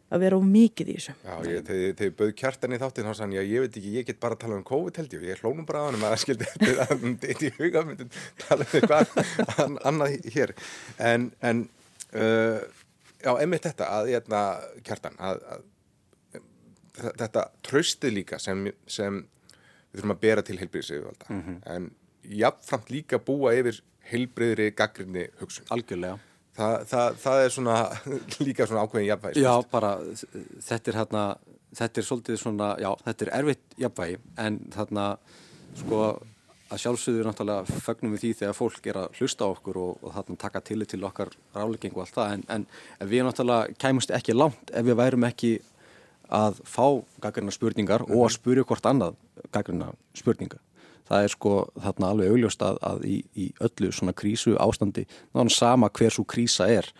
að 0.09 0.25
vera 0.25 0.41
á 0.41 0.43
mikið 0.49 0.93
í 0.95 0.97
þessu. 0.97 1.17
Já, 1.21 1.35
ég, 1.51 1.63
þegar 1.69 1.97
þið 2.01 2.17
bauð 2.23 2.35
kjartan 2.41 2.75
í 2.75 2.81
þáttinn 2.81 3.11
þá 3.11 3.21
sann 3.21 3.37
ég 3.37 3.45
að 3.45 3.53
ég 3.53 3.65
veit 3.67 3.79
ekki, 3.83 3.95
ég 3.99 4.09
get 4.09 4.21
bara 4.25 4.39
að 4.39 4.45
tala 4.47 4.57
um 4.57 4.67
COVID 4.73 5.01
held 5.03 5.17
ég, 5.19 5.29
ég 5.29 5.45
hlónum 5.45 5.69
bara 5.69 5.85
á 5.85 5.87
hann 5.91 6.01
með 6.01 6.15
að 6.15 6.23
skildi 6.25 6.49
þetta 6.57 7.49
í 7.51 7.55
huga 7.61 7.85
myndin 7.85 8.13
tala 8.47 8.65
um 8.65 8.77
eitthvað 8.81 9.81
annað 9.93 10.17
hér. 10.33 10.57
En, 10.97 11.29
en 11.45 11.67
uh, 12.17 12.63
já, 13.21 13.35
einmitt 13.35 13.69
þetta 13.69 13.93
að 13.99 14.15
ég 14.15 14.23
hérna, 14.23 14.47
kjartan 14.87 15.21
að, 15.21 15.45
að 15.53 15.67
þetta 16.99 17.49
tröstið 17.67 18.17
líka 18.21 18.39
sem, 18.43 18.69
sem 18.87 19.23
við 19.91 20.01
þurfum 20.01 20.15
að 20.15 20.23
bera 20.25 20.45
til 20.45 20.59
heilbríðisauðvalda 20.61 21.29
mm 21.31 21.43
-hmm. 21.43 21.61
en 21.75 21.91
jafnframt 22.39 22.91
líka 22.93 23.19
búa 23.19 23.55
yfir 23.57 23.83
heilbreyðri 24.13 24.73
gaggrinni 24.77 25.29
hugsun. 25.41 25.67
Algjörlega. 25.75 26.19
Þa, 26.59 26.71
það, 26.91 27.19
það 27.23 27.43
er 27.43 27.53
svona 27.55 27.77
líka 28.47 28.67
svona 28.67 28.87
ákveðin 28.87 29.11
jafnvægi. 29.13 29.45
Já, 29.45 29.53
bara 29.71 29.93
þetta 30.67 30.91
er 30.91 30.99
hérna, 31.03 31.27
þetta 31.79 32.01
er 32.01 32.09
svolítið 32.09 32.41
svona, 32.41 32.73
já, 32.83 32.91
þetta 33.05 33.27
er 33.27 33.33
erfitt 33.39 33.79
jafnvægi 33.85 34.19
en 34.45 34.59
þarna, 34.75 35.07
sko, 35.79 36.03
að 36.69 36.83
sjálfsögðu 36.83 37.25
náttúrulega 37.25 37.81
fögnum 37.87 38.15
við 38.17 38.25
því 38.25 38.33
þegar 38.43 38.57
fólk 38.59 38.89
er 38.91 39.01
að 39.05 39.21
hlusta 39.21 39.47
á 39.47 39.49
okkur 39.49 39.81
og, 39.81 40.03
og 40.03 40.15
þarna 40.17 40.41
taka 40.43 40.65
tillit 40.69 40.93
til 40.93 41.05
okkar 41.09 41.31
rálegging 41.57 41.95
og 41.97 42.05
allt 42.05 42.17
það 42.19 42.35
en, 42.35 42.45
en, 42.53 42.67
við 43.09 43.25
náttúrulega 43.25 43.79
kæmust 43.81 44.13
ekki 44.19 44.37
langt 44.37 44.73
ef 44.75 44.85
við 44.85 44.99
værum 44.99 45.29
ekki 45.29 45.53
að 46.29 46.63
fá 46.65 47.05
gaggrina 47.21 47.51
spurningar 47.51 48.03
mm 48.03 48.07
-hmm. 48.07 48.17
og 48.17 48.27
að 48.27 48.35
spurja 48.37 48.65
hvort 48.65 48.87
annað 48.87 49.15
gaggrina 49.53 49.93
spurninga 50.15 50.59
það 51.09 51.23
er 51.25 51.29
sko 51.29 51.53
þarna 51.81 52.11
alveg 52.11 52.31
augljóst 52.31 52.63
að, 52.63 52.77
að 52.83 53.05
í, 53.05 53.25
í 53.35 53.53
öllu 53.61 53.93
svona 53.93 54.13
krísu 54.13 54.57
ástandi 54.61 55.07
náttúrulega 55.07 55.57
sama 55.57 55.89
hver 55.89 56.13
svo 56.13 56.25
krísa 56.25 56.69
er 56.69 56.93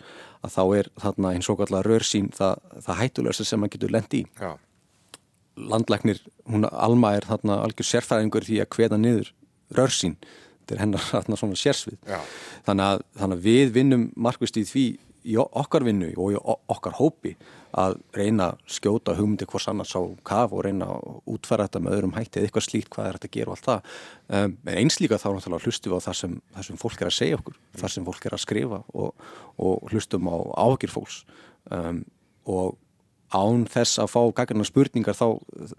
að 0.43 0.55
þá 0.55 0.63
er 0.79 0.89
þarna 1.03 1.33
eins 1.35 1.49
og 1.51 1.63
allar 1.65 1.87
rörsýn 1.87 2.29
það, 2.35 2.59
það 2.85 2.99
hættulegsta 3.01 3.45
sem 3.47 3.59
maður 3.59 3.75
getur 3.75 3.91
lendi 3.95 4.21
í. 4.23 4.27
Já, 4.39 4.51
landlæknir, 5.59 6.21
hún 6.47 6.67
Alma 6.69 7.15
er 7.17 7.27
þarna 7.27 7.59
algjör 7.65 7.89
sérfæðingur 7.89 8.47
því 8.47 8.61
að 8.63 8.69
hveða 8.77 8.99
niður 9.01 9.33
rörsín, 9.75 10.15
þetta 10.61 10.75
er 10.75 10.83
hennar 10.85 11.05
þarna 11.13 11.39
svona 11.41 11.59
sérsvið. 11.59 11.99
Þannig 12.67 12.93
að, 12.93 13.05
þannig 13.19 13.39
að 13.41 13.47
við 13.49 13.75
vinnum 13.75 14.09
markvist 14.15 14.59
í 14.59 14.65
því 14.69 14.87
í 15.27 15.35
okkar 15.39 15.85
vinnu 15.87 16.11
og 16.17 16.33
í 16.33 16.37
okkar 16.71 16.95
hópi 16.99 17.35
að 17.77 17.97
reyna 18.15 18.49
að 18.51 18.61
skjóta 18.73 19.13
hugmyndi 19.17 19.45
hvors 19.49 19.67
annars 19.69 19.93
á 19.93 20.01
kaf 20.25 20.53
og 20.55 20.63
reyna 20.65 20.87
að 20.95 21.19
útfæra 21.35 21.67
þetta 21.67 21.81
með 21.85 21.95
öðrum 21.97 22.15
hætti 22.15 22.39
eða 22.39 22.49
eitthvað 22.49 22.65
slíkt 22.65 22.91
hvað 22.93 23.07
er 23.09 23.17
þetta 23.17 23.29
að 23.29 23.35
gera 23.35 23.51
og 23.51 23.57
allt 23.57 23.67
það 23.67 23.89
um, 24.39 24.55
en 24.65 24.79
eins 24.81 24.99
líka 25.01 25.19
þá 25.21 25.27
náttúrulega 25.35 25.67
hlustum 25.67 25.93
við 25.93 26.01
á 26.01 26.07
það 26.07 26.19
sem, 26.21 26.35
það 26.55 26.67
sem 26.69 26.81
fólk 26.81 27.01
er 27.03 27.11
að 27.11 27.17
segja 27.19 27.39
okkur 27.39 27.57
mm. 27.57 27.79
það 27.81 27.95
sem 27.95 28.07
fólk 28.09 28.25
er 28.25 28.37
að 28.37 28.43
skrifa 28.45 28.81
og, 28.93 29.25
og 29.61 29.91
hlustum 29.93 30.31
á 30.33 30.37
áhugir 30.65 30.93
fólks 30.93 31.19
um, 31.69 32.03
og 32.49 32.77
án 33.29 33.65
þess 33.69 33.99
að 34.01 34.13
fá 34.15 34.21
gaggarnar 34.39 34.65
spurningar 34.65 35.17
þá, 35.17 35.27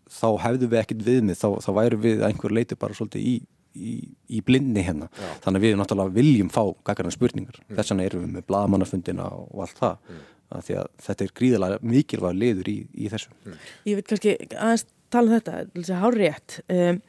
þá 0.07 0.29
hefðu 0.45 0.69
við 0.71 0.83
ekkit 0.85 1.07
viðmið 1.09 1.41
þá, 1.41 1.49
þá 1.65 1.71
væru 1.81 1.99
við 2.05 2.23
einhver 2.29 2.55
leiti 2.55 2.79
bara 2.79 2.95
svolítið 2.95 3.27
í 3.27 3.35
í, 3.75 3.95
í 4.29 4.43
blindni 4.47 4.85
hérna 4.87 5.09
Já. 5.13 5.29
þannig 5.45 5.61
að 5.61 5.67
við 5.67 5.79
náttúrulega 5.81 6.17
viljum 6.17 6.51
fá 6.53 6.63
gaggarna 6.87 7.15
spurningar 7.15 7.61
mm. 7.61 7.77
þess 7.77 7.93
vegna 7.93 8.07
erum 8.09 8.25
við 8.25 8.33
með 8.37 8.47
bladamannafundina 8.51 9.29
og 9.37 9.65
allt 9.67 9.79
það 9.79 9.97
mm. 10.01 10.25
að 10.57 10.65
því 10.67 10.79
að 10.81 10.91
þetta 11.07 11.27
er 11.27 11.37
gríðilega 11.41 11.93
mikilvæg 11.95 12.41
liður 12.41 12.73
í, 12.73 12.79
í 12.95 13.13
þessu 13.13 13.31
mm. 13.37 13.61
Ég 13.91 14.01
vil 14.01 14.07
kannski 14.11 14.37
aðeins 14.57 14.87
tala 15.11 15.27
um 15.27 15.37
þetta 15.39 15.63
þess 15.77 15.95
að 15.95 16.03
hár 16.05 16.21
rétt 16.25 16.59
um, 16.67 17.01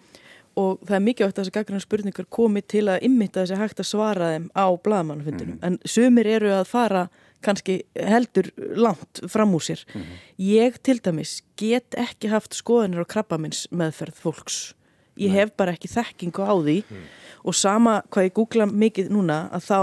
og 0.62 0.86
það 0.86 0.96
er 0.98 1.04
mikilvægt 1.08 1.38
að 1.38 1.44
þessi 1.46 1.56
gaggarna 1.58 1.84
spurningar 1.86 2.30
komi 2.38 2.62
til 2.62 2.86
að 2.92 3.06
ymmita 3.08 3.46
þessi 3.46 3.60
hægt 3.62 3.84
að 3.84 3.92
svara 3.94 4.32
þeim 4.36 4.48
á 4.52 4.68
bladamannafundinu 4.76 5.58
mm. 5.58 5.62
en 5.68 5.82
sumir 5.88 6.30
eru 6.30 6.54
að 6.56 6.66
fara 6.70 7.06
kannski 7.42 7.80
heldur 7.98 8.52
langt 8.78 9.24
fram 9.32 9.56
úr 9.58 9.64
sér. 9.66 9.82
Mm 9.94 10.02
-hmm. 10.02 10.18
Ég 10.38 10.78
til 10.84 11.00
dæmis 11.02 11.42
get 11.58 11.96
ekki 11.98 12.30
haft 12.30 12.54
skoðanir 12.54 13.02
á 13.02 13.06
krabbamins 13.06 13.68
meðferð 13.72 14.14
fólks 14.14 14.76
ég 15.20 15.32
hef 15.36 15.52
bara 15.58 15.76
ekki 15.76 15.92
þekkingu 15.92 16.46
á 16.46 16.54
því 16.56 16.78
mm. 16.84 17.04
og 17.44 17.56
sama 17.56 18.02
hvað 18.10 18.30
ég 18.30 18.36
googla 18.38 18.66
mikið 18.66 19.12
núna 19.12 19.44
að 19.52 19.68
þá 19.68 19.80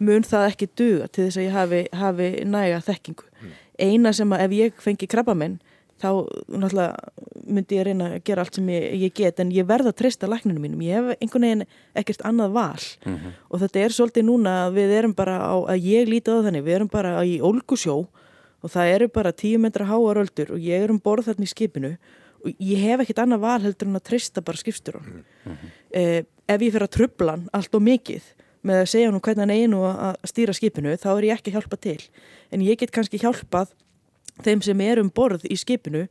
mun 0.00 0.24
það 0.24 0.46
ekki 0.50 0.70
duga 0.76 1.08
til 1.08 1.26
þess 1.26 1.40
að 1.40 1.44
ég 1.44 1.56
hafi, 1.56 1.80
hafi 1.92 2.28
næga 2.48 2.80
þekkingu. 2.86 3.26
Mm. 3.40 3.58
Eina 3.80 4.12
sem 4.16 4.32
að 4.32 4.46
ef 4.46 4.56
ég 4.56 4.80
fengi 4.80 5.08
krabba 5.10 5.34
minn 5.36 5.58
þá 6.00 6.10
myndi 7.50 7.76
ég 7.76 7.86
reyna 7.88 8.14
að 8.14 8.22
gera 8.24 8.44
allt 8.44 8.56
sem 8.56 8.68
ég, 8.72 8.86
ég 9.02 9.14
get 9.16 9.40
en 9.42 9.50
ég 9.52 9.66
verða 9.68 9.92
að 9.92 9.98
treysta 10.00 10.28
lækninu 10.30 10.62
mínum, 10.62 10.80
ég 10.84 10.96
hef 10.96 11.20
einhvern 11.20 11.46
veginn 11.46 11.66
ekkert 11.98 12.24
annað 12.28 12.54
val 12.56 12.86
mm 13.04 13.16
-hmm. 13.16 13.34
og 13.50 13.60
þetta 13.60 13.80
er 13.80 13.96
svolítið 13.96 14.24
núna 14.28 14.54
að 14.66 14.78
við 14.78 14.94
erum 14.98 15.14
bara 15.14 15.36
á, 15.36 15.54
að 15.72 15.84
ég 15.84 16.08
líti 16.08 16.32
á 16.32 16.40
þannig, 16.40 16.64
við 16.64 16.74
erum 16.74 16.88
bara 16.88 17.24
í 17.24 17.40
Olgusjó 17.40 18.06
og 18.60 18.70
það 18.70 18.92
eru 18.94 19.08
bara 19.08 19.32
tíu 19.32 19.58
metra 19.58 19.84
háaröldur 19.84 20.52
og 20.52 20.58
ég 20.58 20.82
er 20.84 20.90
um 20.90 21.00
borð 21.00 21.28
þarna 21.28 21.44
í 21.44 21.54
skipinu 21.54 21.96
og 22.44 22.62
ég 22.62 22.84
hef 22.84 23.02
ekkert 23.04 23.22
annað 23.24 23.44
val 23.44 23.58
heldur 23.62 23.88
en 23.88 24.00
að 24.00 24.06
trista 24.08 24.42
bara 24.44 24.60
skipstur 24.60 25.00
mm 25.00 25.24
-hmm. 25.44 25.72
eh, 25.90 26.22
ef 26.48 26.60
ég 26.60 26.72
fyrir 26.72 26.86
að 26.88 26.96
trubla 26.96 27.36
hann 27.36 27.48
allt 27.52 27.74
og 27.74 27.82
mikið 27.82 28.22
með 28.62 28.82
að 28.82 28.90
segja 28.92 29.10
hann 29.10 29.20
hvernig 29.20 29.44
hann 29.44 29.56
einu 29.56 29.82
að 29.88 30.16
stýra 30.24 30.52
skipinu 30.52 30.96
þá 30.96 31.10
er 31.16 31.24
ég 31.24 31.32
ekki 31.38 31.50
að 31.50 31.56
hjálpa 31.56 31.76
til. 31.80 32.02
En 32.52 32.60
ég 32.60 32.78
get 32.78 32.90
kannski 32.90 33.18
hjálpað 33.18 33.72
þeim 34.44 34.62
sem 34.62 34.80
er 34.80 35.00
um 35.00 35.10
borð 35.10 35.46
í 35.48 35.56
skipinu 35.56 36.08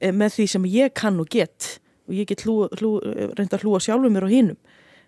eh, 0.00 0.12
með 0.12 0.30
því 0.36 0.46
sem 0.46 0.64
ég 0.64 0.94
kann 0.94 1.20
og 1.20 1.28
get. 1.28 1.80
Og 2.08 2.14
ég 2.14 2.26
get 2.26 2.44
hlú, 2.46 2.68
hlú, 2.78 3.00
reynda 3.36 3.56
að 3.56 3.62
hlúa 3.66 3.80
sjálfur 3.80 4.10
mér 4.10 4.24
og 4.24 4.30
hinnum 4.30 4.56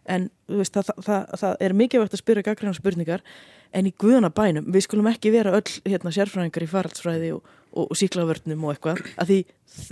en 0.08 0.28
veist, 0.48 0.74
það, 0.74 0.92
það, 0.96 1.02
það, 1.04 1.40
það 1.42 1.64
er 1.66 1.76
mikilvægt 1.76 2.14
að 2.16 2.22
spyrja 2.22 2.44
gaggræna 2.46 2.76
spurningar 2.76 3.24
en 3.72 3.88
í 3.88 3.94
guðana 4.00 4.30
bænum, 4.34 4.68
við 4.72 4.86
skulum 4.86 5.08
ekki 5.10 5.32
vera 5.34 5.54
öll 5.58 5.78
hérna, 5.86 6.12
sérfræðingar 6.14 6.66
í 6.66 6.70
faraldsfræði 6.70 7.32
og, 7.36 7.48
og, 7.70 7.86
og 7.86 7.98
síklavörnum 7.98 8.66
og 8.66 8.74
eitthvað, 8.74 9.02
að 9.20 9.32
því 9.32 9.40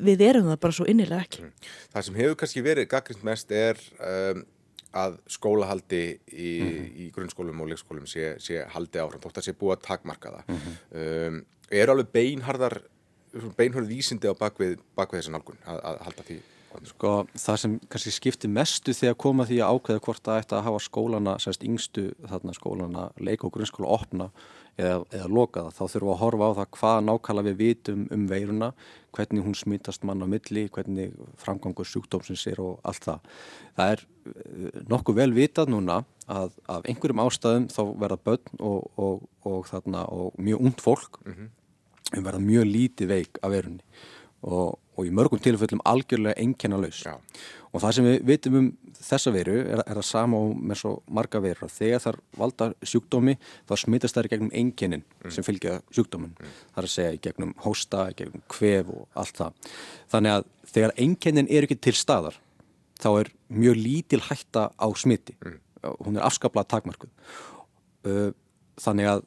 við 0.08 0.24
erum 0.28 0.50
það 0.50 0.60
bara 0.64 0.78
svo 0.78 0.86
innilega 0.90 1.24
ekki. 1.26 1.44
Mm. 1.46 1.72
Það 1.94 2.06
sem 2.08 2.20
hefur 2.22 2.38
kannski 2.42 2.64
verið 2.66 2.90
gaggrind 2.90 3.26
mest 3.28 3.54
er 3.54 3.80
um, 3.98 4.44
að 4.98 5.18
skólahaldi 5.30 6.02
í, 6.32 6.50
mm 6.50 6.68
-hmm. 6.68 6.92
í 7.04 7.08
grunnskólum 7.14 7.60
og 7.60 7.70
leikskólum 7.72 8.06
sé, 8.08 8.36
sé 8.40 8.64
haldi 8.74 8.98
áfram, 8.98 9.22
þótt 9.22 9.42
að 9.42 9.48
sé 9.48 9.52
búið 9.52 9.76
að 9.76 9.86
takmarka 9.86 10.34
það. 10.36 10.44
Mm 10.48 10.60
-hmm. 10.60 10.76
um, 11.28 11.42
er 11.70 11.90
alveg 11.90 12.12
beinharðar, 12.12 12.80
beinharðar 13.56 13.90
vísindi 13.90 14.28
á 14.28 14.34
bakvið, 14.34 14.78
bakvið 14.96 15.20
þessan 15.20 15.36
álgun 15.36 15.60
að, 15.66 15.82
að 15.84 16.00
halda 16.06 16.22
því? 16.24 16.38
Sko 16.86 17.12
það 17.34 17.58
sem 17.62 17.74
kannski 17.90 18.12
skiptir 18.14 18.50
mestu 18.52 18.94
þegar 18.94 19.18
koma 19.18 19.46
því 19.48 19.58
að 19.64 19.74
ákveða 19.74 20.04
hvort 20.04 20.22
það 20.24 20.40
ætti 20.42 20.56
að 20.58 20.64
hafa 20.68 20.80
skólana, 20.84 21.34
sérst 21.42 21.66
yngstu 21.66 22.04
þarna 22.28 22.54
skólana, 22.56 23.04
leik 23.18 23.44
og 23.44 23.52
grunnskóla 23.56 23.90
opna 23.98 24.28
eða, 24.78 25.00
eða 25.10 25.28
loka 25.32 25.64
það, 25.66 25.74
þá 25.74 25.82
þurfum 25.82 26.08
við 26.08 26.14
að 26.14 26.22
horfa 26.22 26.48
á 26.48 26.52
það 26.58 26.70
hvað 26.76 27.00
nákvæmlega 27.08 27.48
við 27.48 27.58
vitum 27.62 28.04
um 28.14 28.26
veiruna, 28.30 28.70
hvernig 29.16 29.46
hún 29.46 29.58
smittast 29.58 30.06
mann 30.06 30.22
á 30.22 30.26
milli, 30.30 30.66
hvernig 30.74 31.16
framgangur 31.42 31.88
sjúkdómsins 31.88 32.46
er 32.52 32.62
og 32.62 32.78
allt 32.86 33.08
það. 33.08 33.32
Það 33.78 33.94
er 33.94 34.04
eh, 34.04 34.82
nokkuð 34.92 35.18
vel 35.18 35.30
vitað 35.36 35.72
núna 35.74 36.02
að 36.28 36.54
af 36.68 36.86
einhverjum 36.86 37.24
ástæðum 37.24 37.70
þá 37.72 37.82
verða 38.04 38.20
börn 38.28 38.60
og, 38.60 38.90
og, 39.00 39.26
og, 39.48 39.60
þarna, 39.70 40.04
og 40.12 40.38
mjög 40.38 40.68
ungd 40.68 40.84
fólk 40.84 41.18
mm 41.24 41.34
-hmm. 41.34 42.22
verða 42.22 42.44
mjög 42.44 42.64
lítið 42.68 43.12
veik 43.14 43.42
af 43.42 43.50
veirunni 43.50 43.82
og 44.42 44.78
og 44.98 45.06
í 45.06 45.12
mörgum 45.14 45.40
tilfellum 45.42 45.80
algjörlega 45.86 46.38
engjana 46.42 46.78
laus 46.82 47.04
Já. 47.06 47.14
og 47.70 47.82
það 47.82 47.94
sem 47.94 48.06
við 48.08 48.16
vitum 48.26 48.56
um 48.58 48.68
þessa 48.98 49.32
veru 49.34 49.54
er, 49.60 49.82
er 49.84 50.00
að 50.00 50.06
sama 50.08 50.40
og 50.42 50.56
með 50.58 50.80
svo 50.80 50.94
marga 51.14 51.40
veru 51.42 51.68
að 51.68 51.76
þegar 51.76 52.02
þar 52.02 52.18
valda 52.40 52.68
sjúkdómi 52.82 53.36
þá 53.68 53.74
smittast 53.84 54.18
þær 54.18 54.28
í 54.28 54.32
gegnum 54.32 54.50
enginin 54.62 55.04
mm. 55.04 55.30
sem 55.36 55.46
fylgja 55.46 55.78
sjúkdómin 55.94 56.34
mm. 56.34 56.58
það 56.74 56.82
er 56.82 56.88
að 56.88 56.94
segja 56.96 57.14
í 57.14 57.22
gegnum 57.28 57.54
hósta, 57.62 58.08
í 58.10 58.18
gegnum 58.18 58.44
kvef 58.50 58.92
og 58.94 59.06
allt 59.22 59.38
það 59.38 59.72
þannig 60.16 60.34
að 60.34 60.50
þegar 60.74 60.96
enginin 61.06 61.50
er 61.54 61.68
ekki 61.68 61.80
til 61.86 61.96
staðar 61.98 62.42
þá 62.98 63.10
er 63.12 63.32
mjög 63.54 63.82
lítil 63.84 64.22
hætta 64.26 64.68
á 64.74 64.86
smitti 64.98 65.38
mm. 65.38 65.58
hún 66.02 66.18
er 66.18 66.26
afskaplað 66.26 66.72
takmarkuð 66.74 68.34
þannig 68.82 69.14
að 69.14 69.26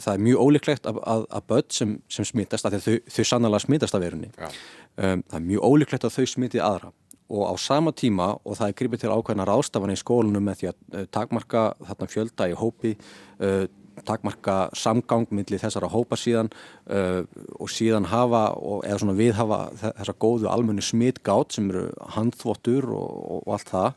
það 0.00 0.14
er 0.14 0.24
mjög 0.26 0.46
ólíklegt 0.46 0.88
að, 0.88 1.00
að, 1.14 1.26
að 1.30 1.46
börn 1.52 1.68
sem, 1.76 1.94
sem 2.12 2.28
smittast, 2.28 2.66
að 2.66 2.78
þau, 2.84 2.96
þau 3.10 3.24
sannlega 3.28 3.62
smittast 3.64 3.96
af 3.96 4.04
verunni 4.04 4.30
um, 4.40 5.22
það 5.22 5.38
er 5.40 5.46
mjög 5.48 5.66
ólíklegt 5.70 6.06
að 6.08 6.16
þau 6.18 6.32
smittið 6.34 6.64
aðra 6.66 6.92
og 7.30 7.42
á 7.46 7.54
sama 7.62 7.92
tíma 7.94 8.32
og 8.42 8.56
það 8.58 8.72
er 8.72 8.78
gripið 8.80 9.04
til 9.04 9.12
ákveðna 9.14 9.46
rástafan 9.46 9.92
í 9.94 9.98
skólunum 9.98 10.48
með 10.48 10.62
því 10.62 10.70
að 10.70 10.80
uh, 10.80 11.04
takmarka 11.14 11.66
þarna 11.90 12.10
fjölda 12.10 12.48
í 12.50 12.56
hópi 12.58 12.96
uh, 12.96 13.66
takmarka 14.06 14.56
samgang 14.76 15.28
millir 15.34 15.60
þessara 15.60 15.90
hópa 15.92 16.18
síðan 16.18 16.50
uh, 16.90 17.22
og 17.60 17.70
síðan 17.72 18.08
hafa 18.10 18.48
og, 18.56 18.82
eða 18.88 19.00
svona 19.02 19.16
við 19.18 19.36
hafa 19.38 19.60
þessa 19.82 20.16
góðu 20.24 20.50
almenni 20.50 20.84
smittgátt 20.84 21.54
sem 21.56 21.70
eru 21.72 21.86
handþvottur 22.16 22.88
og, 22.88 23.08
og, 23.20 23.46
og 23.46 23.56
allt 23.58 23.72
það 23.74 23.90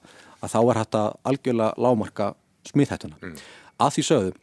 að 0.43 0.53
þá 0.53 0.59
er 0.61 0.81
hægt 0.81 0.99
að 0.99 1.11
algjörlega 1.31 1.85
lámarka 1.85 2.31
smitthættuna. 2.67 3.19
Mm. 3.21 3.35
Að 3.83 3.95
því 3.95 4.05
sögðu 4.09 4.33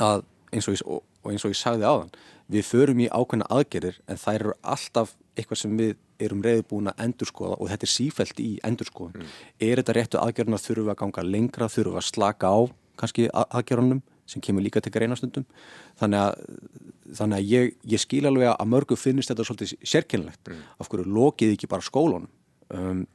að 0.00 0.22
eins 0.50 0.68
og 0.68 0.76
ég, 0.76 0.84
eins 1.30 1.46
og 1.46 1.54
ég 1.54 1.60
sagði 1.60 1.88
áðan 1.88 2.12
við 2.50 2.66
förum 2.66 3.00
í 3.02 3.08
ákveðna 3.10 3.48
aðgerir 3.52 3.98
en 4.10 4.18
það 4.18 4.38
eru 4.40 4.54
alltaf 4.74 5.14
eitthvað 5.38 5.60
sem 5.62 5.74
við 5.78 5.96
erum 6.20 6.42
reyðbúin 6.44 6.90
að 6.90 7.02
endurskoða 7.06 7.56
og 7.56 7.70
þetta 7.70 7.86
er 7.86 7.92
sífælt 7.94 8.40
í 8.42 8.50
endurskoðun. 8.66 9.20
Mm. 9.20 9.34
Er 9.66 9.80
þetta 9.80 9.96
réttu 9.96 10.20
aðgerðuna 10.20 10.60
þurfum 10.60 10.88
við 10.88 10.94
að 10.94 11.00
ganga 11.02 11.26
lengra, 11.26 11.68
þurfum 11.72 11.96
við 11.96 12.00
að 12.02 12.08
slaka 12.08 12.50
á 12.50 12.58
kannski 13.00 13.28
aðgerðunum 13.32 14.02
sem 14.30 14.42
kemur 14.44 14.64
líka 14.64 14.82
til 14.84 14.92
greinastundum. 14.94 15.46
Þannig 15.98 16.24
að, 16.24 16.42
þannig 17.18 17.38
að 17.38 17.52
ég, 17.54 17.70
ég 17.94 18.02
skil 18.02 18.24
alveg 18.28 18.52
að 18.52 18.72
mörgu 18.74 18.98
finnist 18.98 19.32
þetta 19.32 19.46
svolítið 19.48 19.86
sérkynlegt. 19.92 20.42
Mm. 20.50 20.64
Af 20.78 20.90
hverju 20.90 21.06
lokið 21.18 21.54
ekki 21.56 21.70
bara 21.70 21.86
skólanum. 21.86 22.30
Um, 22.70 23.06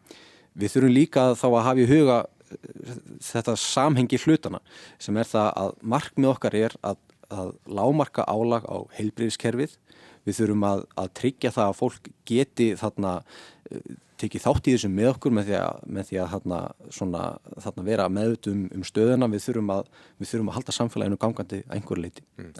við 0.56 0.74
þurfum 0.74 0.96
líka 0.96 1.28
þá 1.38 1.48
að 1.52 1.66
hafa 1.70 1.84
í 1.84 1.90
huga 1.92 2.18
uh, 2.26 2.98
þetta 3.24 3.56
samhengi 3.60 4.20
hlutana 4.26 4.60
sem 5.00 5.16
er 5.22 5.30
það 5.30 5.52
að 5.62 5.78
markmið 5.94 6.32
okkar 6.34 6.58
er 6.66 6.76
að 6.84 7.00
að 7.42 7.52
lámarka 7.78 8.26
álag 8.28 8.66
á 8.68 8.78
heilbriðiskerfið. 8.98 9.76
Við 10.26 10.40
þurfum 10.40 10.66
að, 10.66 10.82
að 10.98 11.12
tryggja 11.20 11.54
það 11.54 11.70
að 11.70 11.78
fólk 11.82 12.10
geti 12.26 12.72
þarna 12.80 13.12
eh, 13.70 13.94
tekið 14.22 14.46
þátt 14.46 14.68
í 14.70 14.74
þessum 14.76 14.96
með 14.96 15.12
okkur 15.12 15.36
með 15.36 15.50
því 15.50 15.56
að, 15.60 15.86
með 15.98 16.10
því 16.10 16.20
að 16.24 16.34
þarna, 16.34 16.60
svona, 16.98 17.24
þarna 17.66 17.86
vera 17.86 18.10
meðut 18.10 18.50
um, 18.52 18.66
um 18.74 18.86
stöðuna. 18.88 19.30
Við 19.34 19.46
þurfum, 19.50 19.72
að, 19.76 19.94
við 20.22 20.32
þurfum 20.32 20.52
að 20.52 20.60
halda 20.60 20.76
samfélaginu 20.80 21.22
gangandi 21.22 21.62
einhver 21.76 22.02
leiti. 22.02 22.26
Mm. 22.40 22.54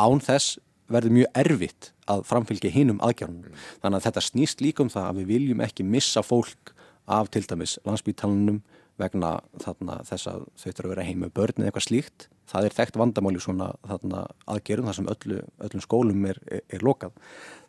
Án 0.00 0.22
þess 0.24 0.58
verður 0.92 1.16
mjög 1.16 1.40
erfitt 1.42 1.90
að 2.10 2.24
framfylgja 2.28 2.72
hinum 2.74 3.00
aðgjörnum. 3.04 3.48
Mm. 3.48 3.66
Þannig 3.84 4.00
að 4.00 4.06
þetta 4.08 4.24
snýst 4.28 4.64
líka 4.64 4.84
um 4.84 4.92
það 4.92 5.08
að 5.08 5.20
við 5.20 5.32
viljum 5.32 5.64
ekki 5.64 5.86
missa 5.88 6.24
fólk 6.26 6.74
af 7.10 7.30
til 7.32 7.44
dæmis 7.48 7.78
landsbítalunum 7.86 8.62
vegna 9.00 9.36
þarna, 9.62 10.00
þess 10.06 10.28
að 10.30 10.44
þau 10.60 10.68
þurfa 10.68 10.86
að 10.86 10.94
vera 10.94 11.06
heim 11.06 11.22
með 11.24 11.34
börn 11.38 11.60
eða 11.60 11.70
eitthvað 11.70 11.86
slíkt. 11.88 12.28
Það 12.50 12.66
er 12.66 12.76
þekkt 12.76 12.98
vandamáli 13.00 13.40
svona 13.40 13.70
þarna, 13.86 14.26
aðgerum 14.50 14.88
þar 14.88 14.96
sem 14.98 15.10
öllu, 15.12 15.40
öllum 15.66 15.84
skólum 15.84 16.26
er, 16.28 16.40
er, 16.50 16.64
er 16.68 16.84
lokað. 16.84 17.14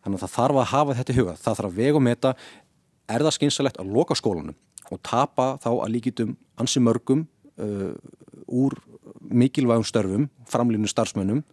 Þannig 0.03 0.17
að 0.17 0.23
það 0.25 0.33
þarf 0.35 0.59
að 0.59 0.69
hafa 0.73 0.95
þetta 0.99 1.13
í 1.13 1.17
huga. 1.19 1.35
Það 1.39 1.59
þarf 1.59 1.69
að 1.69 1.77
vega 1.77 2.01
með 2.03 2.15
þetta, 2.17 2.33
er 3.13 3.25
það 3.27 3.35
skynsalegt 3.37 3.79
að 3.81 3.93
loka 3.93 4.17
skólanum 4.17 4.57
og 4.91 4.99
tapa 5.05 5.47
þá 5.63 5.69
að 5.71 5.93
líkitum 5.93 6.35
ansi 6.59 6.81
mörgum 6.83 7.23
uh, 7.61 7.93
úr 8.47 8.75
mikilvægum 9.33 9.85
störfum, 9.87 10.27
framlýnu 10.49 10.89
starfsmönnum. 10.91 11.43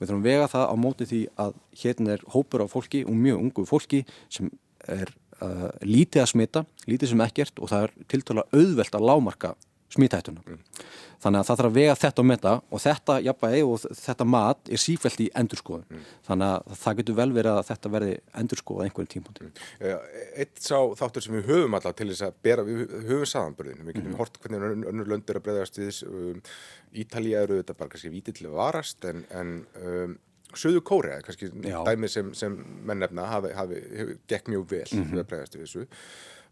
Við 0.00 0.08
þurfum 0.08 0.20
að 0.22 0.28
vega 0.28 0.50
það 0.52 0.66
á 0.68 0.74
móti 0.80 1.08
því 1.08 1.22
að 1.44 1.56
hérna 1.82 2.14
er 2.16 2.26
hópur 2.34 2.64
af 2.64 2.74
fólki 2.74 3.02
og 3.06 3.16
mjög 3.16 3.42
ungu 3.44 3.66
fólki 3.68 4.04
sem 4.32 4.50
er 4.88 5.12
uh, 5.40 5.68
lítið 5.84 6.24
að 6.24 6.30
smita, 6.34 6.64
lítið 6.88 7.12
sem 7.12 7.24
ekkert 7.24 7.60
og 7.60 7.72
það 7.72 7.86
er 7.86 7.96
tiltala 8.12 8.46
auðvelt 8.52 8.96
að 8.96 9.08
lámarka 9.10 9.54
smítættuna. 9.90 10.42
Mm. 10.46 10.60
Þannig 11.20 11.42
að 11.42 11.48
það 11.48 11.58
þarf 11.60 11.68
að 11.68 11.76
vega 11.76 11.96
þetta 12.00 12.22
og 12.22 12.26
metta 12.30 12.52
og 12.60 12.80
þetta 12.80 13.16
jafnvægi 13.26 13.64
og 13.66 13.82
þetta 14.00 14.26
mat 14.34 14.70
er 14.72 14.80
sífælt 14.80 15.20
í 15.20 15.26
endurskoðun. 15.36 15.84
Mm. 15.90 16.06
Þannig 16.28 16.54
að 16.54 16.78
það 16.84 17.00
getur 17.00 17.18
vel 17.18 17.28
verið 17.36 17.58
að 17.58 17.68
þetta 17.70 17.92
verði 17.96 18.14
endurskoðað 18.42 18.86
einhverjum 18.86 19.10
tímpunkti. 19.14 19.50
Mm. 19.50 20.08
Eitt 20.40 20.62
sá 20.64 20.78
þáttur 21.02 21.26
sem 21.26 21.36
við 21.36 21.52
höfum 21.52 21.76
alltaf 21.76 21.98
til 21.98 22.08
þess 22.12 22.26
að 22.28 22.40
bera, 22.48 22.64
við 22.70 22.96
höfum 23.10 23.30
saðanbörðin. 23.34 23.84
Við 23.84 23.98
getum 23.98 24.10
mm. 24.14 24.18
hort 24.22 24.40
hvernig 24.40 24.88
önnur 24.94 25.12
lönd 25.12 25.30
er 25.30 25.42
að 25.42 25.46
breyðast 25.48 25.82
við. 25.82 26.00
Um, 26.08 26.42
Ítalija 27.00 27.44
eru 27.44 27.60
þetta 27.60 27.78
bara 27.78 27.92
kannski 27.92 28.10
vítið 28.10 28.40
til 28.40 28.48
að 28.48 28.58
varast 28.58 29.04
en, 29.06 29.22
en 29.36 29.54
um, 29.78 30.18
Suðu 30.58 30.80
Kórea, 30.82 31.20
kannski 31.22 31.46
dæmi 31.62 32.08
sem, 32.10 32.32
sem 32.34 32.56
menn 32.86 32.98
nefna 32.98 33.28
hafi, 33.30 33.52
hafi, 33.54 33.78
hafi 33.94 34.16
gekk 34.30 34.48
mjög 34.50 34.64
vel 34.72 34.86
mm 34.88 35.04
-hmm. 35.04 35.20
að 35.20 35.28
breyðast 35.30 35.54
við 35.54 35.66
þessu 35.66 35.84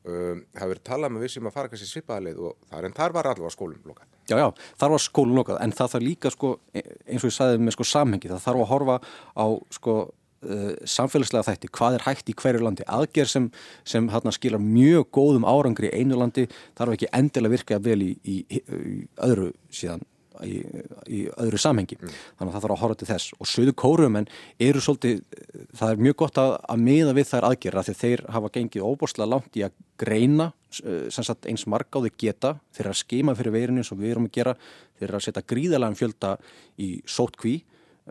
um, 0.08 0.44
hafi 0.58 0.72
verið 0.74 0.84
talað 0.88 1.14
með 1.14 1.24
við 1.24 1.34
sem 1.34 1.48
að 1.48 1.56
fara 1.56 1.72
kannski 1.72 1.88
svipaðalið 1.88 2.44
og 2.48 2.70
þar 2.70 2.88
en 2.88 2.96
þar 2.98 3.16
var 3.16 3.30
allavega 3.32 3.54
skólum 3.54 3.90
lokað. 3.90 4.06
Já, 4.28 4.36
já, 4.36 4.48
þar 4.80 4.94
var 4.94 5.04
skólum 5.04 5.38
lokað 5.38 5.60
en 5.64 5.74
það 5.78 5.92
þarf 5.94 6.04
líka 6.04 6.32
sko, 6.34 6.52
e, 6.76 6.84
eins 7.08 7.24
og 7.24 7.30
ég 7.30 7.36
sagði 7.38 7.60
með 7.64 7.76
sko 7.78 7.88
samhengi, 7.88 8.30
það 8.32 8.44
þarf 8.44 8.64
að 8.64 8.72
horfa 8.72 8.98
á 9.38 9.46
sko 9.78 9.96
uh, 10.02 10.74
samfélagslega 10.96 11.46
þætti, 11.48 11.72
hvað 11.78 11.98
er 11.98 12.06
hægt 12.06 12.32
í 12.32 12.36
hverju 12.42 12.64
landi, 12.64 12.86
aðgerð 12.98 13.32
sem, 13.32 13.48
sem 13.88 14.10
hérna 14.12 14.34
skilar 14.36 14.62
mjög 14.62 15.08
góðum 15.18 15.48
árangri 15.48 15.90
í 15.90 16.02
einu 16.02 16.20
landi 16.20 16.46
þarf 16.78 16.98
ekki 16.98 17.10
endilega 17.20 17.56
virka 17.56 17.80
vel 17.82 18.00
í, 18.04 18.12
í, 18.22 18.38
í 18.44 19.00
öðru 19.24 19.52
síðan 19.74 20.04
í, 20.46 20.60
í 21.08 21.22
öðru 21.34 21.60
samhengi. 21.62 21.98
Mm. 21.98 22.14
þannig 22.38 22.50
að 22.50 22.54
það 22.54 22.64
þarf 22.64 22.74
að 22.76 22.82
horfa 22.82 22.98
til 23.00 23.10
þess. 23.10 23.34
Og 23.38 23.50
söðu 23.50 23.74
kórumenn 23.82 24.30
eru 24.68 24.82
svolítið 24.84 25.22
það 25.78 25.92
er 25.94 26.04
mjög 26.06 26.18
gott 26.22 26.40
að, 26.42 26.54
að 26.74 26.84
miða 26.88 27.16
við 27.18 27.30
þær 27.32 27.48
aðgerra 27.50 27.86
því 27.86 27.96
þeir 28.02 28.24
hafa 28.36 28.52
gengið 28.58 28.88
óbúrslega 28.88 29.32
langt 29.34 29.58
í 29.58 29.64
að 29.66 29.76
greina 29.98 30.52
sagt, 30.70 31.48
eins 31.48 31.64
marg 31.66 31.88
á 31.96 31.98
því 32.04 32.12
geta. 32.20 32.54
Þeir 32.76 32.90
að 32.90 33.00
skima 33.00 33.34
fyrir 33.38 33.54
veirinu 33.54 33.82
eins 33.82 33.92
og 33.94 34.02
við 34.02 34.14
erum 34.14 34.28
að 34.28 34.36
gera. 34.36 34.54
Þeir 35.00 35.16
að 35.16 35.24
setja 35.26 35.46
gríðalega 35.54 35.98
fjölda 35.98 36.34
í 36.84 36.90
sótkví 37.08 37.56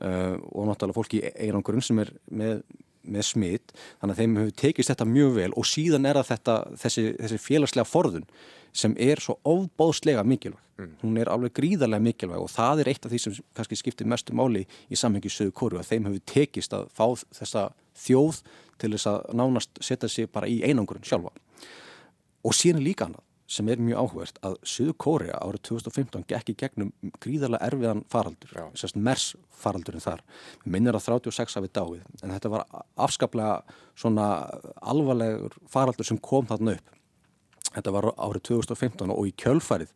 uh, 0.01 0.35
og 0.35 0.67
náttúrulega 0.69 0.97
fólki 0.97 1.21
í 1.21 1.31
einangurinn 1.47 1.85
sem 1.85 2.01
er 2.03 2.13
með 2.29 2.63
með 3.07 3.27
smitt, 3.31 3.73
þannig 4.01 4.13
að 4.13 4.21
þeim 4.21 4.37
hefur 4.41 4.55
tekist 4.61 4.93
þetta 4.93 5.09
mjög 5.09 5.33
vel 5.37 5.49
og 5.55 5.67
síðan 5.67 6.07
er 6.09 6.21
þetta 6.27 6.55
þessi, 6.83 7.09
þessi 7.17 7.41
félagslega 7.41 7.89
forðun 7.89 8.29
sem 8.77 8.95
er 9.01 9.21
svo 9.23 9.37
ofbóðslega 9.47 10.23
mikilvæg. 10.27 10.63
Mm. 10.77 10.91
hún 11.01 11.17
er 11.17 11.29
alveg 11.33 11.55
gríðarlega 11.57 12.05
mikilvæg 12.05 12.43
og 12.43 12.51
það 12.53 12.83
er 12.83 12.89
eitt 12.91 13.05
af 13.07 13.09
því 13.09 13.19
sem 13.23 13.37
kannski 13.57 13.77
skiptir 13.79 14.05
mestu 14.05 14.35
máli 14.37 14.59
í 14.93 14.97
samhengi 14.99 15.31
sögu 15.33 15.55
kóru 15.57 15.79
að 15.79 15.87
þeim 15.89 16.05
hefur 16.05 16.25
tekist 16.29 16.75
að 16.77 16.91
fá 16.93 17.07
þessa 17.33 17.63
þjóð 17.97 18.43
til 18.77 18.91
þess 18.93 19.09
að 19.09 19.23
nánast 19.41 19.81
setja 19.81 20.09
sig 20.13 20.29
bara 20.29 20.45
í 20.45 20.59
einangurinn 20.61 21.07
sjálfa. 21.07 21.33
Og 22.45 22.53
síðan 22.53 22.85
líka 22.85 23.07
annað 23.07 23.25
sem 23.47 23.69
er 23.71 23.79
mjög 23.79 24.01
áhugverst 24.03 24.39
að 24.45 24.57
Suðu 24.67 24.93
Kórea 24.99 25.39
árið 25.39 25.63
2015 25.69 26.25
gekk 26.27 26.51
í 26.51 26.55
gegnum 26.59 26.91
gríðarlega 27.23 27.69
erfiðan 27.69 28.03
faraldur, 28.11 28.57
sérst 28.75 28.99
MERS 28.99 29.29
faraldurinn 29.55 30.03
þar, 30.03 30.23
minnir 30.65 30.97
að 30.97 31.07
36 31.07 31.57
hafið 31.57 31.73
dáið, 31.79 32.03
en 32.21 32.35
þetta 32.35 32.51
var 32.53 32.65
afskaplega 33.07 33.79
svona 33.95 34.27
alvarlegur 34.83 35.55
faraldur 35.71 36.07
sem 36.07 36.19
kom 36.19 36.49
þarna 36.49 36.75
upp. 36.77 36.93
Þetta 37.71 37.93
var 37.95 38.11
árið 38.15 38.47
2015 38.51 39.13
og 39.15 39.27
í 39.29 39.35
kjölfarið 39.39 39.93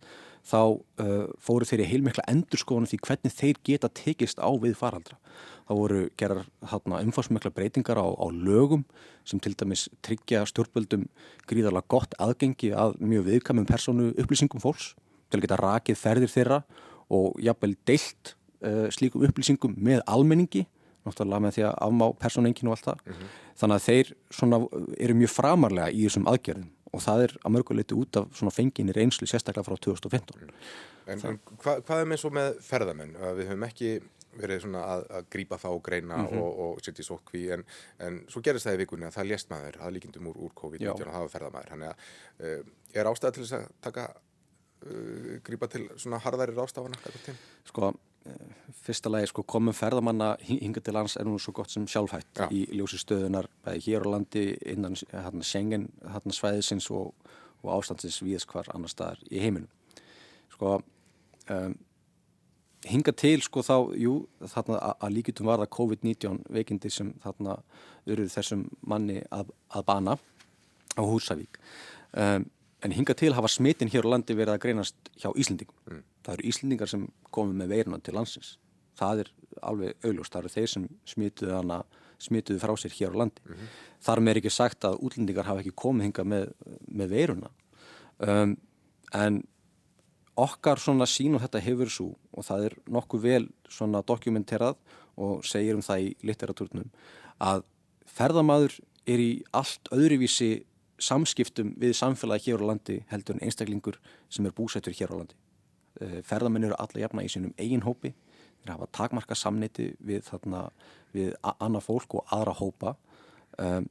þá 0.47 0.59
uh, 0.73 1.27
fóru 1.41 1.67
þeirri 1.67 1.87
heilmikla 1.89 2.25
endurskóðan 2.31 2.89
því 2.89 2.99
hvernig 3.05 3.35
þeir 3.35 3.59
geta 3.67 3.89
tekist 3.93 4.41
á 4.41 4.49
við 4.61 4.75
faraldra. 4.79 5.17
Það 5.69 5.79
voru 5.79 6.01
gerar 6.19 6.47
umfarsmikla 6.99 7.53
breytingar 7.55 8.01
á, 8.01 8.07
á 8.09 8.27
lögum 8.33 8.83
sem 9.23 9.39
til 9.39 9.53
dæmis 9.55 9.87
tryggja 10.03 10.43
stjórnböldum 10.49 11.07
gríðarlega 11.49 11.87
gott 11.91 12.17
aðgengi 12.19 12.73
að 12.73 12.97
mjög 12.99 13.29
viðkamum 13.29 13.69
persónu 13.69 14.11
upplýsingum 14.17 14.63
fólks 14.63 14.93
til 15.29 15.39
að 15.39 15.45
geta 15.45 15.61
rakið 15.61 16.01
ferðir 16.01 16.33
þeirra 16.33 16.61
og 17.11 17.39
jafnvel 17.39 17.75
deilt 17.87 18.35
uh, 18.65 18.89
slíkum 18.91 19.23
upplýsingum 19.27 19.77
með 19.77 20.03
almenningi 20.09 20.65
náttúrulega 21.05 21.41
með 21.41 21.55
því 21.55 21.63
að 21.65 21.79
afmá 21.87 22.03
persónuenginu 22.21 22.69
og 22.69 22.75
allt 22.75 22.87
það. 22.89 22.99
Mm 23.05 23.13
-hmm. 23.13 23.29
Þannig 23.61 23.75
að 23.75 23.85
þeir 23.87 24.11
eru 24.99 25.15
mjög 25.17 25.31
framarlega 25.33 25.89
í 25.91 26.03
þessum 26.05 26.27
aðgerðum 26.29 26.69
og 26.91 27.03
það 27.03 27.25
er 27.25 27.35
að 27.41 27.53
mörguleiti 27.55 27.97
út 27.97 28.21
af 28.21 28.31
svona 28.37 28.53
fenginir 28.53 28.99
einslu 29.01 29.27
sérstaklega 29.29 29.67
frá 29.67 29.77
2015 29.77 30.49
En, 31.09 31.19
en 31.25 31.37
hva, 31.63 31.79
hvað 31.81 31.99
er 31.99 32.09
með 32.11 32.19
svo 32.21 32.29
með 32.35 32.59
ferðamenn? 32.63 33.15
Við 33.37 33.47
höfum 33.49 33.63
ekki 33.65 33.87
verið 34.37 34.61
svona 34.63 34.81
að, 34.87 35.05
að 35.17 35.29
grípa 35.33 35.57
þá 35.59 35.69
greina 35.83 36.17
mm 36.17 36.27
-hmm. 36.27 36.41
og, 36.41 36.59
og 36.65 36.83
setja 36.85 37.03
í 37.03 37.07
sókví 37.07 37.41
en, 37.55 37.63
en 37.99 38.21
svo 38.31 38.41
gerist 38.45 38.67
það 38.67 38.77
í 38.77 38.81
vikunni 38.83 39.07
að 39.07 39.17
það 39.17 39.29
lést 39.31 39.49
maður 39.51 39.79
að 39.81 39.93
líkindum 39.97 40.29
úr, 40.31 40.37
úr 40.45 40.53
COVID-19 40.61 41.07
að 41.07 41.17
hafa 41.17 41.33
ferðamæður 41.33 41.73
þannig 41.73 41.89
að 41.89 41.97
uh, 42.45 42.61
er 42.93 43.09
ástæða 43.11 43.33
til 43.35 43.43
þess 43.43 43.57
að 43.57 43.65
taka 43.81 44.05
uh, 44.11 45.33
grípa 45.43 45.67
til 45.67 45.83
svona 45.97 46.21
harðæri 46.23 46.55
rástafana? 46.55 46.95
Sko 47.67 47.91
fyrsta 48.83 49.09
lagi 49.09 49.29
sko 49.31 49.43
komum 49.47 49.73
ferðamanna 49.73 50.35
hinga 50.45 50.81
til 50.83 50.93
lands 50.93 51.17
er 51.17 51.25
nú 51.25 51.39
svo 51.41 51.53
gott 51.57 51.71
sem 51.73 51.87
sjálfhætt 51.89 52.43
Já. 52.43 52.47
í 52.53 52.65
ljósi 52.77 52.99
stöðunar 53.01 53.49
bæði 53.65 53.83
hér 53.87 54.05
á 54.05 54.13
landi 54.13 54.45
innan 54.61 54.97
hérna, 55.11 55.43
Schengen 55.43 55.87
hérna, 56.05 56.35
svæðisins 56.35 56.89
og, 56.93 57.13
og 57.63 57.71
ástandsins 57.79 58.21
viðs 58.21 58.45
hvar 58.49 58.69
annar 58.75 58.93
staðar 58.93 59.21
í 59.29 59.41
heiminum 59.41 59.69
sko 60.53 60.77
um, 61.49 61.75
hinga 62.85 63.13
til 63.17 63.41
sko 63.45 63.65
þá 63.65 63.75
jú 63.97 64.15
þarna 64.53 64.79
að 64.93 65.17
líkitum 65.17 65.49
var 65.49 65.61
það 65.63 65.73
COVID-19 65.77 66.41
veikindi 66.49 66.93
sem 66.93 67.13
þarna 67.23 67.57
verður 68.05 68.33
þessum 68.33 68.65
manni 68.81 69.21
að, 69.29 69.49
að 69.73 69.87
bana 69.89 70.17
á 70.97 71.01
Húsavík 71.01 71.61
um, 72.13 72.45
en 72.81 72.95
hinga 72.95 73.13
til 73.17 73.33
hafa 73.37 73.49
smitin 73.51 73.91
hér 73.91 74.07
á 74.07 74.13
landi 74.13 74.35
verið 74.37 74.55
að 74.55 74.63
greinast 74.65 75.11
hjá 75.21 75.29
Íslendingum. 75.29 75.77
Mm. 75.89 76.03
Það 76.25 76.33
eru 76.33 76.47
Íslendingar 76.51 76.89
sem 76.89 77.07
komið 77.31 77.59
með 77.61 77.73
veiruna 77.75 77.99
til 78.01 78.15
landsins. 78.17 78.55
Það 78.97 79.23
er 79.23 79.31
alveg 79.61 80.07
augljóst, 80.07 80.33
það 80.33 80.41
eru 80.41 80.53
þeir 80.55 80.71
sem 80.73 80.87
smituðu 81.13 81.55
hana 81.55 81.83
smituðu 82.21 82.61
frá 82.61 82.73
sér 82.77 82.95
hér 82.97 83.15
á 83.17 83.19
landi. 83.21 83.41
Mm 83.45 83.53
-hmm. 83.53 83.67
þar 84.05 84.19
með 84.19 84.31
er 84.31 84.37
ekki 84.37 84.49
sagt 84.49 84.85
að 84.85 84.99
útlendingar 85.01 85.45
hafa 85.45 85.59
ekki 85.59 85.75
komið 85.75 86.03
hinga 86.03 86.23
með, 86.23 86.53
með 86.87 87.07
veiruna. 87.09 87.49
Um, 88.19 88.57
en 89.13 89.43
okkar 90.35 90.79
svona 90.79 91.05
sín 91.05 91.35
og 91.35 91.41
þetta 91.41 91.59
hefur 91.59 91.89
svo 91.89 92.09
og 92.31 92.45
það 92.45 92.65
er 92.65 92.75
nokkuð 92.87 93.21
vel 93.21 93.49
svona 93.69 94.01
dokumenterað 94.01 94.77
og 95.17 95.45
segir 95.45 95.75
um 95.75 95.81
það 95.81 96.05
í 96.05 96.15
litteratúrnum 96.23 96.89
að 97.39 97.63
ferðamadur 98.05 98.77
er 99.09 99.19
í 99.19 99.43
allt 99.51 99.91
öðruvísi 99.91 100.63
samskiptum 101.01 101.75
við 101.81 101.95
samfélagi 101.97 102.51
hér 102.51 102.63
á 102.63 102.69
landi 102.71 102.99
heldur 103.11 103.37
en 103.37 103.45
einstaklingur 103.47 103.99
sem 104.29 104.45
er 104.45 104.55
búsættur 104.57 104.95
hér 104.95 105.13
á 105.13 105.15
landi. 105.19 105.37
Eh, 106.01 106.19
ferðamenn 106.25 106.69
eru 106.69 106.77
alla 106.79 107.03
jafna 107.03 107.25
í 107.25 107.31
sínum 107.31 107.55
eigin 107.57 107.85
hópi. 107.85 108.13
Þeir 108.61 108.75
hafa 108.75 108.91
takmarka 108.93 109.35
samniti 109.35 109.91
við, 109.99 110.21
þarna, 110.27 110.67
við 111.15 111.33
annað 111.57 111.87
fólk 111.87 112.19
og 112.19 112.35
aðra 112.35 112.53
hópa. 112.59 112.95
Um, 113.57 113.89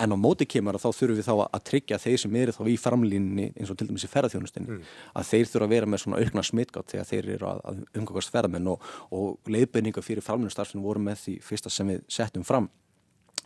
en 0.00 0.14
á 0.14 0.16
móti 0.16 0.46
kemur 0.48 0.76
að 0.76 0.86
þá 0.86 0.98
þurfum 0.98 1.18
við 1.18 1.26
þá 1.26 1.34
að 1.44 1.64
tryggja 1.68 1.98
þeir 2.00 2.20
sem 2.22 2.36
eru 2.40 2.54
þá 2.56 2.62
í 2.70 2.76
framlínni 2.80 3.48
eins 3.52 3.72
og 3.72 3.78
til 3.78 3.88
dæmis 3.90 4.06
í 4.06 4.10
ferðarþjónustinni 4.12 4.70
mm. 4.70 4.92
að 5.20 5.28
þeir 5.28 5.50
þurfa 5.50 5.68
að 5.68 5.74
vera 5.74 5.90
með 5.90 6.02
svona 6.02 6.20
aukna 6.22 6.44
smittgátt 6.48 6.94
þegar 6.94 7.08
þeir 7.10 7.28
eru 7.36 7.48
að, 7.50 7.60
að 7.68 7.82
umgangast 8.00 8.32
ferðamenn 8.32 8.70
og, 8.72 8.86
og 9.12 9.52
leiðbeininga 9.52 10.04
fyrir 10.04 10.24
framlínustarfinu 10.24 10.84
voru 10.86 11.04
með 11.04 11.20
því 11.26 11.36
fyrsta 11.44 11.72
sem 11.72 11.92
við 11.92 12.06
settum 12.08 12.46
fram 12.46 12.70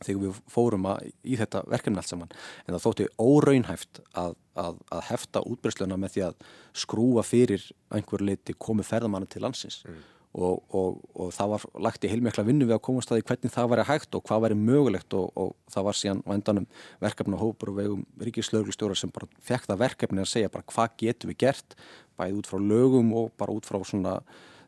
þegar 0.05 0.21
við 0.23 0.41
fórum 0.53 0.89
að, 0.91 1.07
í 1.25 1.39
þetta 1.41 1.63
verkefni 1.71 2.01
allt 2.01 2.11
saman 2.11 2.35
en 2.67 2.75
það 2.75 2.83
þótti 2.85 3.07
óraunhæft 3.23 4.03
að, 4.13 4.35
að, 4.59 4.83
að 4.93 5.07
hefta 5.11 5.45
útbreysluna 5.49 5.97
með 6.01 6.17
því 6.17 6.27
að 6.27 6.45
skrúa 6.77 7.25
fyrir 7.27 7.65
einhver 7.95 8.25
leiti 8.27 8.57
komið 8.59 8.91
ferðamanna 8.91 9.31
til 9.33 9.43
landsins 9.45 9.79
mm. 9.87 10.03
og, 10.37 10.61
og, 10.77 10.99
og 11.17 11.33
það 11.37 11.55
var 11.55 11.65
lagt 11.89 12.05
í 12.05 12.11
heilmikla 12.13 12.45
vinnu 12.49 12.69
við 12.69 12.77
að 12.77 12.83
komast 12.91 13.13
að 13.13 13.23
því 13.23 13.29
hvernig 13.31 13.55
það 13.57 13.71
væri 13.73 13.87
hægt 13.93 14.19
og 14.19 14.27
hvað 14.29 14.45
væri 14.47 14.59
mögulegt 14.67 15.17
og, 15.17 15.31
og 15.33 15.55
það 15.73 15.89
var 15.89 16.01
síðan 16.03 16.25
vendanum 16.29 16.69
verkefni 17.07 17.39
og 17.39 17.47
hópur 17.47 17.73
og 17.73 17.81
vegum 17.81 18.05
ríkislauglistjóra 18.29 18.99
sem 19.01 19.15
bara 19.15 19.31
fekk 19.49 19.71
það 19.71 19.83
verkefni 19.87 20.25
að 20.27 20.33
segja 20.35 20.53
bara 20.53 20.69
hvað 20.75 21.01
getur 21.07 21.33
við 21.33 21.41
gert 21.47 21.81
bæði 22.21 22.41
út 22.43 22.53
frá 22.53 22.61
lögum 22.61 23.17
og 23.17 23.33
bara 23.41 23.57
út 23.57 23.69
frá 23.69 23.81
svona 23.81 24.21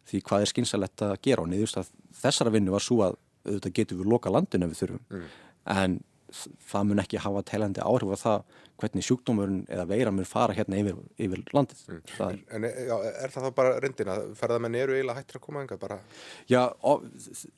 því 0.09 0.24
hvað 0.24 0.43
er 0.45 0.51
skynsalett 0.55 1.03
að 1.05 1.18
gera 1.24 1.45
og 1.45 1.51
niðurst 1.53 1.83
að 1.83 1.91
þessara 2.16 2.53
vinnu 2.55 2.72
var 2.72 2.85
svo 2.85 3.03
að 3.05 3.18
auðvitað 3.47 3.76
getum 3.80 4.03
við 4.03 4.12
loka 4.14 4.32
landinu 4.32 4.68
ef 4.68 4.74
við 4.74 4.82
þurfum 4.84 5.05
mm. 5.09 5.26
en 5.74 5.99
það 6.68 6.89
mun 6.91 7.01
ekki 7.01 7.20
hafa 7.24 7.43
telandi 7.49 7.80
áhrif 7.80 8.11
á 8.12 8.18
það 8.20 8.64
hvernig 8.78 9.05
sjúkdómurinn 9.07 9.62
eða 9.72 9.86
veira 9.89 10.11
mun 10.14 10.26
fara 10.28 10.55
hérna 10.55 10.78
yfir, 10.78 10.99
yfir 11.18 11.41
landið 11.57 11.80
mm. 11.89 12.03
er, 12.26 12.36
En 12.55 12.66
já, 12.68 12.95
er 13.24 13.32
það 13.32 13.47
þá 13.47 13.55
bara 13.57 13.72
reyndin 13.82 14.11
að 14.12 14.28
ferðamenn 14.39 14.76
eru 14.78 14.95
eiginlega 14.95 15.22
hættir 15.22 15.41
að 15.41 15.45
koma 15.47 15.64
enga 15.64 15.78
bara? 15.80 15.99
Já, 16.51 16.61
og, 16.86 17.09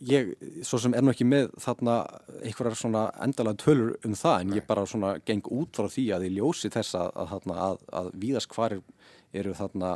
ég 0.06 0.32
svo 0.66 0.80
sem 0.80 0.94
er 0.96 1.04
nú 1.04 1.12
ekki 1.12 1.26
með 1.28 1.50
þarna 1.60 1.98
einhverjar 2.38 2.78
svona 2.78 3.04
endalega 3.26 3.62
tölur 3.64 3.92
um 4.06 4.16
það 4.22 4.38
en 4.38 4.52
Nei. 4.52 4.56
ég 4.60 4.70
bara 4.70 4.86
svona 4.88 5.12
geng 5.26 5.52
út 5.58 5.76
frá 5.76 5.90
því 5.90 6.06
að 6.16 6.26
ég 6.28 6.36
ljósi 6.38 6.72
þess 6.72 6.96
að, 7.00 7.12
að, 7.26 7.52
að, 7.58 7.84
að 8.00 8.10
víðast 8.22 8.54
hvar 8.54 8.78
eru 8.78 9.56
þarna 9.58 9.94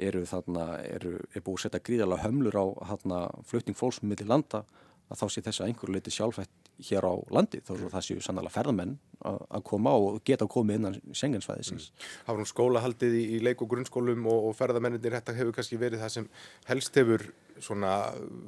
eru 0.00 0.22
þarna, 0.24 0.66
eru, 0.88 1.18
er 1.34 1.42
búið 1.44 1.58
að 1.58 1.64
setja 1.66 1.82
gríðarlega 1.84 2.24
hömlur 2.24 2.56
á 2.56 2.64
þarna 2.92 3.18
flutning 3.48 3.76
fólksmiðli 3.76 4.28
landa 4.28 4.62
að 5.10 5.20
þá 5.20 5.26
sé 5.32 5.42
þess 5.44 5.60
að 5.60 5.70
einhverju 5.70 5.94
leiti 5.94 6.12
sjálfætt 6.14 6.70
hér 6.86 7.06
á 7.06 7.14
landi 7.34 7.60
þó 7.66 7.72
að 7.74 7.86
það 7.92 8.04
séu 8.06 8.22
sannlega 8.24 8.54
ferðamenn 8.54 8.92
að 9.26 9.64
koma 9.66 9.92
og 9.98 10.20
geta 10.26 10.46
að 10.46 10.52
koma 10.54 10.76
innan 10.76 10.98
sengensvæðisins. 11.16 11.90
Mm. 11.90 12.04
Hafum 12.28 12.48
skólahaldið 12.48 13.16
í, 13.18 13.24
í 13.36 13.40
leik 13.42 13.64
og 13.64 13.72
grunnskólum 13.74 14.28
og, 14.30 14.50
og 14.50 14.56
ferðamenninir 14.58 15.16
þetta 15.18 15.34
hefur 15.36 15.56
kannski 15.58 15.80
verið 15.80 16.04
það 16.04 16.14
sem 16.16 16.30
helst 16.70 17.00
hefur 17.00 17.26
svona 17.60 17.96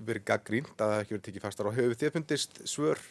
verið 0.07 0.27
gaggrínt 0.31 0.79
að 0.79 0.95
það 0.95 1.03
ekki 1.03 1.17
verið 1.17 1.27
tekið 1.29 1.47
fastar 1.49 1.69
og 1.69 1.77
hefur 1.77 1.99
þið 2.01 2.15
fundist 2.17 2.63
svör 2.71 3.03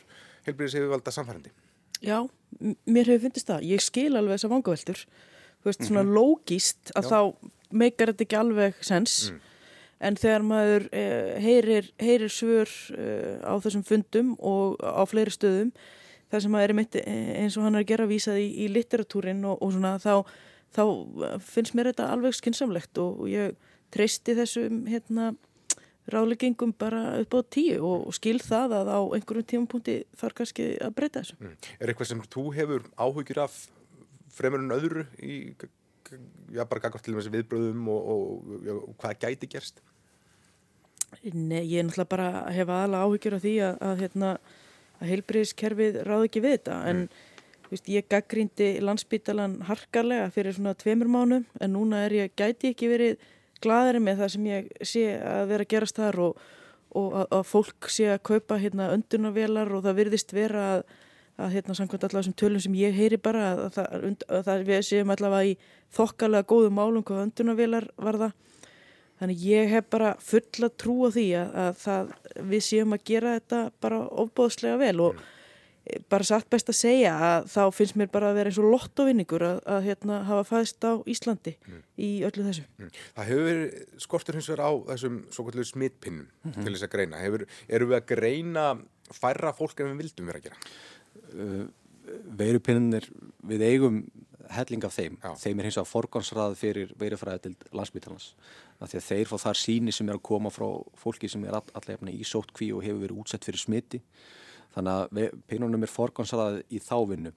heilbríðis 0.47 0.80
hefur 0.80 0.95
valda 0.95 1.14
samfærandi? 1.14 1.54
Já, 2.02 2.18
mér 2.89 3.12
hefur 3.14 3.28
fundist 3.28 3.52
það. 3.52 3.68
Ég 3.76 3.84
skil 3.84 4.10
alveg 4.16 4.39
þessar 4.39 4.56
vangaveltur. 4.56 5.06
Þú 5.62 5.70
veist, 5.70 5.84
svona 5.86 6.02
mm 6.02 6.08
-hmm. 6.08 6.16
lógist 6.18 6.91
að 6.95 7.04
Já. 7.04 7.12
þá 7.12 7.20
meikar 7.72 8.10
þetta 8.10 8.24
ekki 8.26 8.39
alveg 8.39 8.80
sens 8.82 9.30
mm 9.30 9.51
en 10.02 10.18
þegar 10.18 10.45
maður 10.45 10.88
eh, 10.97 11.34
heyrir, 11.43 11.89
heyrir 12.02 12.32
svör 12.34 12.70
eh, 12.97 13.38
á 13.45 13.54
þessum 13.62 13.84
fundum 13.86 14.34
og 14.39 14.80
á 14.82 15.04
fleiri 15.10 15.34
stöðum 15.34 15.74
þar 16.32 16.45
sem 16.45 16.54
maður 16.54 16.74
er 16.74 16.80
mitt 16.80 16.97
eh, 17.02 17.34
eins 17.43 17.58
og 17.60 17.68
hann 17.68 17.78
er 17.78 17.86
að 17.86 17.91
gera 17.91 18.10
vísað 18.10 18.41
í, 18.41 18.47
í 18.66 18.72
litteratúrin 18.72 19.43
og, 19.45 19.62
og 19.62 19.76
svona 19.76 19.93
þá, 20.02 20.26
þá 20.74 20.84
finnst 21.45 21.78
mér 21.78 21.91
þetta 21.91 22.10
alveg 22.16 22.38
skinsamlegt 22.38 23.02
og, 23.04 23.24
og 23.26 23.32
ég 23.32 23.56
treysti 23.93 24.36
þessum 24.38 24.86
hérna 24.89 25.34
ráleggingum 26.12 26.74
bara 26.74 27.20
upp 27.22 27.36
á 27.38 27.39
tíu 27.54 27.78
og, 27.86 28.08
og 28.10 28.18
skil 28.18 28.39
það 28.41 28.80
að 28.80 28.89
á 28.89 28.99
einhverjum 29.18 29.49
tímapunkti 29.52 29.99
þarf 30.18 30.39
kannski 30.39 30.72
að 30.82 30.95
breyta 30.97 31.22
þessu. 31.22 31.38
Mm. 31.38 31.54
Er 31.78 31.91
eitthvað 31.91 32.10
sem 32.10 32.24
þú 32.26 32.47
hefur 32.58 32.89
áhugjur 32.97 33.43
af 33.45 33.60
fremur 34.34 34.64
en 34.64 34.74
öðru 34.74 35.06
í, 35.22 35.38
já 36.52 36.66
bara 36.66 36.82
gagast 36.84 37.06
til 37.06 37.14
og 37.14 37.22
þessi 37.22 37.36
viðbröðum 37.36 37.88
og, 37.93 38.10
og 38.80 38.95
hvað 39.04 39.20
gæti 39.28 39.52
gerst? 39.52 39.84
Nei, 41.20 41.66
ég 41.68 41.82
er 41.82 41.86
náttúrulega 41.86 42.09
bara 42.09 42.30
að 42.45 42.55
hefa 42.55 42.78
aðla 42.86 43.01
áhyggjur 43.05 43.36
af 43.36 43.43
því 43.43 43.51
að, 43.66 43.76
að, 43.88 43.99
hérna, 44.05 44.30
að 44.97 45.12
heilbriðskerfið 45.12 45.99
ráð 46.07 46.24
ekki 46.28 46.41
við 46.45 46.55
þetta 46.55 46.78
en 46.88 47.01
mm. 47.01 47.28
veist, 47.74 47.91
ég 47.91 48.07
gaggrindi 48.09 48.70
landsbytalan 48.82 49.57
harkarlega 49.68 50.32
fyrir 50.34 50.55
svona 50.55 50.74
tveimur 50.80 51.12
mánum 51.12 51.45
en 51.59 51.76
núna 51.76 52.05
er 52.07 52.16
ég, 52.16 52.34
gæti 52.39 52.72
ekki 52.72 52.89
verið 52.91 53.30
gladari 53.62 54.01
með 54.01 54.24
það 54.24 54.34
sem 54.36 54.49
ég 54.49 54.72
sé 54.88 55.05
að 55.20 55.45
vera 55.51 55.68
að 55.68 55.72
gerast 55.76 56.01
þar 56.01 56.20
og, 56.26 56.43
og 56.97 57.18
að, 57.22 57.28
að 57.38 57.47
fólk 57.51 57.91
sé 57.93 58.07
að 58.16 58.24
kaupa 58.32 58.57
hérna, 58.62 58.91
öndunarvelar 58.95 59.72
og 59.76 59.84
það 59.86 59.99
virðist 59.99 60.34
vera 60.34 60.68
að, 60.78 60.86
að 61.38 61.57
hérna, 61.57 61.76
samkvæmt 61.78 62.07
allavega 62.07 62.30
sem 62.30 62.38
tölum 62.39 62.64
sem 62.64 62.80
ég 62.80 62.95
heyri 62.97 63.20
bara 63.22 63.51
að 63.51 63.68
það, 63.78 64.07
að 64.32 64.47
það 64.47 64.66
við 64.72 64.88
séum 64.88 65.14
allavega 65.14 65.51
í 65.51 65.59
þokkalega 65.91 66.49
góðu 66.49 66.72
málum 66.74 67.05
hvað 67.05 67.28
öndunarvelar 67.28 67.91
var 67.99 68.24
það 68.26 68.39
Þannig 69.22 69.43
ég 69.45 69.69
hef 69.69 69.91
bara 69.93 70.15
fulla 70.24 70.72
trú 70.82 70.95
á 71.05 71.09
því 71.13 71.28
að, 71.38 71.53
að 71.61 71.76
það, 71.84 72.15
við 72.49 72.65
séum 72.65 72.95
að 72.95 73.05
gera 73.11 73.36
þetta 73.38 73.59
bara 73.84 73.99
ofbóðslega 74.24 74.80
vel 74.82 74.95
og 75.05 75.19
mm. 75.19 75.28
bara 76.09 76.26
satt 76.26 76.47
best 76.49 76.72
að 76.74 76.78
segja 76.80 77.11
að 77.28 77.51
þá 77.53 77.59
finnst 77.78 77.99
mér 78.01 78.09
bara 78.15 78.32
að 78.32 78.39
vera 78.39 78.49
eins 78.49 78.57
og 78.63 78.69
lottovinningur 78.74 79.45
að, 79.45 79.59
að 79.76 79.86
hérna, 79.91 80.17
hafa 80.26 80.47
fæðist 80.49 80.88
á 80.89 80.93
Íslandi 81.13 81.53
mm. 81.59 81.84
í 82.01 82.09
öllu 82.32 82.47
þessu. 82.47 82.65
Mm. 82.82 82.95
Það 83.19 83.30
hefur 83.30 83.47
verið 83.51 84.01
skortur 84.07 84.39
hins 84.39 84.49
vegar 84.49 84.65
á 84.65 84.72
þessum 84.89 85.22
svo 85.30 85.45
kvöldur 85.45 85.69
smittpinnum 85.69 86.26
-hmm. 86.26 86.57
til 86.57 86.74
þess 86.74 86.88
að 86.89 86.93
greina. 86.95 87.22
Hefur, 87.22 87.45
eru 87.69 87.91
við 87.91 87.99
að 87.99 88.09
greina 88.15 88.65
færra 89.13 89.53
fólk 89.53 89.86
en 89.86 89.93
við 89.93 90.01
vildum 90.01 90.34
vera 90.34 90.41
að 90.41 90.49
gera? 90.49 90.59
Uh, 91.36 91.63
Veirupinnir 92.41 93.05
við 93.45 93.69
eigum 93.69 94.01
helling 94.56 94.86
af 94.88 94.95
þeim. 94.97 95.18
Já. 95.22 95.32
Þeim 95.43 95.60
er 95.60 95.68
hins 95.68 95.80
vegar 95.80 95.89
forgansrað 95.91 96.58
fyrir 96.60 96.93
veirufræði 96.99 97.43
til 97.45 97.72
landsbyttalans 97.78 98.32
því 98.82 98.97
að 98.97 99.08
þeir 99.08 99.30
fá 99.30 99.36
þar 99.43 99.60
síni 99.60 99.93
sem 99.93 100.10
er 100.10 100.18
að 100.18 100.24
koma 100.26 100.52
frá 100.54 100.66
fólki 100.97 101.30
sem 101.30 101.43
er 101.45 101.58
allavega 101.60 102.14
í 102.14 102.26
sótkví 102.26 102.72
og 102.74 102.86
hefur 102.86 103.04
verið 103.04 103.22
útsett 103.22 103.45
fyrir 103.45 103.62
smiti. 103.62 104.02
Þannig 104.72 104.97
að 104.97 105.39
peinunum 105.52 105.84
er 105.84 105.91
forgansaðað 105.91 106.62
í 106.72 106.80
þávinnu 106.82 107.34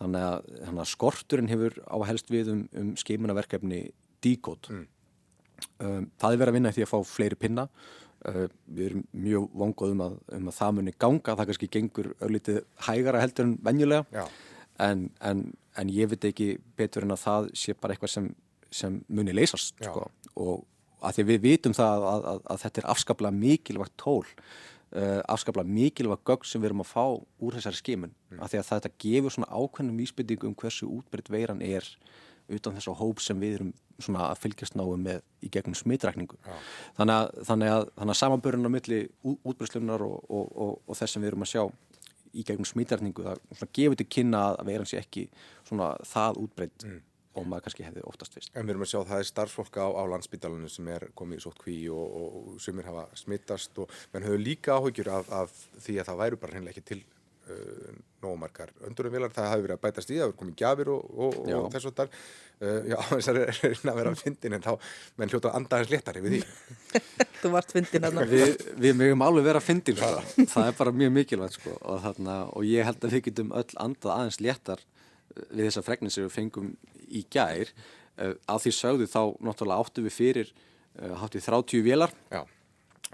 þannig 0.00 0.24
að, 0.26 0.48
þannig 0.66 0.82
að 0.82 0.90
skorturinn 0.90 1.50
hefur 1.52 1.76
á 1.86 1.96
helst 2.08 2.32
við 2.32 2.50
um, 2.52 2.62
um 2.80 2.88
skeimunaverkefni 2.98 3.82
díkót 4.22 4.68
mm. 4.72 4.86
um, 5.78 6.08
það 6.18 6.34
er 6.34 6.40
verið 6.42 6.50
að 6.50 6.56
vinna 6.58 6.72
því 6.74 6.86
að 6.86 6.92
fá 6.92 6.98
fleiri 7.12 7.38
pinna. 7.38 7.68
Uh, 8.22 8.44
við 8.70 8.88
erum 8.88 9.06
mjög 9.18 9.46
vongóðum 9.62 10.02
að, 10.04 10.18
um 10.36 10.50
að 10.50 10.58
það 10.58 10.76
muni 10.76 10.96
ganga, 11.04 11.36
það 11.38 11.48
kannski 11.48 11.70
gengur 11.74 12.12
örlítið 12.22 12.60
hægara 12.86 13.22
heldur 13.22 13.48
en 13.48 13.56
venjulega. 13.66 14.26
En, 14.82 15.08
en, 15.22 15.46
en 15.78 15.92
ég 15.92 16.10
veit 16.10 16.26
ekki 16.28 16.50
betur 16.76 17.06
en 17.06 17.14
að 17.14 17.24
það 17.24 17.48
sé 17.58 17.74
bara 17.78 17.94
eitthvað 17.94 18.14
sem, 18.14 18.28
sem 18.72 18.98
muni 19.08 19.34
leysast 19.36 19.74
sko. 19.80 20.08
og 20.34 20.66
að 21.02 21.16
því 21.16 21.24
við 21.30 21.40
vitum 21.46 21.76
það 21.76 22.06
að, 22.08 22.26
að, 22.32 22.42
að 22.54 22.60
þetta 22.64 22.82
er 22.82 22.90
afskaplega 22.92 23.38
mikilvægt 23.38 23.94
tól 24.00 24.24
uh, 24.24 25.20
afskaplega 25.32 25.76
mikilvægt 25.78 26.26
gögg 26.28 26.48
sem 26.48 26.62
við 26.62 26.70
erum 26.70 26.84
að 26.84 26.92
fá 26.92 27.04
úr 27.42 27.56
þessari 27.58 27.80
skimun 27.80 28.12
mm. 28.12 28.42
að 28.42 28.52
því 28.52 28.60
að 28.60 28.68
þetta 28.72 28.92
gefur 29.06 29.36
svona 29.36 29.50
ákveðnum 29.52 30.02
vísbyttingu 30.02 30.50
um 30.50 30.58
hversu 30.62 30.90
útbreytt 30.90 31.32
veiran 31.32 31.64
er 31.64 31.88
utan 32.52 32.76
þess 32.76 32.90
að 32.90 33.00
hóp 33.00 33.22
sem 33.22 33.38
við 33.40 33.58
erum 33.58 33.72
svona 34.02 34.26
að 34.32 34.40
fylgjast 34.42 34.76
náðu 34.76 34.96
með 35.00 35.22
í 35.44 35.50
gegnum 35.52 35.76
smitrækningu 35.78 36.38
ja. 36.42 36.58
þannig 36.98 37.18
að, 37.20 37.42
þannig 37.48 37.72
að, 37.72 37.88
að 38.04 38.18
samanbörun 38.18 38.68
á 38.68 38.70
milli 38.74 39.00
útbreytslunar 39.22 40.04
og, 40.06 40.16
og, 40.26 40.48
og, 40.50 40.72
og 40.86 40.98
þess 40.98 41.16
sem 41.16 41.22
við 41.22 41.32
erum 41.32 41.46
að 41.46 41.52
sjá 41.52 41.64
í 42.32 42.44
gegnum 42.48 42.68
smitrækningu 42.68 43.24
það 43.28 43.72
gefur 43.76 43.98
til 44.00 44.10
kynna 44.16 44.44
að 44.52 44.68
veiran 44.70 44.88
sé 44.88 45.00
ekki 45.02 45.28
svona 45.68 45.94
það 46.08 46.44
útbreytt 46.46 46.86
mm 46.88 47.00
og 47.38 47.48
maður 47.48 47.66
kannski 47.66 47.86
hefði 47.86 48.04
oftast 48.08 48.36
vist. 48.36 48.52
En 48.52 48.66
við 48.66 48.74
erum 48.74 48.84
að 48.84 48.90
sjá 48.92 48.98
að 49.00 49.10
það 49.10 49.22
er 49.22 49.28
starfsfólk 49.30 49.78
á, 49.80 49.86
á 49.88 50.02
landsbytalanum 50.12 50.72
sem 50.72 50.88
er 50.92 51.06
komið 51.18 51.40
í 51.40 51.44
sótt 51.46 51.60
kví 51.62 51.76
og, 51.92 52.16
og 52.18 52.60
sumir 52.62 52.88
hafa 52.88 53.06
smittast 53.18 53.80
og 53.82 53.92
menn 54.12 54.26
höfðu 54.26 54.42
líka 54.42 54.76
áhugjur 54.76 55.12
af, 55.14 55.32
af 55.32 55.54
því 55.80 55.98
að 56.00 56.10
það 56.10 56.22
væru 56.22 56.40
bara 56.42 56.58
hennilega 56.58 56.76
ekki 56.76 56.88
til 56.92 57.00
uh, 57.50 57.98
nógumarkar 58.22 58.70
öndurumvilar, 58.86 59.32
það 59.34 59.50
hafi 59.50 59.66
verið 59.66 59.76
að 59.76 59.82
bætast 59.82 60.12
í, 60.12 60.18
það 60.18 60.28
hafi 60.28 60.38
komið 60.42 60.56
gjafir 60.62 60.92
og, 60.94 61.12
og, 61.26 61.38
og 61.58 61.68
þess 61.74 61.90
og 61.90 61.96
þar. 61.98 62.12
Uh, 62.62 62.78
já, 62.92 62.96
þess 63.10 63.28
að 63.32 63.40
það 63.40 63.68
er 63.70 63.92
að 63.92 64.00
vera 64.00 64.14
að 64.14 64.22
fyndin 64.22 64.56
en 64.58 64.64
þá 64.66 64.72
menn 65.18 65.32
hljóta 65.32 65.50
að 65.50 65.58
anda 65.58 65.82
hans 65.82 65.92
léttari 65.92 66.24
við 66.24 66.36
því. 66.36 66.42
Þú 67.42 67.52
vart 67.56 67.74
fyndin 67.74 68.06
að 68.06 68.20
það. 68.20 68.34
Við, 68.36 68.66
við 68.84 68.98
mögum 69.00 69.26
alveg 69.26 69.48
vera 69.48 69.62
að 69.62 69.66
fyndin, 69.66 69.98
sko. 69.98 70.46
það 70.54 70.68
er 70.70 70.76
bara 70.78 70.94
mjög 70.94 71.14
mikilvægt 71.16 71.58
sko 71.58 71.74
og, 71.80 71.96
þarna, 72.04 72.36
og 72.54 72.68
ég 72.68 72.86
held 72.86 73.02
að 73.02 73.16
við 73.16 73.24
getum 73.30 73.54
öll 73.58 73.80
andað 73.82 74.14
aðeins 74.14 74.42
léttar 74.44 74.84
við 75.50 75.68
þessa 75.68 75.84
fregnir 75.86 76.12
sem 76.12 76.26
við 76.26 76.34
fengum 76.34 76.72
í 77.08 77.24
gær 77.32 77.70
uh, 78.20 78.34
að 78.50 78.66
því 78.66 78.74
sögðu 78.76 79.08
þá 79.10 79.20
náttúrulega 79.44 79.84
áttu 79.84 80.04
við 80.06 80.16
fyrir 80.16 80.52
uh, 80.52 81.14
háttið 81.22 81.48
30 81.48 81.84
vélar 81.86 82.14
Já. 82.32 82.42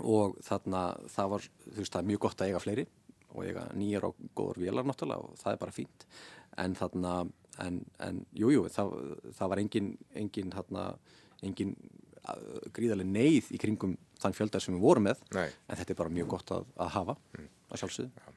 og 0.03 0.39
þarna 0.47 0.85
það 1.15 1.35
var 1.35 1.49
þú 1.49 1.79
veist 1.81 1.95
það 1.95 2.01
er 2.03 2.11
mjög 2.13 2.25
gott 2.27 2.43
að 2.43 2.53
eiga 2.53 2.63
fleiri 2.65 2.87
og 3.35 3.45
eiga 3.45 3.69
nýjar 3.77 4.09
og 4.09 4.19
góður 4.37 4.63
vélar 4.65 4.87
náttúrulega 4.89 5.29
og 5.29 5.39
það 5.41 5.55
er 5.55 5.63
bara 5.63 5.77
fínt 5.77 6.07
en 6.59 6.75
þarna 6.79 7.15
en, 7.65 7.81
en 8.03 8.21
jújú 8.33 8.65
jú, 8.65 8.67
það, 8.73 8.93
það 9.39 9.53
var 9.53 9.63
engin 9.63 9.95
engin 10.17 10.53
þarna 10.55 10.85
engin 11.47 11.75
gríðarlega 12.77 13.09
neyð 13.09 13.53
í 13.55 13.61
kringum 13.61 13.95
þann 14.21 14.37
fjöldar 14.37 14.63
sem 14.63 14.75
við 14.77 14.85
vorum 14.85 15.07
með 15.09 15.23
Nei. 15.37 15.49
en 15.49 15.79
þetta 15.79 15.95
er 15.95 16.01
bara 16.01 16.13
mjög 16.13 16.33
gott 16.35 16.53
að, 16.55 16.67
að 16.77 16.93
hafa 16.97 17.17
mm. 17.39 17.49
að 17.71 17.83
sjálfsögðu. 17.83 18.35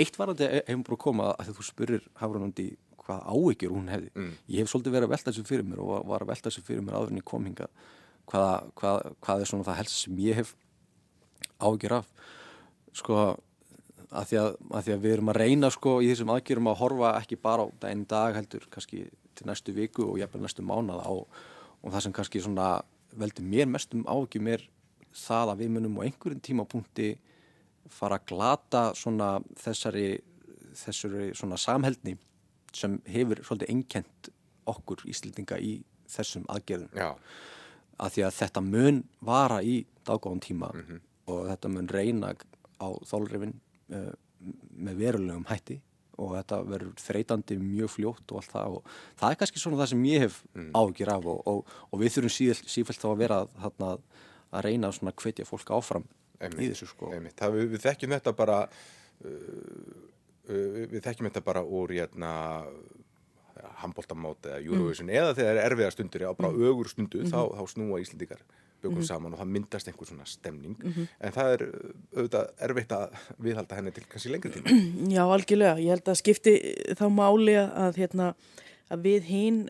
Eitt 0.00 0.18
var 0.20 0.30
að 0.30 0.40
þetta 0.40 0.62
hefum 0.70 0.84
bara 0.86 1.00
komað 1.04 1.32
að 1.34 1.50
þú 1.58 1.66
spyrir 1.68 2.06
Hafranundi 2.20 2.68
hvað 3.04 3.24
áhyggjur 3.34 3.74
hún 3.74 3.90
hefði 3.92 4.12
mm. 4.14 4.30
ég 4.54 4.62
hef 4.62 4.72
svolítið 4.72 4.96
verið 4.96 5.08
að 5.08 5.14
velta 5.14 5.30
þessu 5.32 5.48
fyrir 5.48 5.66
mér 5.68 5.82
og 5.84 6.06
var 6.08 6.24
að 6.24 6.30
velta 6.32 6.50
þessu 6.50 6.64
fyrir 6.64 6.84
mér 6.84 6.98
áður 6.98 7.12
en 7.12 7.20
ég 7.20 7.26
kom 7.28 7.48
hinga 7.48 7.68
hvað, 8.30 8.70
hvað, 8.80 9.00
hvað 9.26 9.42
er 9.42 9.50
svona 9.50 9.66
það 9.66 9.80
helst 9.82 9.98
sem 9.98 10.22
ég 10.24 10.38
hef 10.40 10.54
áhyggjur 11.58 11.96
af 11.98 12.08
sko 12.94 13.18
að 13.20 13.34
því 14.10 14.40
að, 14.40 14.50
að 14.70 14.86
því 14.86 14.94
að 14.94 15.04
við 15.04 15.16
erum 15.16 15.32
að 15.32 15.40
reyna 15.40 15.70
sko 15.72 15.94
í 16.02 16.08
þessum 16.10 16.32
aðgjörum 16.34 16.70
að 16.70 16.80
horfa 16.82 17.12
ekki 17.20 17.40
bara 17.40 17.66
á 17.66 17.68
einn 17.90 18.04
dag 18.08 18.36
heldur 18.36 18.66
kannski 18.70 19.06
til 19.34 19.48
næstu 19.48 19.74
viku 19.74 20.06
og 20.10 20.18
jæfnvel 20.20 20.44
næstu 20.44 20.62
mánada 20.66 21.08
og, 21.10 21.26
og 21.82 21.92
það 21.94 22.06
sem 22.06 22.16
kannski 22.18 22.42
svona 22.44 22.68
veldur 23.18 23.46
mér 23.46 23.70
mestum 23.70 24.04
áhyggjum 24.06 24.50
er 24.54 24.68
það 25.14 25.52
að 25.52 25.62
við 25.62 25.72
munum 25.76 25.98
á 26.02 26.04
einhverjum 26.06 26.42
tímapunkti 26.44 27.08
fara 27.92 28.18
að 28.18 28.28
glata 28.32 28.84
svona 28.98 29.36
þessari 29.60 30.06
þessari 30.74 31.32
svona 31.36 31.58
samheldni 31.60 32.16
sem 32.74 32.96
hefur 33.06 33.42
svolítið 33.46 33.74
einkent 33.74 34.30
okkur 34.70 35.04
íslendinga 35.10 35.58
í 35.62 35.76
þessum 36.10 36.46
aðgerðum 36.50 36.96
Já. 36.98 37.12
að 38.02 38.16
því 38.16 38.24
að 38.26 38.38
þetta 38.40 38.62
mun 38.64 39.02
vara 39.24 39.60
í 39.62 39.76
daggóðan 40.06 40.42
tíma 40.42 40.70
mm 40.72 40.84
-hmm. 40.88 41.00
og 41.30 41.46
þetta 41.50 41.68
mun 41.68 41.88
reyna 41.88 42.34
á 42.80 42.88
þólrefin 43.06 43.54
með 43.88 45.02
verulegum 45.02 45.46
hætti 45.48 45.80
og 46.14 46.36
þetta 46.36 46.60
verður 46.68 47.00
þreytandi 47.02 47.56
mjög 47.58 47.90
fljótt 47.90 48.32
og 48.32 48.40
allt 48.40 48.52
það 48.52 48.76
og 48.78 48.90
það 49.18 49.30
er 49.30 49.38
kannski 49.40 49.62
svona 49.62 49.80
það 49.80 49.90
sem 49.92 50.04
ég 50.06 50.24
hef 50.24 50.36
mm. 50.54 50.68
ágjur 50.78 51.10
af 51.10 51.30
og, 51.32 51.40
og, 51.50 51.72
og 51.90 52.02
við 52.02 52.12
þurfum 52.14 52.34
síð, 52.36 52.60
sífælt 52.70 53.02
þá 53.02 53.08
að 53.10 53.22
vera 53.24 53.38
að, 53.42 54.04
að 54.54 54.66
reyna 54.68 54.92
að 54.92 55.14
hvetja 55.24 55.48
fólk 55.48 55.72
áfram 55.74 56.06
einmitt, 56.38 56.68
í 56.68 56.70
þessu 56.70 56.90
sko 56.92 57.10
það, 57.10 57.56
við, 57.56 57.66
við 57.72 57.82
þekkjum 57.88 58.14
þetta 58.14 58.36
bara 58.38 58.60
uh, 58.68 60.04
Uh, 60.44 60.82
við 60.92 61.00
þekkjum 61.00 61.30
þetta 61.30 61.40
bara 61.40 61.62
úr 61.64 61.94
hérna, 61.96 62.30
handbóltamóti 63.80 64.50
eða 64.50 64.60
Eurovision 64.60 65.08
mm. 65.08 65.14
eða 65.16 65.36
þegar 65.38 65.56
er 65.56 65.68
erfiðar 65.70 65.94
stundur 65.94 66.24
á 66.28 66.32
bara 66.36 66.50
mm. 66.50 66.64
ögur 66.68 66.90
stundu 66.90 67.22
mm 67.22 67.24
-hmm. 67.24 67.32
þá, 67.32 67.56
þá 67.56 67.72
snúa 67.72 68.00
Íslandikar 68.02 68.42
byggum 68.84 69.00
Mhm. 69.02 69.08
saman 69.08 69.34
og 69.34 69.40
það 69.42 69.52
myndast 69.56 69.88
einhver 69.90 70.08
svona 70.10 70.26
stemning 70.28 70.76
en 70.84 71.32
það 71.34 71.52
er 71.56 71.64
uh, 71.66 71.94
auðvitað 72.18 72.52
erfitt 72.68 72.94
að 72.98 73.18
viðhalda 73.48 73.78
henni 73.80 73.92
til 73.96 74.04
kannski 74.12 74.32
lengri 74.34 74.52
tíma 74.54 74.76
Já, 75.16 75.22
algjörlega. 75.24 75.78
Ég 75.82 75.94
held 75.96 76.12
að 76.14 76.20
skipti 76.22 76.54
þá 77.00 77.04
máli 77.12 77.56
að, 77.64 77.98
hérna, 78.02 78.30
að 78.92 79.06
við 79.08 79.28
hinn 79.32 79.60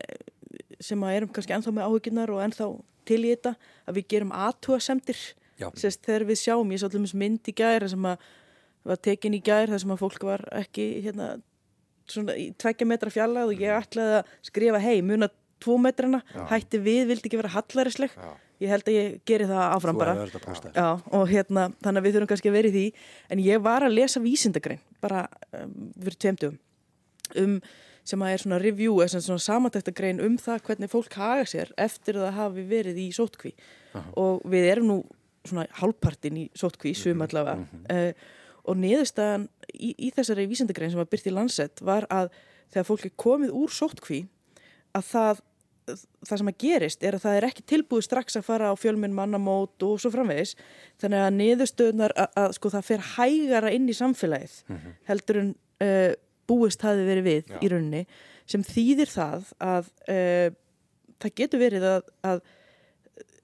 sem 0.83 1.01
að 1.07 1.15
erum 1.21 1.31
kannski 1.35 1.55
ennþá 1.55 1.71
með 1.77 1.87
áhugirnar 1.89 2.31
og 2.35 2.43
ennþá 2.45 2.67
til 3.05 3.21
í 3.23 3.31
þetta, 3.35 3.55
að 3.87 3.99
við 3.99 4.07
gerum 4.15 4.31
aðtúasemdir 4.35 5.19
Já. 5.61 5.69
þegar 5.71 6.25
við 6.27 6.39
sjáum, 6.41 6.71
ég 6.73 6.81
sá 6.81 6.87
allir 6.89 7.13
mynd 7.21 7.47
í 7.47 7.53
gær 7.55 7.85
sem 7.87 8.07
að 8.09 8.17
var 8.85 8.99
tekin 9.01 9.33
í 9.37 9.39
gær 9.45 9.69
þar 9.71 9.79
sem 9.81 9.93
að 9.95 10.01
fólk 10.01 10.25
var 10.27 10.43
ekki 10.59 10.83
hérna, 11.05 11.29
svona 12.11 12.35
í 12.37 12.49
tveggja 12.59 12.85
metra 12.89 13.09
fjallað 13.13 13.53
og 13.53 13.61
ég 13.63 13.71
ætlaði 13.79 14.17
að 14.19 14.33
skrifa 14.49 14.81
hei, 14.83 14.99
muna 15.01 15.29
tvo 15.63 15.77
metrana, 15.81 16.19
hætti 16.51 16.77
við, 16.83 17.05
vildi 17.13 17.29
ekki 17.29 17.39
vera 17.39 17.53
hallarisleg 17.55 18.11
Já. 18.13 18.33
Ég 18.63 18.71
held 18.71 18.87
að 18.87 18.97
ég 18.97 19.15
geri 19.27 19.47
það 19.49 19.63
áfram 19.75 19.97
bara. 19.99 20.13
Já, 20.75 20.87
og 21.17 21.25
hérna, 21.31 21.65
þannig 21.83 22.01
að 22.01 22.05
við 22.05 22.15
þurfum 22.15 22.29
kannski 22.31 22.51
að 22.51 22.57
vera 22.57 22.69
í 22.69 22.75
því. 22.75 22.85
En 23.33 23.41
ég 23.45 23.65
var 23.65 23.85
að 23.85 23.97
lesa 23.97 24.21
vísindagrein 24.23 24.83
bara 25.03 25.25
um, 25.59 25.73
fyrir 25.99 26.19
tveimtugum 26.23 26.55
um, 27.41 27.57
sem 28.05 28.21
að 28.21 28.31
er 28.35 28.43
svona 28.43 28.61
review 28.61 28.95
eða 29.01 29.21
svona 29.25 29.41
samantæktagrein 29.41 30.21
um 30.23 30.37
það 30.41 30.63
hvernig 30.69 30.91
fólk 30.91 31.13
haga 31.19 31.45
sér 31.49 31.71
eftir 31.81 32.19
að 32.19 32.27
það 32.27 32.39
hafi 32.39 32.65
verið 32.69 32.99
í 33.01 33.07
sótkví 33.17 33.53
og 34.19 34.43
við 34.51 34.67
erum 34.71 34.89
nú 34.91 34.97
svona 35.45 35.65
hálfpartin 35.79 36.37
í 36.37 36.45
sótkví 36.57 36.93
sum 36.97 37.21
allavega. 37.25 37.65
uh, 37.89 38.13
og 38.65 38.77
niðurstaðan 38.81 39.47
í, 39.73 39.91
í 40.07 40.11
þessari 40.13 40.47
vísindagrein 40.49 40.93
sem 40.93 41.01
var 41.01 41.09
byrt 41.09 41.27
í 41.29 41.33
landsett 41.33 41.81
var 41.85 42.07
að 42.09 42.31
þegar 42.73 42.87
fólk 42.87 43.05
er 43.05 43.13
komið 43.25 43.53
úr 43.53 43.73
sótkví 43.73 44.23
að 44.95 45.03
það 45.11 45.43
það 45.85 46.39
sem 46.39 46.49
að 46.49 46.57
gerist 46.63 47.03
er 47.05 47.17
að 47.17 47.25
það 47.25 47.37
er 47.37 47.47
ekki 47.49 47.65
tilbúið 47.69 48.05
strax 48.07 48.39
að 48.39 48.47
fara 48.47 48.71
á 48.71 48.75
fjölminn 48.79 49.15
mannamót 49.15 49.85
og 49.85 49.99
svo 50.01 50.11
framvegis 50.13 50.55
þannig 51.01 51.23
að 51.25 51.35
niðurstöðunar 51.39 52.15
að, 52.17 52.29
að 52.41 52.55
sko 52.57 52.71
það 52.73 52.87
fer 52.89 53.05
hægara 53.15 53.73
inn 53.75 53.89
í 53.91 53.97
samfélagið 53.97 54.55
heldur 55.09 55.41
en 55.41 55.51
uh, 55.85 56.11
búist 56.49 56.85
hafi 56.85 57.05
verið 57.05 57.27
við 57.29 57.53
Já. 57.53 57.59
í 57.61 57.71
rauninni 57.73 58.03
sem 58.49 58.65
þýðir 58.65 59.13
það 59.13 59.53
að 59.61 59.91
uh, 60.09 60.49
það 61.21 61.37
getur 61.41 61.63
verið 61.63 61.87
að, 61.89 62.11
að 62.31 62.43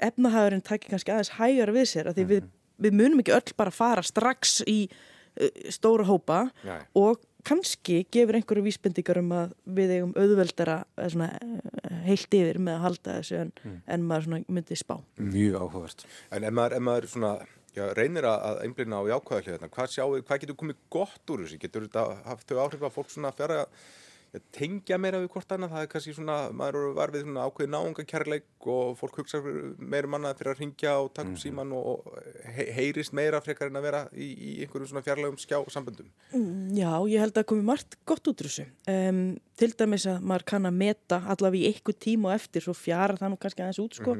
efnahagurinn 0.01 0.65
takir 0.65 0.93
kannski 0.93 1.13
aðeins 1.13 1.35
hægara 1.37 1.77
við 1.77 1.89
sér 1.93 2.09
að 2.09 2.19
því 2.19 2.27
við, 2.33 2.51
við 2.81 2.99
munum 2.99 3.23
ekki 3.23 3.35
öll 3.37 3.57
bara 3.57 3.73
fara 3.73 4.05
strax 4.05 4.59
í 4.69 4.79
uh, 4.89 5.49
stóra 5.73 6.07
hópa 6.09 6.43
Já. 6.65 6.79
og 6.97 7.21
kannski 7.47 8.01
gefur 8.13 8.37
einhverju 8.39 8.65
vísbendingar 8.65 9.21
um 9.21 9.31
að 9.37 9.55
við 9.77 9.95
eigum 9.97 10.13
auðveldara 10.17 10.77
eða 10.97 11.09
svona, 11.15 11.29
eh, 11.37 11.95
heilt 12.07 12.37
yfir 12.37 12.59
með 12.59 12.77
að 12.77 12.85
halda 12.87 13.15
þessu 13.19 13.39
en, 13.39 13.55
en 13.87 14.05
maður 14.09 14.27
svona 14.27 14.43
myndi 14.57 14.77
spá. 14.79 14.95
Mjög 15.17 15.57
áhugavert. 15.61 16.05
En 16.31 16.47
ef 16.47 16.55
maður, 16.59 16.77
ef 16.77 16.85
maður 16.89 17.09
svona, 17.15 17.33
já, 17.77 17.83
reynir 17.97 18.29
að, 18.29 18.45
að 18.49 18.61
einblina 18.65 19.01
á 19.01 19.03
jákvæða 19.11 19.43
hliðina, 19.47 19.71
hvað 19.77 19.97
hvað 20.27 20.45
getur 20.45 20.59
komið 20.61 20.85
gott 20.97 21.33
úr 21.33 21.45
þessu? 21.45 21.61
Getur 21.61 21.87
þetta 21.87 22.05
haft 22.27 22.47
þau 22.49 22.63
áhrif 22.65 22.87
að 22.87 22.95
fólk 22.97 23.13
svona 23.13 23.35
fjara 23.35 23.63
að 23.65 23.83
tengja 24.55 24.95
meira 25.01 25.19
við 25.19 25.33
hvort 25.33 25.49
annað? 25.51 25.73
Það 25.73 25.81
er 25.83 25.87
kannski 25.91 26.13
svona, 26.15 26.35
maður 26.55 26.93
var 26.95 27.11
við 27.11 27.25
svona 27.25 27.47
ákveði 27.49 27.71
náungakærleik 27.73 28.67
og 28.71 28.93
fólk 28.99 29.17
hugsa 29.19 29.41
meira 29.43 30.07
um 30.07 30.15
annað 30.15 30.37
fyrir 30.39 30.51
að 30.53 30.61
ringja 30.61 30.93
og 31.01 31.09
taka 31.17 31.33
upp 31.33 31.41
síman 31.41 31.73
og 31.75 32.07
he 32.55 32.67
heyrist 32.77 33.15
meira 33.17 33.41
frekar 33.43 33.67
en 33.67 33.79
að 33.81 33.87
vera 33.89 34.01
í, 34.15 34.29
í 34.31 34.53
einhverjum 34.63 34.87
svona 34.93 35.03
fjarlægum 35.03 35.41
skjá 35.41 35.57
samböndum. 35.75 36.07
Já, 36.31 36.93
ég 37.11 37.25
held 37.25 37.41
að 37.43 37.47
komi 37.51 37.67
margt 37.67 37.99
gott 38.07 38.31
út 38.31 38.45
úr 38.45 38.47
þessu. 38.47 38.69
Um, 38.87 39.23
til 39.59 39.73
dæmis 39.75 40.07
að 40.07 40.23
maður 40.31 40.47
kann 40.53 40.71
að 40.71 40.79
meta 40.79 41.19
allavega 41.35 41.65
í 41.67 41.73
einhver 41.73 41.99
tíma 42.07 42.31
og 42.31 42.39
eftir, 42.39 42.63
svo 42.63 42.77
fjara 42.77 43.19
það 43.19 43.33
nú 43.33 43.41
kannski 43.41 43.65
aðeins 43.65 43.83
út, 43.83 43.99
sko. 43.99 44.19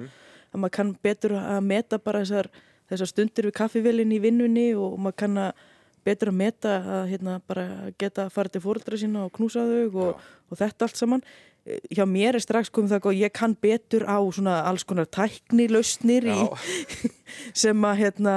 Að 0.51 0.59
maður 0.59 0.75
kann 0.81 0.97
betur 1.07 1.39
að 1.39 1.61
meta 1.63 2.01
bara 2.03 2.25
þessar, 2.25 2.51
þessar 2.91 3.15
stundir 3.15 3.47
við 3.47 3.61
kaffivélinn 3.61 4.11
í 4.11 4.19
vinnunni 4.19 4.73
og 4.75 4.99
maður 4.99 5.23
kann 5.23 5.45
að 5.47 5.69
betur 6.07 6.31
að 6.31 6.39
meta 6.41 6.73
að 6.81 7.13
hérna, 7.13 7.37
bara 7.47 7.93
geta 8.01 8.25
að 8.25 8.35
fara 8.35 8.51
til 8.51 8.63
fóreldra 8.63 8.99
sína 8.99 9.25
og 9.27 9.33
knúsa 9.37 9.63
þau 9.69 10.03
og, 10.05 10.27
og 10.49 10.59
þetta 10.59 10.87
allt 10.87 10.99
saman. 10.99 11.23
Eh, 11.65 11.79
Hjá 11.93 12.05
mér 12.09 12.37
er 12.39 12.43
strax 12.43 12.71
komið 12.73 12.95
það 12.95 13.09
að 13.11 13.21
ég 13.21 13.33
kann 13.37 13.55
betur 13.61 14.07
á 14.09 14.17
svona 14.33 14.59
alls 14.69 14.85
konar 14.87 15.09
tæknilausnir 15.13 16.29
í, 16.33 16.37
sem 17.63 17.87
að 17.87 18.05
hérna 18.05 18.35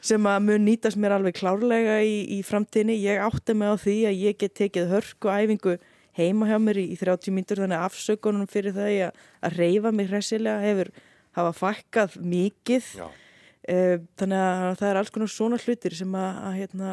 sem 0.00 0.24
að 0.24 0.44
mun 0.46 0.64
nýtast 0.64 0.96
mér 0.96 1.18
alveg 1.18 1.36
klárlega 1.36 1.98
í, 2.00 2.22
í 2.38 2.40
framtíðinni. 2.46 2.96
Ég 3.04 3.20
átti 3.20 3.56
mig 3.56 3.68
á 3.68 3.76
því 3.76 3.96
að 4.08 4.20
ég 4.24 4.38
get 4.40 4.54
tekið 4.56 4.92
hörku 4.94 5.28
æfingu 5.28 5.76
heima 6.16 6.48
hjá 6.48 6.56
mér 6.62 6.80
í, 6.80 6.86
í 6.94 6.98
30 6.98 7.34
mínútur 7.36 7.60
þannig 7.62 7.78
að 7.78 7.88
afsökunum 7.90 8.48
fyrir 8.50 8.76
það 8.76 8.94
að, 9.08 9.24
að 9.44 9.58
reyfa 9.60 9.92
mig 9.94 10.08
hressilega 10.10 10.64
hefur 10.64 10.92
hafa 11.36 11.52
fækkað 11.58 12.16
mikið. 12.32 12.88
Já. 12.98 13.10
Eh, 13.68 13.98
Þannig 14.16 14.40
að 14.40 14.76
það 14.80 14.90
er 14.90 14.98
alls 15.00 15.12
konar 15.12 15.32
svona 15.32 15.58
hlutir 15.60 15.96
sem 15.96 16.14
að, 16.16 16.38
að 16.48 16.54
hérna, 16.56 16.92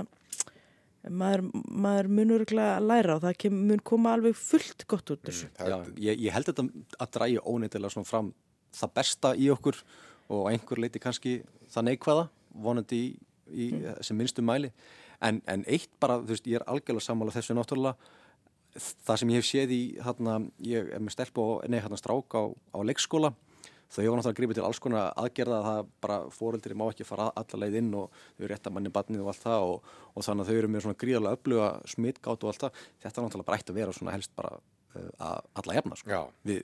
maður, 1.08 1.46
maður 1.86 2.10
munur 2.12 2.44
að 2.48 2.84
læra 2.84 3.16
og 3.16 3.24
það 3.24 3.38
kem, 3.44 3.62
mun 3.70 3.84
koma 3.86 4.16
alveg 4.18 4.36
fullt 4.40 4.84
gott 4.90 5.14
út 5.14 5.22
úr 5.22 5.32
þessu. 5.32 5.50
Það 5.56 5.72
Já, 5.72 5.78
ég, 6.10 6.26
ég 6.26 6.36
held 6.36 6.50
þetta 6.52 6.68
að 7.00 7.14
dræja 7.16 7.46
óneitilega 7.48 7.94
svona 7.94 8.10
fram 8.10 8.34
það 8.78 8.94
besta 9.00 9.34
í 9.40 9.50
okkur 9.54 9.80
og 10.36 10.50
einhver 10.52 10.84
leiti 10.84 11.02
kannski 11.02 11.40
það 11.72 11.88
neikvæða 11.88 12.28
vonandi 12.68 13.00
í, 13.00 13.10
í 13.48 13.68
sem 14.04 14.18
minnstu 14.20 14.44
mæli. 14.44 14.74
En, 15.24 15.40
en 15.50 15.64
eitt 15.72 15.90
bara, 16.02 16.20
þú 16.22 16.36
veist, 16.36 16.48
ég 16.50 16.60
er 16.60 16.68
algjörlega 16.68 17.08
sammála 17.08 17.34
þessu 17.34 17.56
náttúrulega. 17.58 18.14
Það 19.08 19.20
sem 19.22 19.32
ég 19.34 19.40
hef 19.40 19.48
séð 19.48 19.72
í 19.74 19.82
þarna, 20.04 20.34
ég 20.68 20.92
er 20.94 21.02
með 21.02 21.16
stelp 21.16 21.40
og 21.42 21.64
nei, 21.72 21.80
hérna 21.82 21.98
strák 21.98 22.36
á, 22.38 22.44
á 22.54 22.80
leikskóla 22.86 23.32
þau 23.88 24.00
hefur 24.04 24.20
náttúrulega 24.20 24.40
gripið 24.40 24.60
til 24.60 24.66
alls 24.68 24.82
konar 24.84 25.12
aðgerða 25.24 25.58
að 25.58 25.68
það 25.68 25.92
bara 26.06 26.18
fóreldri 26.38 26.78
má 26.78 26.86
ekki 26.88 27.08
fara 27.08 27.28
alla 27.42 27.62
leið 27.64 27.78
inn 27.82 27.92
og 27.98 28.18
þau 28.40 28.50
rétta 28.52 28.74
manni 28.74 28.94
barnið 28.94 29.24
og 29.24 29.30
allt 29.32 29.44
það 29.44 29.68
og, 29.68 29.92
og 30.14 30.28
þannig 30.28 30.44
að 30.44 30.50
þau 30.50 30.58
eru 30.62 30.72
með 30.74 30.86
svona 30.86 31.02
gríðarlega 31.04 31.40
öfluga 31.40 31.70
smittgátt 31.94 32.44
og 32.44 32.52
allt 32.52 32.66
það. 32.66 32.82
Þetta 33.04 33.14
er 33.14 33.28
náttúrulega 33.28 33.50
bara 33.52 33.62
eitt 33.62 33.72
að 33.72 33.80
vera 33.80 33.96
svona 33.96 34.18
helst 34.18 34.34
bara 34.38 34.58
uh, 34.58 35.12
að 35.30 35.48
alla 35.62 35.78
jafna 35.80 36.00
sko. 36.02 36.24
Við, 36.48 36.60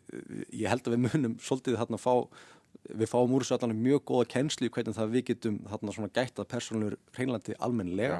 ég 0.51 0.67
held 0.73 0.89
að 0.89 0.97
við 0.97 1.05
munum 1.07 1.37
svolítið 1.43 1.79
þarna 1.79 2.01
fá 2.01 2.13
við 2.83 3.09
fáum 3.09 3.33
úr 3.35 3.45
þessu 3.45 3.55
allan 3.57 3.79
mjög 3.79 4.03
góða 4.09 4.29
kennslu 4.33 4.69
hvernig 4.73 4.97
það 4.97 5.13
við 5.13 5.25
getum 5.29 5.59
þarna 5.69 5.95
svona 5.95 6.11
gætt 6.13 6.41
að 6.41 6.49
persónur 6.51 6.95
hreinlandi 7.15 7.55
almennilega 7.63 8.17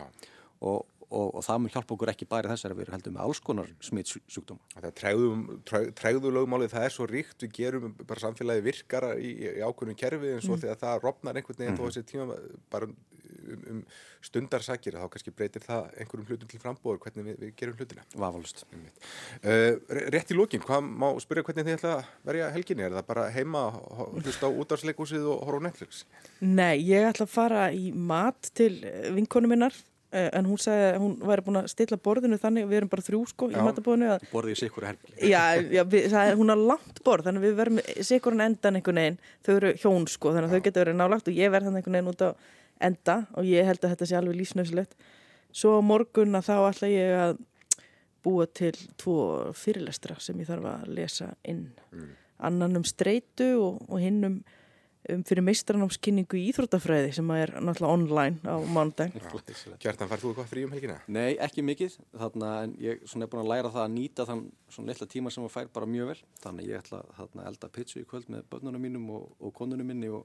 og, 0.64 0.86
og, 1.14 1.30
og 1.38 1.46
það 1.46 1.62
mun 1.62 1.74
hjálpa 1.76 1.96
okkur 1.96 2.12
ekki 2.14 2.28
bara 2.30 2.50
í 2.50 2.54
þessari 2.54 2.78
við 2.80 2.94
heldum 2.96 3.18
með 3.18 3.26
alls 3.28 3.42
konar 3.46 3.72
smittsjúkdóma 3.86 4.74
Það 4.74 4.90
er 4.90 4.96
tregðum, 5.00 5.44
treg, 5.70 5.90
tregðu 6.00 6.34
lögmálið, 6.38 6.74
það 6.74 6.88
er 6.88 6.96
svo 6.98 7.10
ríkt, 7.10 7.38
við 7.46 7.56
gerum 7.60 7.96
bara 8.02 8.26
samfélagi 8.26 8.66
virkara 8.68 9.14
í, 9.18 9.34
í 9.54 9.64
ákveðnum 9.64 10.00
kerfi 10.00 10.36
en 10.36 10.46
svo 10.46 10.60
þegar 10.60 10.82
það 10.84 11.04
rofnar 11.06 11.40
einhvern 11.40 11.62
veginn 11.62 11.80
þó 11.80 11.86
þessi 11.88 12.08
tíma 12.10 12.40
bara 12.74 12.90
um, 12.90 13.64
um 13.72 13.84
stundarsakir 14.24 14.98
þá 14.98 15.08
kannski 15.12 15.34
breytir 15.36 15.64
það 15.64 15.90
einhverjum 16.00 16.28
hlutum 16.30 16.52
til 16.52 16.60
frambúður 16.62 17.02
hvernig 17.04 17.28
við, 17.28 17.40
við 17.42 17.54
gerum 17.60 17.80
hlutina. 17.80 18.06
vafalust 18.16 18.66
Uh, 19.44 19.76
rétt 20.14 20.32
í 20.32 20.38
lókin, 20.38 20.62
hvað 20.64 20.86
má 20.88 21.08
spyrja 21.22 21.44
hvernig 21.46 21.68
þið 21.68 21.78
ætla 21.78 21.94
að 21.98 22.12
verja 22.30 22.52
helginni? 22.56 22.86
Er 22.86 22.96
það 22.96 23.08
bara 23.10 23.26
heima, 23.34 23.64
hlusta 24.24 24.48
á 24.48 24.52
útvarsleikúsið 24.64 25.26
og 25.34 25.44
horfa 25.48 25.60
á 25.60 25.66
Netflix? 25.68 26.04
Nei, 26.40 26.80
ég 26.88 27.10
ætla 27.10 27.28
að 27.28 27.34
fara 27.34 27.66
í 27.76 27.92
mat 27.92 28.52
til 28.56 28.78
eh, 28.88 29.10
vinkonu 29.16 29.52
minnar 29.52 29.76
eh, 29.76 29.93
en 30.14 30.50
hún 30.50 30.60
sagði 30.62 30.90
að 30.90 31.00
hún 31.04 31.14
væri 31.30 31.46
búin 31.46 31.60
að 31.62 31.70
stilla 31.74 32.00
borðinu 32.08 32.40
þannig, 32.42 32.68
við 32.70 32.80
erum 32.80 32.92
bara 32.92 33.06
þrjú 33.08 33.22
sko 33.32 33.50
í 33.50 33.56
Já. 33.56 33.64
matabóðinu 33.66 34.12
að 34.14 34.28
borðið 34.32 34.56
í 34.56 34.60
sikkur 34.62 34.88
helgi. 34.90 35.14
Já, 35.30 35.44
já 35.74 35.84
við, 35.90 36.18
er, 36.22 36.38
hún 36.40 36.54
har 36.54 36.66
langt 36.74 37.02
borð 37.06 37.30
þannig 37.30 37.46
við 37.48 37.56
verðum 37.62 37.82
sikur 38.10 38.38
en 38.38 38.46
endan 38.48 38.80
einhvern 38.80 39.02
veginn. 39.02 39.20
Þau 39.46 39.54
eru 39.56 39.74
hjón 39.82 40.08
sko, 40.12 40.36
þannig 40.36 40.54
þau 40.54 40.64
getur 40.68 40.86
verið 40.86 41.00
nálagt 41.00 41.32
og 41.32 41.42
ég 41.42 41.54
verð 41.54 41.70
þannig 41.70 41.84
einhvern 41.84 42.00
veginn 42.00 42.14
út 42.14 42.26
á 42.26 42.30
enda 42.84 43.18
og 43.38 43.48
ég 43.48 43.68
held 43.68 43.84
að 43.84 43.94
þetta 43.96 44.10
sé 44.10 44.18
alveg 44.20 44.40
lífsnöfsilegt 44.42 44.98
svo 45.54 45.78
morgun 45.86 46.36
að 46.38 46.50
þá 46.50 46.56
ætla 46.68 46.90
ég 46.92 47.20
að 47.22 47.38
búa 48.24 48.48
til 48.56 48.74
tvo 49.00 49.18
fyrirlestra 49.58 50.18
sem 50.24 50.40
ég 50.40 50.50
þarf 50.50 50.70
að 50.72 50.92
lesa 50.96 51.30
inn. 51.50 51.68
Annan 52.44 52.80
um 52.80 52.86
streitu 52.88 53.50
og, 53.60 53.82
og 53.90 54.02
hinn 54.02 54.22
um, 54.28 54.38
um 55.12 55.24
fyrir 55.28 55.44
meistranámskynningu 55.44 56.38
í 56.40 56.46
Íþróttafræði 56.52 57.12
sem 57.18 57.32
er 57.36 57.52
náttúrulega 57.60 57.96
online 57.98 58.40
á 58.48 58.56
mánudag 58.64 59.12
Kjartan, 59.82 60.08
farð 60.08 60.24
þú 60.24 60.32
eitthvað 60.32 60.50
frí 60.52 60.64
um 60.64 60.74
helgina? 60.74 60.98
Nei, 61.12 61.36
ekki 61.44 61.64
mikið, 61.66 61.98
þarna, 62.16 62.52
en 62.64 62.76
ég 62.82 63.04
er 63.04 63.30
búin 63.32 63.44
að 63.44 63.50
læra 63.52 63.72
það 63.74 63.84
að 63.84 63.94
nýta 63.98 64.26
þann 64.30 64.44
svona 64.72 64.92
litla 64.92 65.08
tíma 65.12 65.34
sem 65.34 65.46
að 65.46 65.54
fær 65.54 65.72
bara 65.76 65.90
mjög 65.90 66.12
vel. 66.14 66.20
Þannig 66.44 66.70
ég 66.70 66.84
ætla 66.84 67.02
þarna, 67.18 67.44
að 67.44 67.50
elda 67.52 67.72
pizza 67.78 68.02
í 68.02 68.06
kvöld 68.10 68.30
með 68.32 68.46
börnunum 68.54 68.86
mínum 68.88 69.10
og, 69.18 69.26
og 69.44 69.54
konunum 69.58 69.90
minni 69.92 70.12
og, 70.14 70.24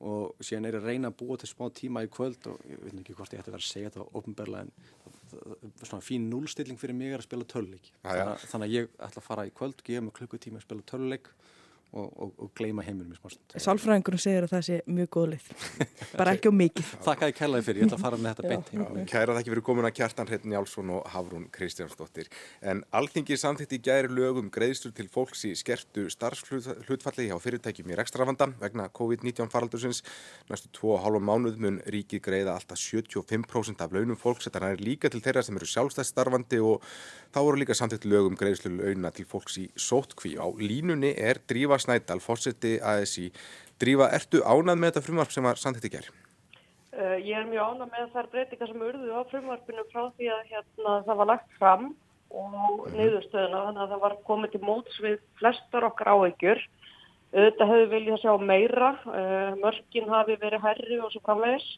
og 0.00 0.40
síðan 0.44 0.70
er 0.70 0.78
ég 0.78 0.82
að 0.82 0.88
reyna 0.92 1.12
að 1.12 1.18
búa 1.20 1.38
til 1.40 1.50
smá 1.50 1.68
tíma 1.74 2.04
í 2.06 2.10
kvöld 2.12 2.48
og 2.52 2.64
ég 2.70 2.80
veit 2.84 2.96
ekki 3.02 3.18
hvort 3.18 3.36
ég 3.36 3.42
ætti 3.42 3.52
að 3.52 3.58
vera 3.58 3.64
að 3.64 3.68
segja 3.68 3.92
þetta 3.92 4.08
ofnbörlega 4.20 4.66
en 4.66 4.72
það, 5.28 5.44
það, 5.44 5.84
svona 5.90 6.06
fín 6.08 6.28
núlstilling 6.32 6.80
fyrir 6.80 6.98
mig 6.98 7.12
er 7.12 7.22
að 7.22 7.28
spila 7.28 7.48
töluleik. 7.52 7.92
Þannig, 8.06 8.48
þannig 8.52 8.68
að 8.70 8.76
ég 8.78 8.90
ætla 9.08 9.22
að 9.22 9.28
fara 9.28 9.46
í 9.48 9.54
kvöld, 9.60 9.84
gefa 9.86 10.06
mig 10.06 10.16
klukkutíma 10.18 10.62
að 10.62 10.66
spila 10.68 10.88
töluleik 10.92 11.32
og, 11.92 12.08
og, 12.20 12.32
og 12.36 12.50
gleima 12.56 12.82
heiminum 12.84 13.14
í 13.14 13.16
smásund. 13.16 13.54
Sálfræðingurum 13.64 14.20
segir 14.20 14.44
að 14.44 14.52
það 14.52 14.64
sé 14.66 14.78
mjög 14.90 15.08
góð 15.14 15.26
lið, 15.32 15.46
bara 16.20 16.34
ekki 16.36 16.50
á 16.50 16.54
mikið. 16.54 16.90
Þakka 17.06 17.28
þið 17.28 17.36
kellaði 17.38 17.66
fyrir, 17.68 17.80
ég 17.80 17.88
ætla 17.88 17.98
að 17.98 18.04
fara 18.04 18.18
með 18.20 18.28
þetta 18.30 18.52
beint 18.52 18.68
heim. 18.72 19.06
Kæra 19.08 19.32
það 19.32 19.40
ekki 19.40 19.52
fyrir 19.54 19.64
komin 19.68 19.88
að 19.88 19.94
Kjartan 19.98 20.28
Hreitn 20.28 20.54
Jálsson 20.54 20.92
og 20.92 21.08
Hafrún 21.14 21.46
Kristjánsdóttir. 21.54 22.28
En 22.60 22.82
alþingi 22.98 23.38
samþitt 23.40 23.72
í 23.72 23.80
gæri 23.88 24.12
lögum 24.12 24.50
greiðstur 24.52 24.92
til 24.96 25.08
fólks 25.12 25.46
í 25.48 25.54
skertu 25.56 26.08
starfshlutfalli 26.12 27.28
hjá 27.30 27.36
fyrirtækjum 27.40 27.94
í 27.94 27.98
rekstravanda 27.98 28.50
vegna 28.60 28.90
COVID-19 28.92 29.48
faraldursins. 29.52 30.02
Næstu 30.52 30.68
2,5 30.76 31.24
mánuð 31.24 31.56
mun 31.64 31.80
ríki 31.88 32.20
greiða 32.20 32.58
alltaf 32.58 32.80
75% 32.82 33.80
af 33.84 33.96
launum 33.96 34.20
fólks. 34.20 34.48
Þetta 34.48 34.74
er 34.74 34.84
líka 34.84 35.08
til 35.12 35.22
þeirra 35.24 35.44
sem 35.46 35.56
eru 35.56 35.68
sjálfstæðstarfandi 35.68 36.60
og 36.64 36.84
þá 37.32 37.40
voru 37.40 37.62
líka 37.62 37.76
samþitt 37.76 38.04
lögum 38.08 38.36
greiðslu 38.38 38.72
Á 41.78 41.80
Drífa 41.80 41.94
Snædal, 41.94 42.20
fórseti 42.20 42.80
ASI. 42.82 43.30
Drífa, 43.78 44.10
ertu 44.10 44.42
ánað 44.42 44.78
með 44.78 44.90
þetta 44.90 45.04
frumvarp 45.06 45.30
sem 45.30 45.44
var 45.46 45.58
samtitt 45.58 45.86
í 45.86 45.92
gerð? 45.92 46.10
Uh, 46.98 47.14
ég 47.22 47.36
er 47.38 47.46
mjög 47.46 47.78
ánað 47.78 47.90
með 47.94 48.08
þær 48.14 48.28
breytingar 48.32 48.70
sem 48.72 48.82
urðu 48.82 49.10
á 49.14 49.22
frumvarpinu 49.30 49.84
frá 49.92 50.08
því 50.18 50.30
að 50.34 50.40
hérna, 50.50 50.94
það 51.06 51.18
var 51.20 51.28
lagt 51.30 51.52
fram 51.58 51.84
og 52.28 52.88
niðurstöðuna 52.96 53.60
þannig 53.68 53.82
að 53.84 53.92
það 53.92 54.02
var 54.02 54.16
komið 54.26 54.54
til 54.54 54.62
móts 54.66 54.98
við 55.04 55.20
flestar 55.38 55.86
okkar 55.86 56.10
áhegjur. 56.16 56.64
Þetta 57.30 57.68
hefur 57.70 57.92
viljað 57.92 58.22
sjá 58.24 58.32
meira, 58.42 58.90
uh, 59.06 59.52
mörgin 59.62 60.10
hafi 60.10 60.38
verið 60.42 60.64
herri 60.66 60.98
og 60.98 61.12
svo 61.14 61.22
framvegis 61.28 61.68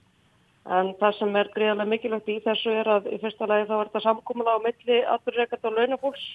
en 0.70 0.94
það 1.00 1.14
sem 1.18 1.36
er 1.40 1.52
greiðarlega 1.54 1.92
mikilvægt 1.92 2.28
í 2.28 2.40
þessu 2.44 2.72
er 2.82 2.88
að 2.96 3.06
í 3.12 3.18
fyrsta 3.20 3.48
lagi 3.48 3.68
þá 3.68 3.76
er 3.78 3.88
þetta 3.90 4.02
samkómulega 4.06 4.60
á 4.60 4.64
milli 4.64 4.98
aðbyrðreikart 5.14 5.68
og 5.68 5.76
launafólks 5.78 6.26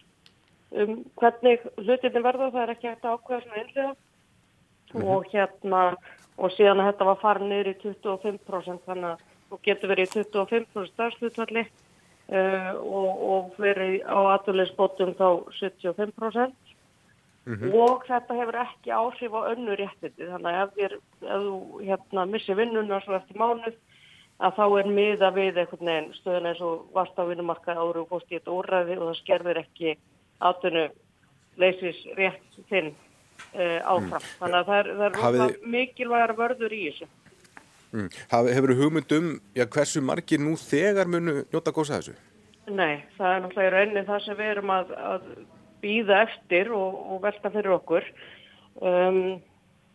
um 0.71 1.05
hvernig 1.19 1.63
hlutinni 1.77 2.23
verða 2.23 2.51
það 2.51 2.61
er 2.63 2.73
ekki 2.73 2.89
hægt 2.89 3.05
að 3.05 3.17
ákveða 3.17 3.41
svona 3.43 3.61
einlega 3.61 3.87
mm 3.89 5.01
-hmm. 5.01 5.07
og 5.07 5.25
hérna 5.31 5.81
og 6.37 6.51
síðan 6.51 6.79
að 6.79 6.91
þetta 6.91 7.05
var 7.05 7.21
farið 7.21 7.47
niður 7.49 7.71
í 7.71 7.75
25% 7.83 8.85
þannig 8.85 9.09
að 9.09 9.19
þú 9.49 9.59
getur 9.63 9.89
verið 9.89 10.05
í 10.05 10.23
25% 10.23 10.87
starfslutvalli 10.93 11.65
uh, 11.65 12.71
og, 12.81 13.11
og 13.31 13.59
verið 13.61 14.01
á 14.03 14.19
aðurleysbótum 14.35 15.13
þá 15.15 15.27
75% 15.59 16.53
mm 17.45 17.55
-hmm. 17.55 17.73
og 17.73 18.05
þetta 18.07 18.33
hefur 18.33 18.55
ekki 18.55 18.91
áhrif 18.91 19.31
á 19.31 19.41
önnu 19.51 19.75
réttindi 19.75 20.29
þannig 20.31 20.51
að 20.51 20.63
ef, 20.63 20.71
þér, 20.75 20.93
ef 21.21 21.41
þú 21.47 21.83
hérna, 21.87 22.25
missi 22.25 22.53
vinnuna 22.53 23.01
svo 23.01 23.15
eftir 23.15 23.37
mánuð 23.37 23.75
að 24.39 24.55
þá 24.57 24.65
er 24.79 24.87
miða 24.91 25.29
við 25.31 25.57
einhvern 25.57 25.85
veginn 25.87 26.13
stöðun 26.13 26.49
eins 26.49 26.61
og 26.61 26.85
vast 26.93 27.15
á 27.19 27.23
vinnumarka 27.23 27.71
áru 27.71 28.03
og 28.03 28.09
fórst 28.09 28.31
í 28.31 28.35
þetta 28.35 28.51
úrræði 28.51 28.97
og 28.97 29.07
það 29.07 29.21
skerðir 29.21 29.61
ekki 29.63 29.97
átunu 30.43 30.87
leysis 31.61 32.01
rétt 32.17 32.59
þinn 32.69 32.91
uh, 32.91 33.79
áfram. 33.83 34.19
Mm. 34.19 34.31
Þannig 34.39 34.59
að 34.59 34.69
það 34.69 34.79
er, 34.79 34.91
það 34.91 35.05
er 35.07 35.21
Hafið... 35.23 35.57
mikilvægar 35.75 36.35
vörður 36.39 36.75
í 36.75 36.81
þessu. 36.89 37.09
Mm. 37.95 38.07
Hefur 38.31 38.73
þú 38.73 38.77
hugmynd 38.81 39.15
um 39.15 39.27
já, 39.55 39.65
hversu 39.71 40.03
margir 40.03 40.41
nú 40.43 40.55
þegar 40.59 41.07
munu 41.11 41.41
njóta 41.47 41.73
gósa 41.75 41.99
þessu? 42.01 42.15
Nei, 42.65 43.05
það 43.15 43.31
er 43.31 43.43
náttúrulega 43.43 43.73
raunin 43.75 44.07
það 44.07 44.23
sem 44.25 44.39
við 44.39 44.51
erum 44.55 44.71
að, 44.73 44.95
að 44.97 45.27
býða 45.85 46.21
eftir 46.25 46.71
og, 46.75 46.95
og 47.13 47.21
velta 47.23 47.51
fyrir 47.53 47.75
okkur. 47.77 48.07
Um, 48.81 49.19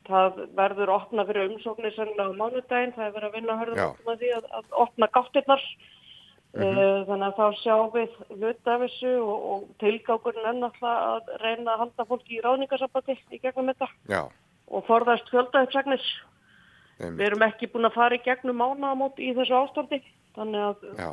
það 0.09 0.45
verður 0.57 0.93
opna 0.95 1.25
fyrir 1.29 1.51
umsóknir 1.51 1.93
sennilega 1.95 2.31
á 2.33 2.39
mánudaginn, 2.39 2.95
það 2.97 3.07
er 3.07 3.17
verið 3.17 3.29
að 3.29 3.37
vinna 3.37 3.57
að 3.57 3.63
hörða 3.65 3.89
að 3.91 4.23
því 4.23 4.31
að, 4.37 4.47
að 4.59 4.79
opna 4.85 5.09
gáttirnar 5.17 5.67
Mm 6.51 6.63
-hmm. 6.63 7.05
Þannig 7.07 7.27
að 7.27 7.37
þá 7.39 7.47
sjáum 7.63 7.91
við 7.95 8.15
hluta 8.29 8.75
af 8.75 8.81
þessu 8.83 9.13
og, 9.23 9.39
og 9.51 9.61
tilgákurinn 9.79 10.49
er 10.51 10.57
náttúrulega 10.59 11.03
að 11.15 11.29
reyna 11.45 11.71
að 11.73 11.79
halda 11.79 12.07
fólki 12.11 12.39
í 12.39 12.43
ráðningarsambandi 12.43 13.15
í 13.31 13.39
gegnum 13.39 13.71
þetta 13.71 13.89
Já. 14.11 14.23
og 14.67 14.87
forðast 14.89 15.31
fjöldaðuppsagnis. 15.31 16.07
Við 16.99 17.27
erum 17.27 17.47
ekki 17.47 17.71
búin 17.71 17.87
að 17.87 17.95
fara 17.95 18.19
í 18.19 18.25
gegnum 18.25 18.59
mánaðamót 18.59 19.23
í 19.23 19.31
þessu 19.33 19.55
ástandi 19.55 20.03
þannig 20.35 20.61
að 20.61 20.77
Já. 20.99 21.11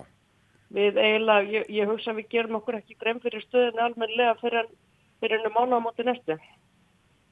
við 0.73 0.97
eiginlega, 0.97 1.49
ég, 1.53 1.69
ég 1.69 1.87
hugsa 1.87 2.11
að 2.11 2.17
við 2.17 2.29
gerum 2.33 2.57
okkur 2.57 2.81
ekki 2.81 2.97
grein 2.97 3.21
fyrir 3.21 3.45
stöðinu 3.45 3.83
almenlega 3.85 4.35
fyrir, 4.41 4.65
fyrir 5.21 5.37
ennum 5.37 5.53
mánaðamóti 5.53 6.03
næstu. 6.03 6.39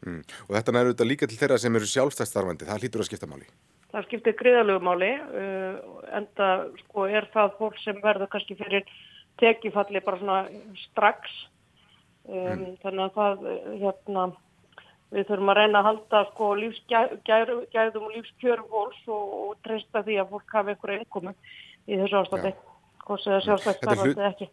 Mm. 0.06 0.22
Og 0.46 0.56
þetta 0.56 0.72
er 0.72 0.86
auðvitað 0.86 1.10
líka 1.10 1.28
til 1.28 1.40
þeirra 1.42 1.58
sem 1.58 1.76
eru 1.76 1.90
sjálfstæðstarfandi, 1.90 2.70
það 2.70 2.86
hlýtur 2.86 3.02
að 3.02 3.10
skipta 3.10 3.28
máli. 3.28 3.50
Það 3.96 4.08
skiptir 4.10 4.36
gríðalögumáli 4.42 5.12
uh, 5.16 5.76
en 6.18 6.26
það 6.36 6.64
sko, 6.84 7.06
er 7.08 7.28
það 7.32 7.54
fólk 7.60 7.78
sem 7.80 8.02
verður 8.04 8.32
kannski 8.34 8.58
fyrir 8.60 8.84
tekifalli 9.40 10.02
bara 10.04 10.20
svona 10.20 10.40
strax 10.82 11.32
um, 12.28 12.36
mm. 12.36 12.66
þannig 12.84 13.06
að 13.06 13.16
það 13.16 13.48
hérna, 13.86 14.26
við 15.16 15.30
þurfum 15.30 15.54
að 15.54 15.60
reyna 15.62 15.80
að 15.80 15.90
halda 15.90 16.24
sko, 16.34 16.52
lífsgæðum 16.60 18.08
og 18.10 18.14
lífskjörum 18.18 18.70
fólks 18.74 19.02
og, 19.08 19.34
og 19.42 19.58
treysta 19.64 20.04
því 20.04 20.20
að 20.20 20.36
fólk 20.36 20.60
hafi 20.60 20.76
einhverju 20.76 21.04
einkomi 21.06 21.36
í 21.86 22.00
þessu 22.02 22.20
ástandi 22.20 22.56
hvort 23.06 23.24
sem 23.24 23.36
það 23.36 23.44
sjálfsagt 23.48 23.84
starfandi 23.84 24.30
ekki. 24.30 24.52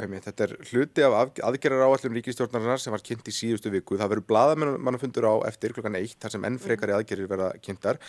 Þetta 0.00 0.46
er 0.46 0.52
hluti 0.70 1.04
af 1.04 1.16
aðgerrar 1.44 1.86
áallum 1.86 2.14
ríkistjórnarinnar 2.16 2.80
sem 2.80 2.94
var 2.94 3.02
kynnt 3.04 3.28
í 3.28 3.34
síðustu 3.34 3.72
viku. 3.72 3.98
Það 4.00 4.12
verður 4.14 4.28
bladamannafundur 4.30 5.26
á 5.28 5.34
eftir 5.50 5.74
klokkan 5.76 5.98
eitt 6.00 6.16
þar 6.22 6.34
sem 6.34 6.46
enn 6.48 6.60
frekari 6.62 6.94
aðgerrir 6.96 7.28
verða 7.30 7.50
kynntar. 7.64 8.00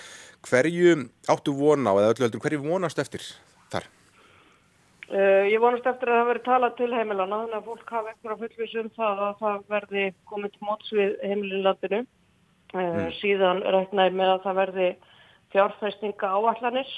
Hverju 0.47 0.95
áttu 1.31 1.55
vona 1.57 1.91
á 1.91 1.99
eða 1.99 2.13
öllu 2.13 2.27
heldur, 2.27 2.43
hverju 2.45 2.61
vonast 2.63 3.01
eftir 3.03 3.25
þar? 3.73 3.89
Uh, 5.11 5.43
ég 5.51 5.59
vonast 5.59 5.87
eftir 5.89 6.07
að 6.07 6.21
það 6.21 6.27
verður 6.29 6.45
talað 6.45 6.75
til 6.77 6.91
heimilana 6.95 7.39
þannig 7.41 7.57
að 7.57 7.65
fólk 7.67 7.89
hafa 7.91 8.11
eitthvað 8.13 8.43
fullvísum 8.45 8.91
það 8.95 9.23
að 9.27 9.39
það 9.41 9.63
verði 9.73 10.03
komið 10.31 10.53
til 10.53 10.67
móts 10.69 10.91
við 10.95 11.15
heimilinlandinu. 11.27 12.03
Uh, 12.71 12.79
mm. 12.79 13.09
Síðan 13.19 13.63
ræknaði 13.75 14.19
með 14.21 14.35
að 14.37 14.45
það 14.45 14.61
verði 14.61 14.91
fjárfæstinga 15.51 16.29
áallanir. 16.31 16.93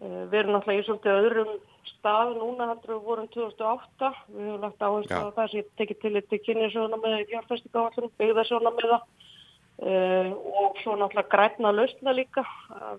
Uh, 0.00 0.22
við 0.32 0.38
erum 0.38 0.54
náttúrulega 0.54 0.80
í 0.80 0.84
svolítið 0.86 1.16
öðrum 1.20 1.48
stað 1.90 2.30
núna 2.38 2.70
heldur 2.70 2.94
við 2.94 3.00
vorum 3.04 3.26
2008 3.34 4.08
við 4.30 4.46
höfum 4.46 4.62
lagt 4.64 4.84
áherslu 4.86 5.18
á 5.20 5.36
það 5.36 5.50
sem 5.52 5.66
tekið 5.76 5.98
til 6.00 6.22
til 6.30 6.38
kynnisjóna 6.46 7.00
með 7.02 7.16
fjárfæstingáallum 7.28 8.14
byggðarsjóna 8.22 8.72
með 8.78 8.94
það 8.94 9.04
uh, 9.90 10.30
og 10.62 10.80
svo 10.80 10.96
náttúrulega 10.96 11.32
græna 11.34 11.74
lausna 11.76 12.16
líka 12.16 12.46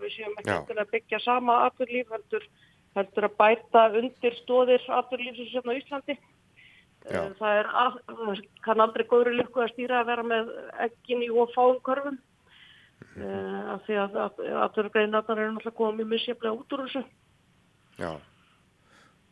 við 0.04 0.14
séum 0.14 0.38
ekki 0.38 0.60
til 0.70 0.78
að 0.78 0.94
byggja 0.94 1.22
sama 1.26 1.58
aturlíf 1.72 2.14
heldur, 2.14 2.46
heldur 3.00 3.30
að 3.32 3.38
bæta 3.42 3.88
undir 4.04 4.38
stóðir 4.44 4.90
aturlífsins 5.02 5.56
hérna 5.58 5.74
á 5.74 5.80
Íslandi. 5.82 6.20
Uh, 7.10 7.32
það 7.42 7.64
er 7.64 7.72
að, 7.82 8.02
kann 8.62 8.86
aldrei 8.86 9.10
góðri 9.10 9.40
lykku 9.40 9.66
að 9.66 9.74
stýra 9.74 10.04
að 10.04 10.14
vera 10.14 10.28
með 10.36 10.54
ekkin 10.86 11.26
í 11.26 11.34
og 11.34 11.50
fáum 11.58 11.82
körfum 11.82 12.22
uh, 13.02 13.76
af 13.76 13.88
því 13.88 14.02
að 14.04 14.20
aturgreinatar 14.66 15.40
eru 15.40 15.56
náttúrulega 15.56 15.80
komið 15.80 16.20
sérlega 16.26 16.58
út 16.58 16.78
úr 16.78 16.86
þessu 16.88 17.06
Já 18.02 18.14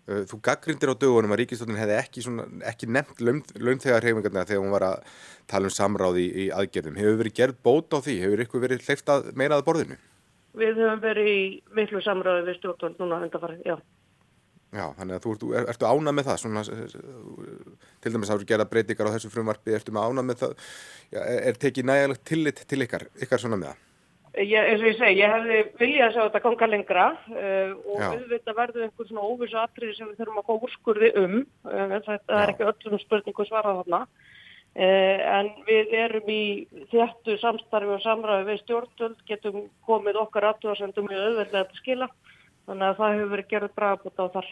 Eh, 0.09 0.23
þú 0.25 0.39
gaggrindir 0.41 0.89
á 0.89 0.95
dögunum 0.97 1.33
að 1.35 1.43
Ríkistóttin 1.43 1.77
hefði 1.77 1.97
ekki, 1.99 2.21
ekki 2.65 2.87
nefnt 2.89 3.19
launþegar 3.21 4.05
hreifingarna 4.05 4.45
þegar 4.49 4.63
hún 4.63 4.73
var 4.73 4.85
að 4.87 5.03
tala 5.51 5.69
um 5.69 5.73
samráði 5.75 6.23
í, 6.23 6.29
í 6.43 6.45
aðgerðum. 6.55 6.97
Hefur 6.97 7.19
verið 7.19 7.35
gerð 7.37 7.59
bót 7.67 7.93
á 7.93 7.97
því? 8.01 8.15
Hefur 8.23 8.43
ykkur 8.45 8.63
verið 8.63 8.87
hleyftað 8.87 9.29
meirað 9.37 9.65
borðinu? 9.67 9.99
Við 10.57 10.81
höfum 10.81 11.03
verið 11.03 11.29
í 11.29 11.41
miklu 11.77 12.01
samráði 12.01 12.47
við 12.47 12.57
stjórnvöld 12.57 13.03
núna 13.03 13.21
undanfarið, 13.27 13.61
já. 13.69 13.75
Já, 14.69 14.85
þannig 14.99 15.15
að 15.15 15.23
þú 15.23 15.31
ertu, 15.33 15.51
er, 15.57 15.67
ertu 15.71 15.89
ánað 15.89 16.13
með 16.13 16.27
það, 16.27 16.39
svona, 16.43 16.61
til 18.03 18.11
dæmis 18.13 18.29
að 18.29 18.41
þú 18.43 18.49
gerða 18.51 18.69
breytingar 18.69 19.09
á 19.09 19.15
þessu 19.15 19.31
frumvarfi, 19.33 19.73
ertu 19.73 19.93
með 19.95 20.09
ánað 20.09 20.27
með 20.27 20.41
það, 20.43 20.65
já, 21.09 21.21
er 21.49 21.61
tekið 21.63 21.87
nægilegt 21.89 22.25
tillit 22.29 22.61
til 22.69 22.83
ykkar, 22.85 23.07
ykkar 23.17 23.41
svona 23.41 23.57
með 23.57 23.71
það? 23.71 23.85
Ég, 24.37 24.61
eins 24.61 24.83
og 24.83 24.87
ég 24.91 24.97
segi, 24.99 25.19
ég 25.23 25.31
hefði 25.33 25.55
viljað 25.79 26.05
að 26.05 26.13
sjá 26.13 26.21
þetta 26.21 26.41
ganga 26.43 26.67
lengra 26.69 27.05
uh, 27.33 27.71
og 27.89 28.03
auðvitað 28.05 28.57
verður 28.59 28.83
einhvern 28.85 29.09
svona 29.09 29.25
óvissu 29.25 29.57
atriði 29.57 29.95
sem 29.97 30.11
við 30.11 30.19
þurfum 30.21 30.41
að 30.41 30.45
fá 30.45 30.65
úrskurði 30.67 31.09
um. 31.17 31.33
Uh, 31.65 31.95
Já. 31.97 32.11
er 32.37 32.53
ekki 32.53 32.67
öllum 32.69 33.01
spurningu 33.01 33.45
svarað 33.49 33.79
þarna. 33.81 34.01
Uh, 34.77 35.17
en 35.33 35.49
við 35.65 35.95
erum 35.97 36.29
í 36.29 36.43
þjættu 36.91 37.39
samstarfi 37.41 37.95
og 37.95 38.03
samræði 38.05 38.45
við 38.51 38.61
stjórnvöld, 38.61 39.25
getum 39.31 39.63
komið 39.89 40.21
okkar 40.21 40.51
aðtúarsendum 40.51 41.09
í 41.09 41.17
auðvitað 41.17 41.63
að 41.63 41.81
skila. 41.81 42.11
Þannig 42.69 42.85
að 42.85 42.99
það 42.99 43.15
hefur 43.15 43.29
verið 43.33 43.47
gerðið 43.49 43.77
bragabútt 43.79 44.19
á 44.21 44.25
þar. 44.35 44.49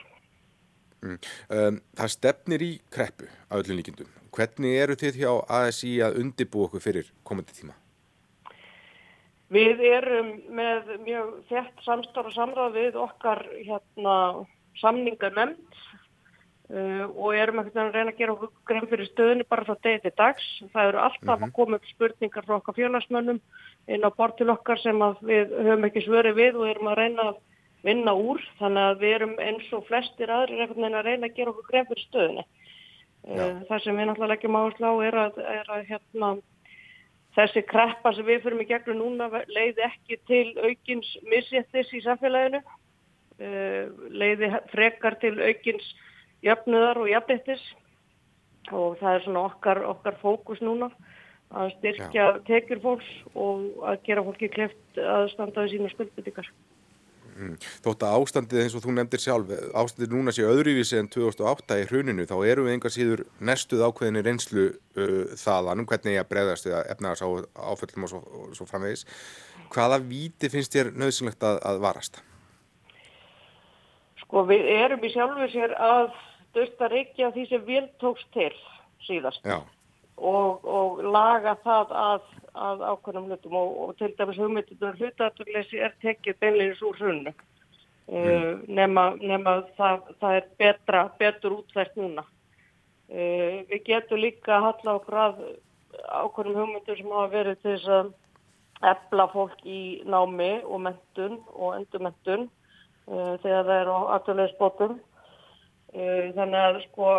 Mm. 1.05 1.17
Um, 1.53 1.75
það 1.99 2.13
stefnir 2.15 2.63
í 2.65 2.69
kreppu 2.89 3.27
á 3.29 3.53
öllum 3.59 3.77
líkindum. 3.77 4.13
Hvernig 4.33 4.77
eru 4.81 4.95
þið 4.97 5.19
hjá 5.21 5.33
ASI 5.59 5.91
að 6.01 6.17
undibú 6.23 6.63
okkur 6.65 6.81
fyrir 6.81 7.11
komandi 7.27 7.53
tíma? 7.53 7.75
Við 9.53 9.83
erum 9.85 10.31
með 10.57 10.89
mjög 11.05 11.29
þett 11.51 11.85
samstarf 11.85 12.31
og 12.31 12.35
samráð 12.35 12.79
við 12.81 12.97
okkar 12.99 13.43
hérna, 13.53 14.15
samningarnemnd 14.81 15.77
uh, 16.73 17.05
og 17.13 17.37
erum 17.37 17.61
ekkert 17.61 17.79
að 17.83 17.93
reyna 17.95 18.15
að 18.15 18.19
gera 18.23 18.33
okkur 18.33 18.51
grein 18.67 18.89
fyrir 18.89 19.11
stöðinu 19.11 19.45
bara 19.47 19.67
frá 19.69 19.77
degi 19.85 20.01
til 20.07 20.15
dags. 20.17 20.47
Það 20.73 20.89
eru 20.89 21.03
alltaf 21.05 21.21
mm 21.27 21.43
-hmm. 21.43 21.51
að 21.53 21.57
koma 21.61 21.77
upp 21.77 21.91
spurningar 21.93 22.49
frá 22.49 22.57
okkar 22.57 22.79
félagsmönnum 22.81 23.39
inn 23.87 24.03
á 24.03 24.09
bort 24.09 24.37
til 24.37 24.49
okkar 24.49 24.81
sem 24.81 25.05
við 25.21 25.53
höfum 25.53 25.85
ekki 25.85 26.01
svöri 26.01 26.33
við 26.33 26.57
og 26.57 26.67
erum 26.73 26.91
að 26.91 26.99
reyna 27.03 27.29
að 27.29 27.37
vinna 27.87 28.13
úr. 28.13 28.43
Þannig 28.59 28.83
að 28.91 29.03
við 29.03 29.15
erum 29.17 29.35
eins 29.43 29.71
og 29.75 29.87
flestir 29.87 30.33
aðrir 30.33 30.67
að 30.67 30.77
reyna 31.07 31.29
að 31.29 31.37
gera 31.39 31.53
okkur 31.53 31.69
grein 31.71 31.89
fyrir 31.89 32.05
stöðinu. 32.07 32.45
Uh, 33.27 33.63
það 33.67 33.81
sem 33.83 33.97
við 33.97 34.07
náttúrulega 34.07 34.31
leggjum 34.31 34.55
áherslu 34.55 34.87
á 34.87 34.93
er 35.03 35.15
að, 35.19 35.39
er 35.51 35.71
að 35.73 35.87
hérna, 35.89 36.27
þessi 37.35 37.63
kreppa 37.67 38.13
sem 38.15 38.27
við 38.27 38.43
fyrir 38.45 38.59
mig 38.59 38.69
gegnum 38.69 39.01
núna 39.01 39.41
leiði 39.51 39.83
ekki 39.83 40.19
til 40.29 40.45
aukins 40.61 41.09
misséttis 41.27 41.91
í 41.97 42.03
samfélaginu, 42.05 42.61
uh, 42.61 43.81
leiði 44.15 44.53
frekar 44.71 45.17
til 45.19 45.33
aukins 45.41 45.89
jöfnuðar 46.45 47.01
og 47.01 47.11
jafnettis 47.11 47.65
og 48.71 48.97
það 49.01 49.13
er 49.13 49.25
svona 49.25 49.43
okkar, 49.49 49.83
okkar 49.91 50.17
fókus 50.21 50.63
núna 50.63 50.89
að 51.55 51.71
styrkja 51.77 52.23
Já. 52.25 52.39
tekjur 52.47 52.81
fólks 52.83 53.11
og 53.33 53.83
að 53.87 54.01
gera 54.07 54.23
fólki 54.23 54.49
kleft 54.51 54.99
að 54.99 55.29
standa 55.31 55.63
við 55.63 55.77
sína 55.77 55.91
skuldbyttingar. 55.93 56.49
Mm. 57.37 57.57
Þótt 57.85 58.03
að 58.07 58.15
ástandið 58.17 58.61
eins 58.63 58.75
og 58.77 58.81
þú 58.81 58.93
nefndir 58.97 59.21
sjálf, 59.21 59.51
ástandið 59.77 60.13
núna 60.15 60.33
sé 60.33 60.45
öðruvísi 60.47 60.97
en 60.97 61.09
2008 61.13 61.77
í 61.83 61.85
hruninu, 61.91 62.25
þá 62.25 62.35
eru 62.49 62.65
við 62.65 62.73
engar 62.73 62.93
síður 62.93 63.23
nestuð 63.49 63.83
ákveðinni 63.85 64.23
reynslu 64.25 64.65
uh, 64.73 65.35
þaðan 65.37 65.83
um 65.83 65.89
hvernig 65.91 66.17
ég 66.17 66.25
að 66.25 66.31
bregðast 66.31 66.69
eða 66.69 66.81
efnaðars 66.95 67.21
á 67.21 67.29
áföllum 67.69 68.07
og 68.07 68.13
svo, 68.13 68.23
og 68.25 68.57
svo 68.57 68.67
framvegis. 68.69 69.05
Hvaða 69.73 70.01
víti 70.07 70.49
finnst 70.49 70.73
þér 70.73 70.91
nöðsynlegt 70.97 71.45
að, 71.45 71.61
að 71.69 71.81
varast? 71.85 72.21
Sko 74.23 74.47
við 74.49 74.65
erum 74.73 75.05
í 75.05 75.13
sjálfu 75.13 75.51
sér 75.53 75.77
að 75.77 76.09
dörsta 76.57 76.89
reykja 76.89 77.29
því 77.35 77.49
sem 77.51 77.67
vil 77.69 77.85
tókst 78.01 78.33
til 78.33 78.53
síðast 79.05 79.45
og, 80.17 80.65
og 80.65 81.03
laga 81.03 81.55
það 81.63 81.93
að, 82.03 82.25
að 82.53 82.83
ákveðnum 82.91 83.29
hlutum 83.29 83.57
og, 83.59 83.75
og 83.83 83.93
til 83.99 84.13
dæmis 84.17 84.39
hugmyndunar 84.41 84.97
hlutaturleysi 84.97 85.81
er 85.85 85.93
tekið 86.01 86.39
beinleginis 86.41 86.83
úr 86.85 86.99
hrunnu 86.99 87.33
mm. 87.33 88.17
uh, 88.17 88.51
nema, 88.67 89.09
nema 89.21 89.55
það, 89.77 90.13
það 90.21 90.39
er 90.39 90.49
betra, 90.61 91.03
betur 91.19 91.59
útlæst 91.59 91.97
núna. 91.99 92.25
Uh, 93.07 93.63
við 93.71 93.83
getum 93.91 94.23
líka 94.23 94.57
að 94.57 94.69
halla 94.69 94.95
okkur 94.99 95.19
að 95.23 95.43
ákveðnum 96.21 96.61
hugmyndur 96.61 96.99
sem 96.99 97.13
hafa 97.13 97.33
verið 97.33 97.61
til 97.61 97.75
þess 97.75 97.91
að 97.99 98.15
efla 98.87 99.25
fólk 99.33 99.61
í 99.65 99.81
námi 100.05 100.53
og 100.63 100.81
mentun 100.85 101.39
og 101.55 101.77
endurmentun 101.79 102.49
uh, 102.49 103.37
þegar 103.43 103.69
það 103.69 103.77
er 103.77 103.93
á 103.93 103.99
afturlegisbótum 104.17 104.97
Eh, 105.95 106.33
þannig 106.35 106.59
að 106.59 106.77
sko 106.83 107.11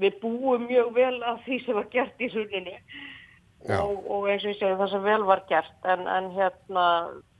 við 0.00 0.16
búum 0.22 0.66
mjög 0.68 0.94
vel 0.94 1.16
af 1.22 1.42
því 1.44 1.58
sem 1.64 1.78
var 1.78 1.90
gert 1.92 2.22
í 2.22 2.30
sunninu 2.32 2.74
og, 3.78 4.00
og 4.10 4.26
eins 4.28 4.44
og 4.44 4.50
ég 4.50 4.58
segi 4.58 4.78
það 4.78 4.90
sem 4.92 5.04
vel 5.04 5.22
var 5.28 5.44
gert. 5.48 5.76
En, 5.88 6.06
en 6.10 6.30
hérna 6.34 6.86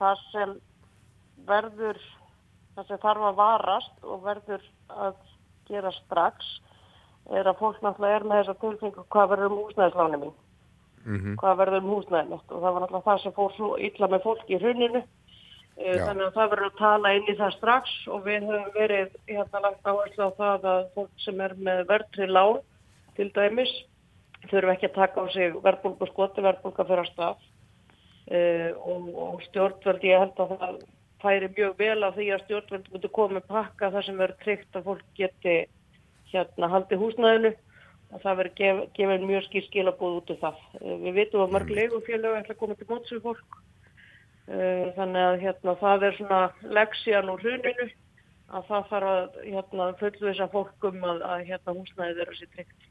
það 0.00 0.22
sem 0.30 0.54
verður 1.48 1.98
það 2.74 2.86
sem 2.88 3.02
þarf 3.02 3.26
að 3.30 3.40
varast 3.40 4.06
og 4.06 4.22
verður 4.24 4.62
að 4.88 5.18
gera 5.68 5.92
strax 5.98 6.54
er 7.32 7.48
að 7.48 7.60
fólk 7.60 7.82
náttúrulega 7.82 8.20
er 8.20 8.26
með 8.28 8.40
þessa 8.42 8.56
tilfengu 8.62 9.04
hvað 9.12 9.30
verður 9.32 9.52
um 9.52 9.60
húsnæðisláni 9.62 10.20
mín? 10.22 10.34
Mm 11.04 11.18
-hmm. 11.20 11.36
hvað 11.40 11.58
verður 11.60 11.82
um 11.82 11.92
húsnæðin 11.92 12.32
og 12.32 12.42
það 12.48 12.72
var 12.72 12.80
náttúrulega 12.80 13.08
það 13.10 13.22
sem 13.22 13.36
fór 13.38 13.52
svo 13.56 13.70
illa 13.76 14.08
með 14.08 14.24
fólk 14.26 14.50
í 14.50 14.58
hruninu 14.60 15.02
Já. 15.74 16.04
Þannig 16.06 16.28
að 16.28 16.36
það 16.36 16.50
verður 16.52 16.68
að 16.68 16.76
tala 16.78 17.10
inn 17.16 17.24
í 17.26 17.34
það 17.34 17.54
strax 17.56 17.94
og 18.14 18.20
við 18.28 18.44
höfum 18.46 18.74
verið 18.76 19.16
hérna 19.26 19.62
langt 19.64 19.88
áherslu 19.90 20.28
á 20.30 20.38
það 20.38 20.68
að 20.70 20.84
fólk 20.94 21.24
sem 21.24 21.40
er 21.42 21.54
með 21.66 21.80
verðri 21.88 22.28
lán 22.30 22.60
til 23.16 23.26
dæmis 23.34 23.72
þurfum 24.44 24.72
ekki 24.74 24.88
að 24.90 24.94
taka 25.00 25.24
á 25.24 25.26
sig 25.34 25.56
verðbólku 25.64 26.08
skoti, 26.12 26.44
verðbólka 26.46 26.86
fyrir 26.86 27.02
að 27.02 27.10
stað 27.10 27.42
uh, 27.42 28.70
og, 28.86 29.10
og 29.24 29.42
stjórnvöld 29.48 30.06
ég 30.06 30.22
held 30.22 30.44
að 30.44 30.54
það 30.62 30.78
færi 31.24 31.50
mjög 31.58 31.76
vel 31.82 31.98
af 32.06 32.16
því 32.20 32.28
að 32.30 32.46
stjórnvöld 32.46 32.88
myndi 32.94 33.12
komið 33.18 33.50
pakka 33.50 33.90
það 33.96 34.06
sem 34.06 34.22
verður 34.22 34.42
tryggt 34.44 34.78
að 34.78 34.88
fólk 34.92 35.04
geti 35.18 35.58
hérna 36.30 36.70
haldi 36.70 37.02
húsnæðinu 37.02 37.54
og 38.14 38.22
það 38.22 38.40
verður 38.44 38.56
gef, 38.62 38.82
gefið 38.94 39.28
mjög 39.32 39.46
skil 39.48 39.66
skilabóð 39.66 40.18
út 40.22 40.34
af 40.36 40.42
það. 40.46 40.64
Uh, 40.78 40.96
við 41.02 41.22
vitum 41.22 41.46
að 41.48 41.54
mörg 41.58 41.76
legufélög 41.82 42.42
ætla 42.44 42.54
að 42.54 42.62
koma 42.62 42.78
til 42.78 42.92
móts 42.94 43.10
við 43.10 43.24
fólk 43.26 43.62
Eh, 43.62 43.63
þannig 44.46 45.26
að 45.26 45.36
hérna, 45.40 45.76
það 45.80 46.08
er 46.08 46.16
svona 46.18 46.40
leksjan 46.78 47.30
úr 47.32 47.44
hruninu 47.44 47.86
að 48.54 48.66
það 48.68 48.90
þarf 48.90 49.12
að 49.12 49.38
hérna, 49.44 49.86
fullu 50.00 50.26
þess 50.26 50.44
að 50.44 50.52
fólkum 50.52 51.06
að, 51.08 51.22
að 51.30 51.46
hérna, 51.50 51.76
húsnæði 51.78 52.18
þeirra 52.18 52.36
sér 52.38 52.50
tryggt. 52.56 52.90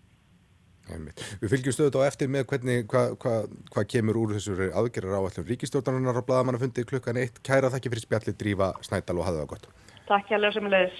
Við 1.40 1.54
fylgjum 1.54 1.76
stöðut 1.78 1.98
á 2.04 2.08
eftir 2.10 2.32
með 2.32 2.48
hvernig 2.50 2.88
hvað 2.92 3.14
hva, 3.24 3.36
hva 3.72 3.86
kemur 3.88 4.20
úr 4.20 4.34
þessur 4.36 4.66
aðgerrar 4.68 5.16
á 5.16 5.22
allum 5.24 5.48
ríkistjórnarinnar 5.48 6.20
og 6.20 6.28
bladamannafundi 6.28 6.84
klukkan 6.90 7.22
eitt. 7.22 7.40
Kæra 7.46 7.72
þakki 7.72 7.94
fyrir 7.94 8.04
spjalli, 8.04 8.36
drífa 8.36 8.74
Snædal 8.84 9.22
og 9.22 9.30
hafa 9.30 9.44
það 9.44 9.50
gott. 9.54 9.72
Takk 10.10 10.34
hjá 10.34 10.52
sem 10.52 10.70
leðis. 10.74 11.00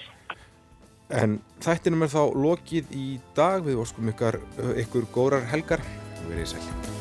En 1.12 1.36
þættinum 1.60 2.06
er 2.06 2.14
þá 2.14 2.22
lokið 2.46 2.96
í 2.96 3.06
dag 3.36 3.60
við 3.66 3.84
óskum 3.84 4.08
ykkur, 4.14 4.40
ykkur 4.86 5.08
górar 5.12 5.44
helgar 5.52 5.84
og 5.84 6.28
verið 6.30 6.46
í 6.46 6.52
sæl. 6.56 6.93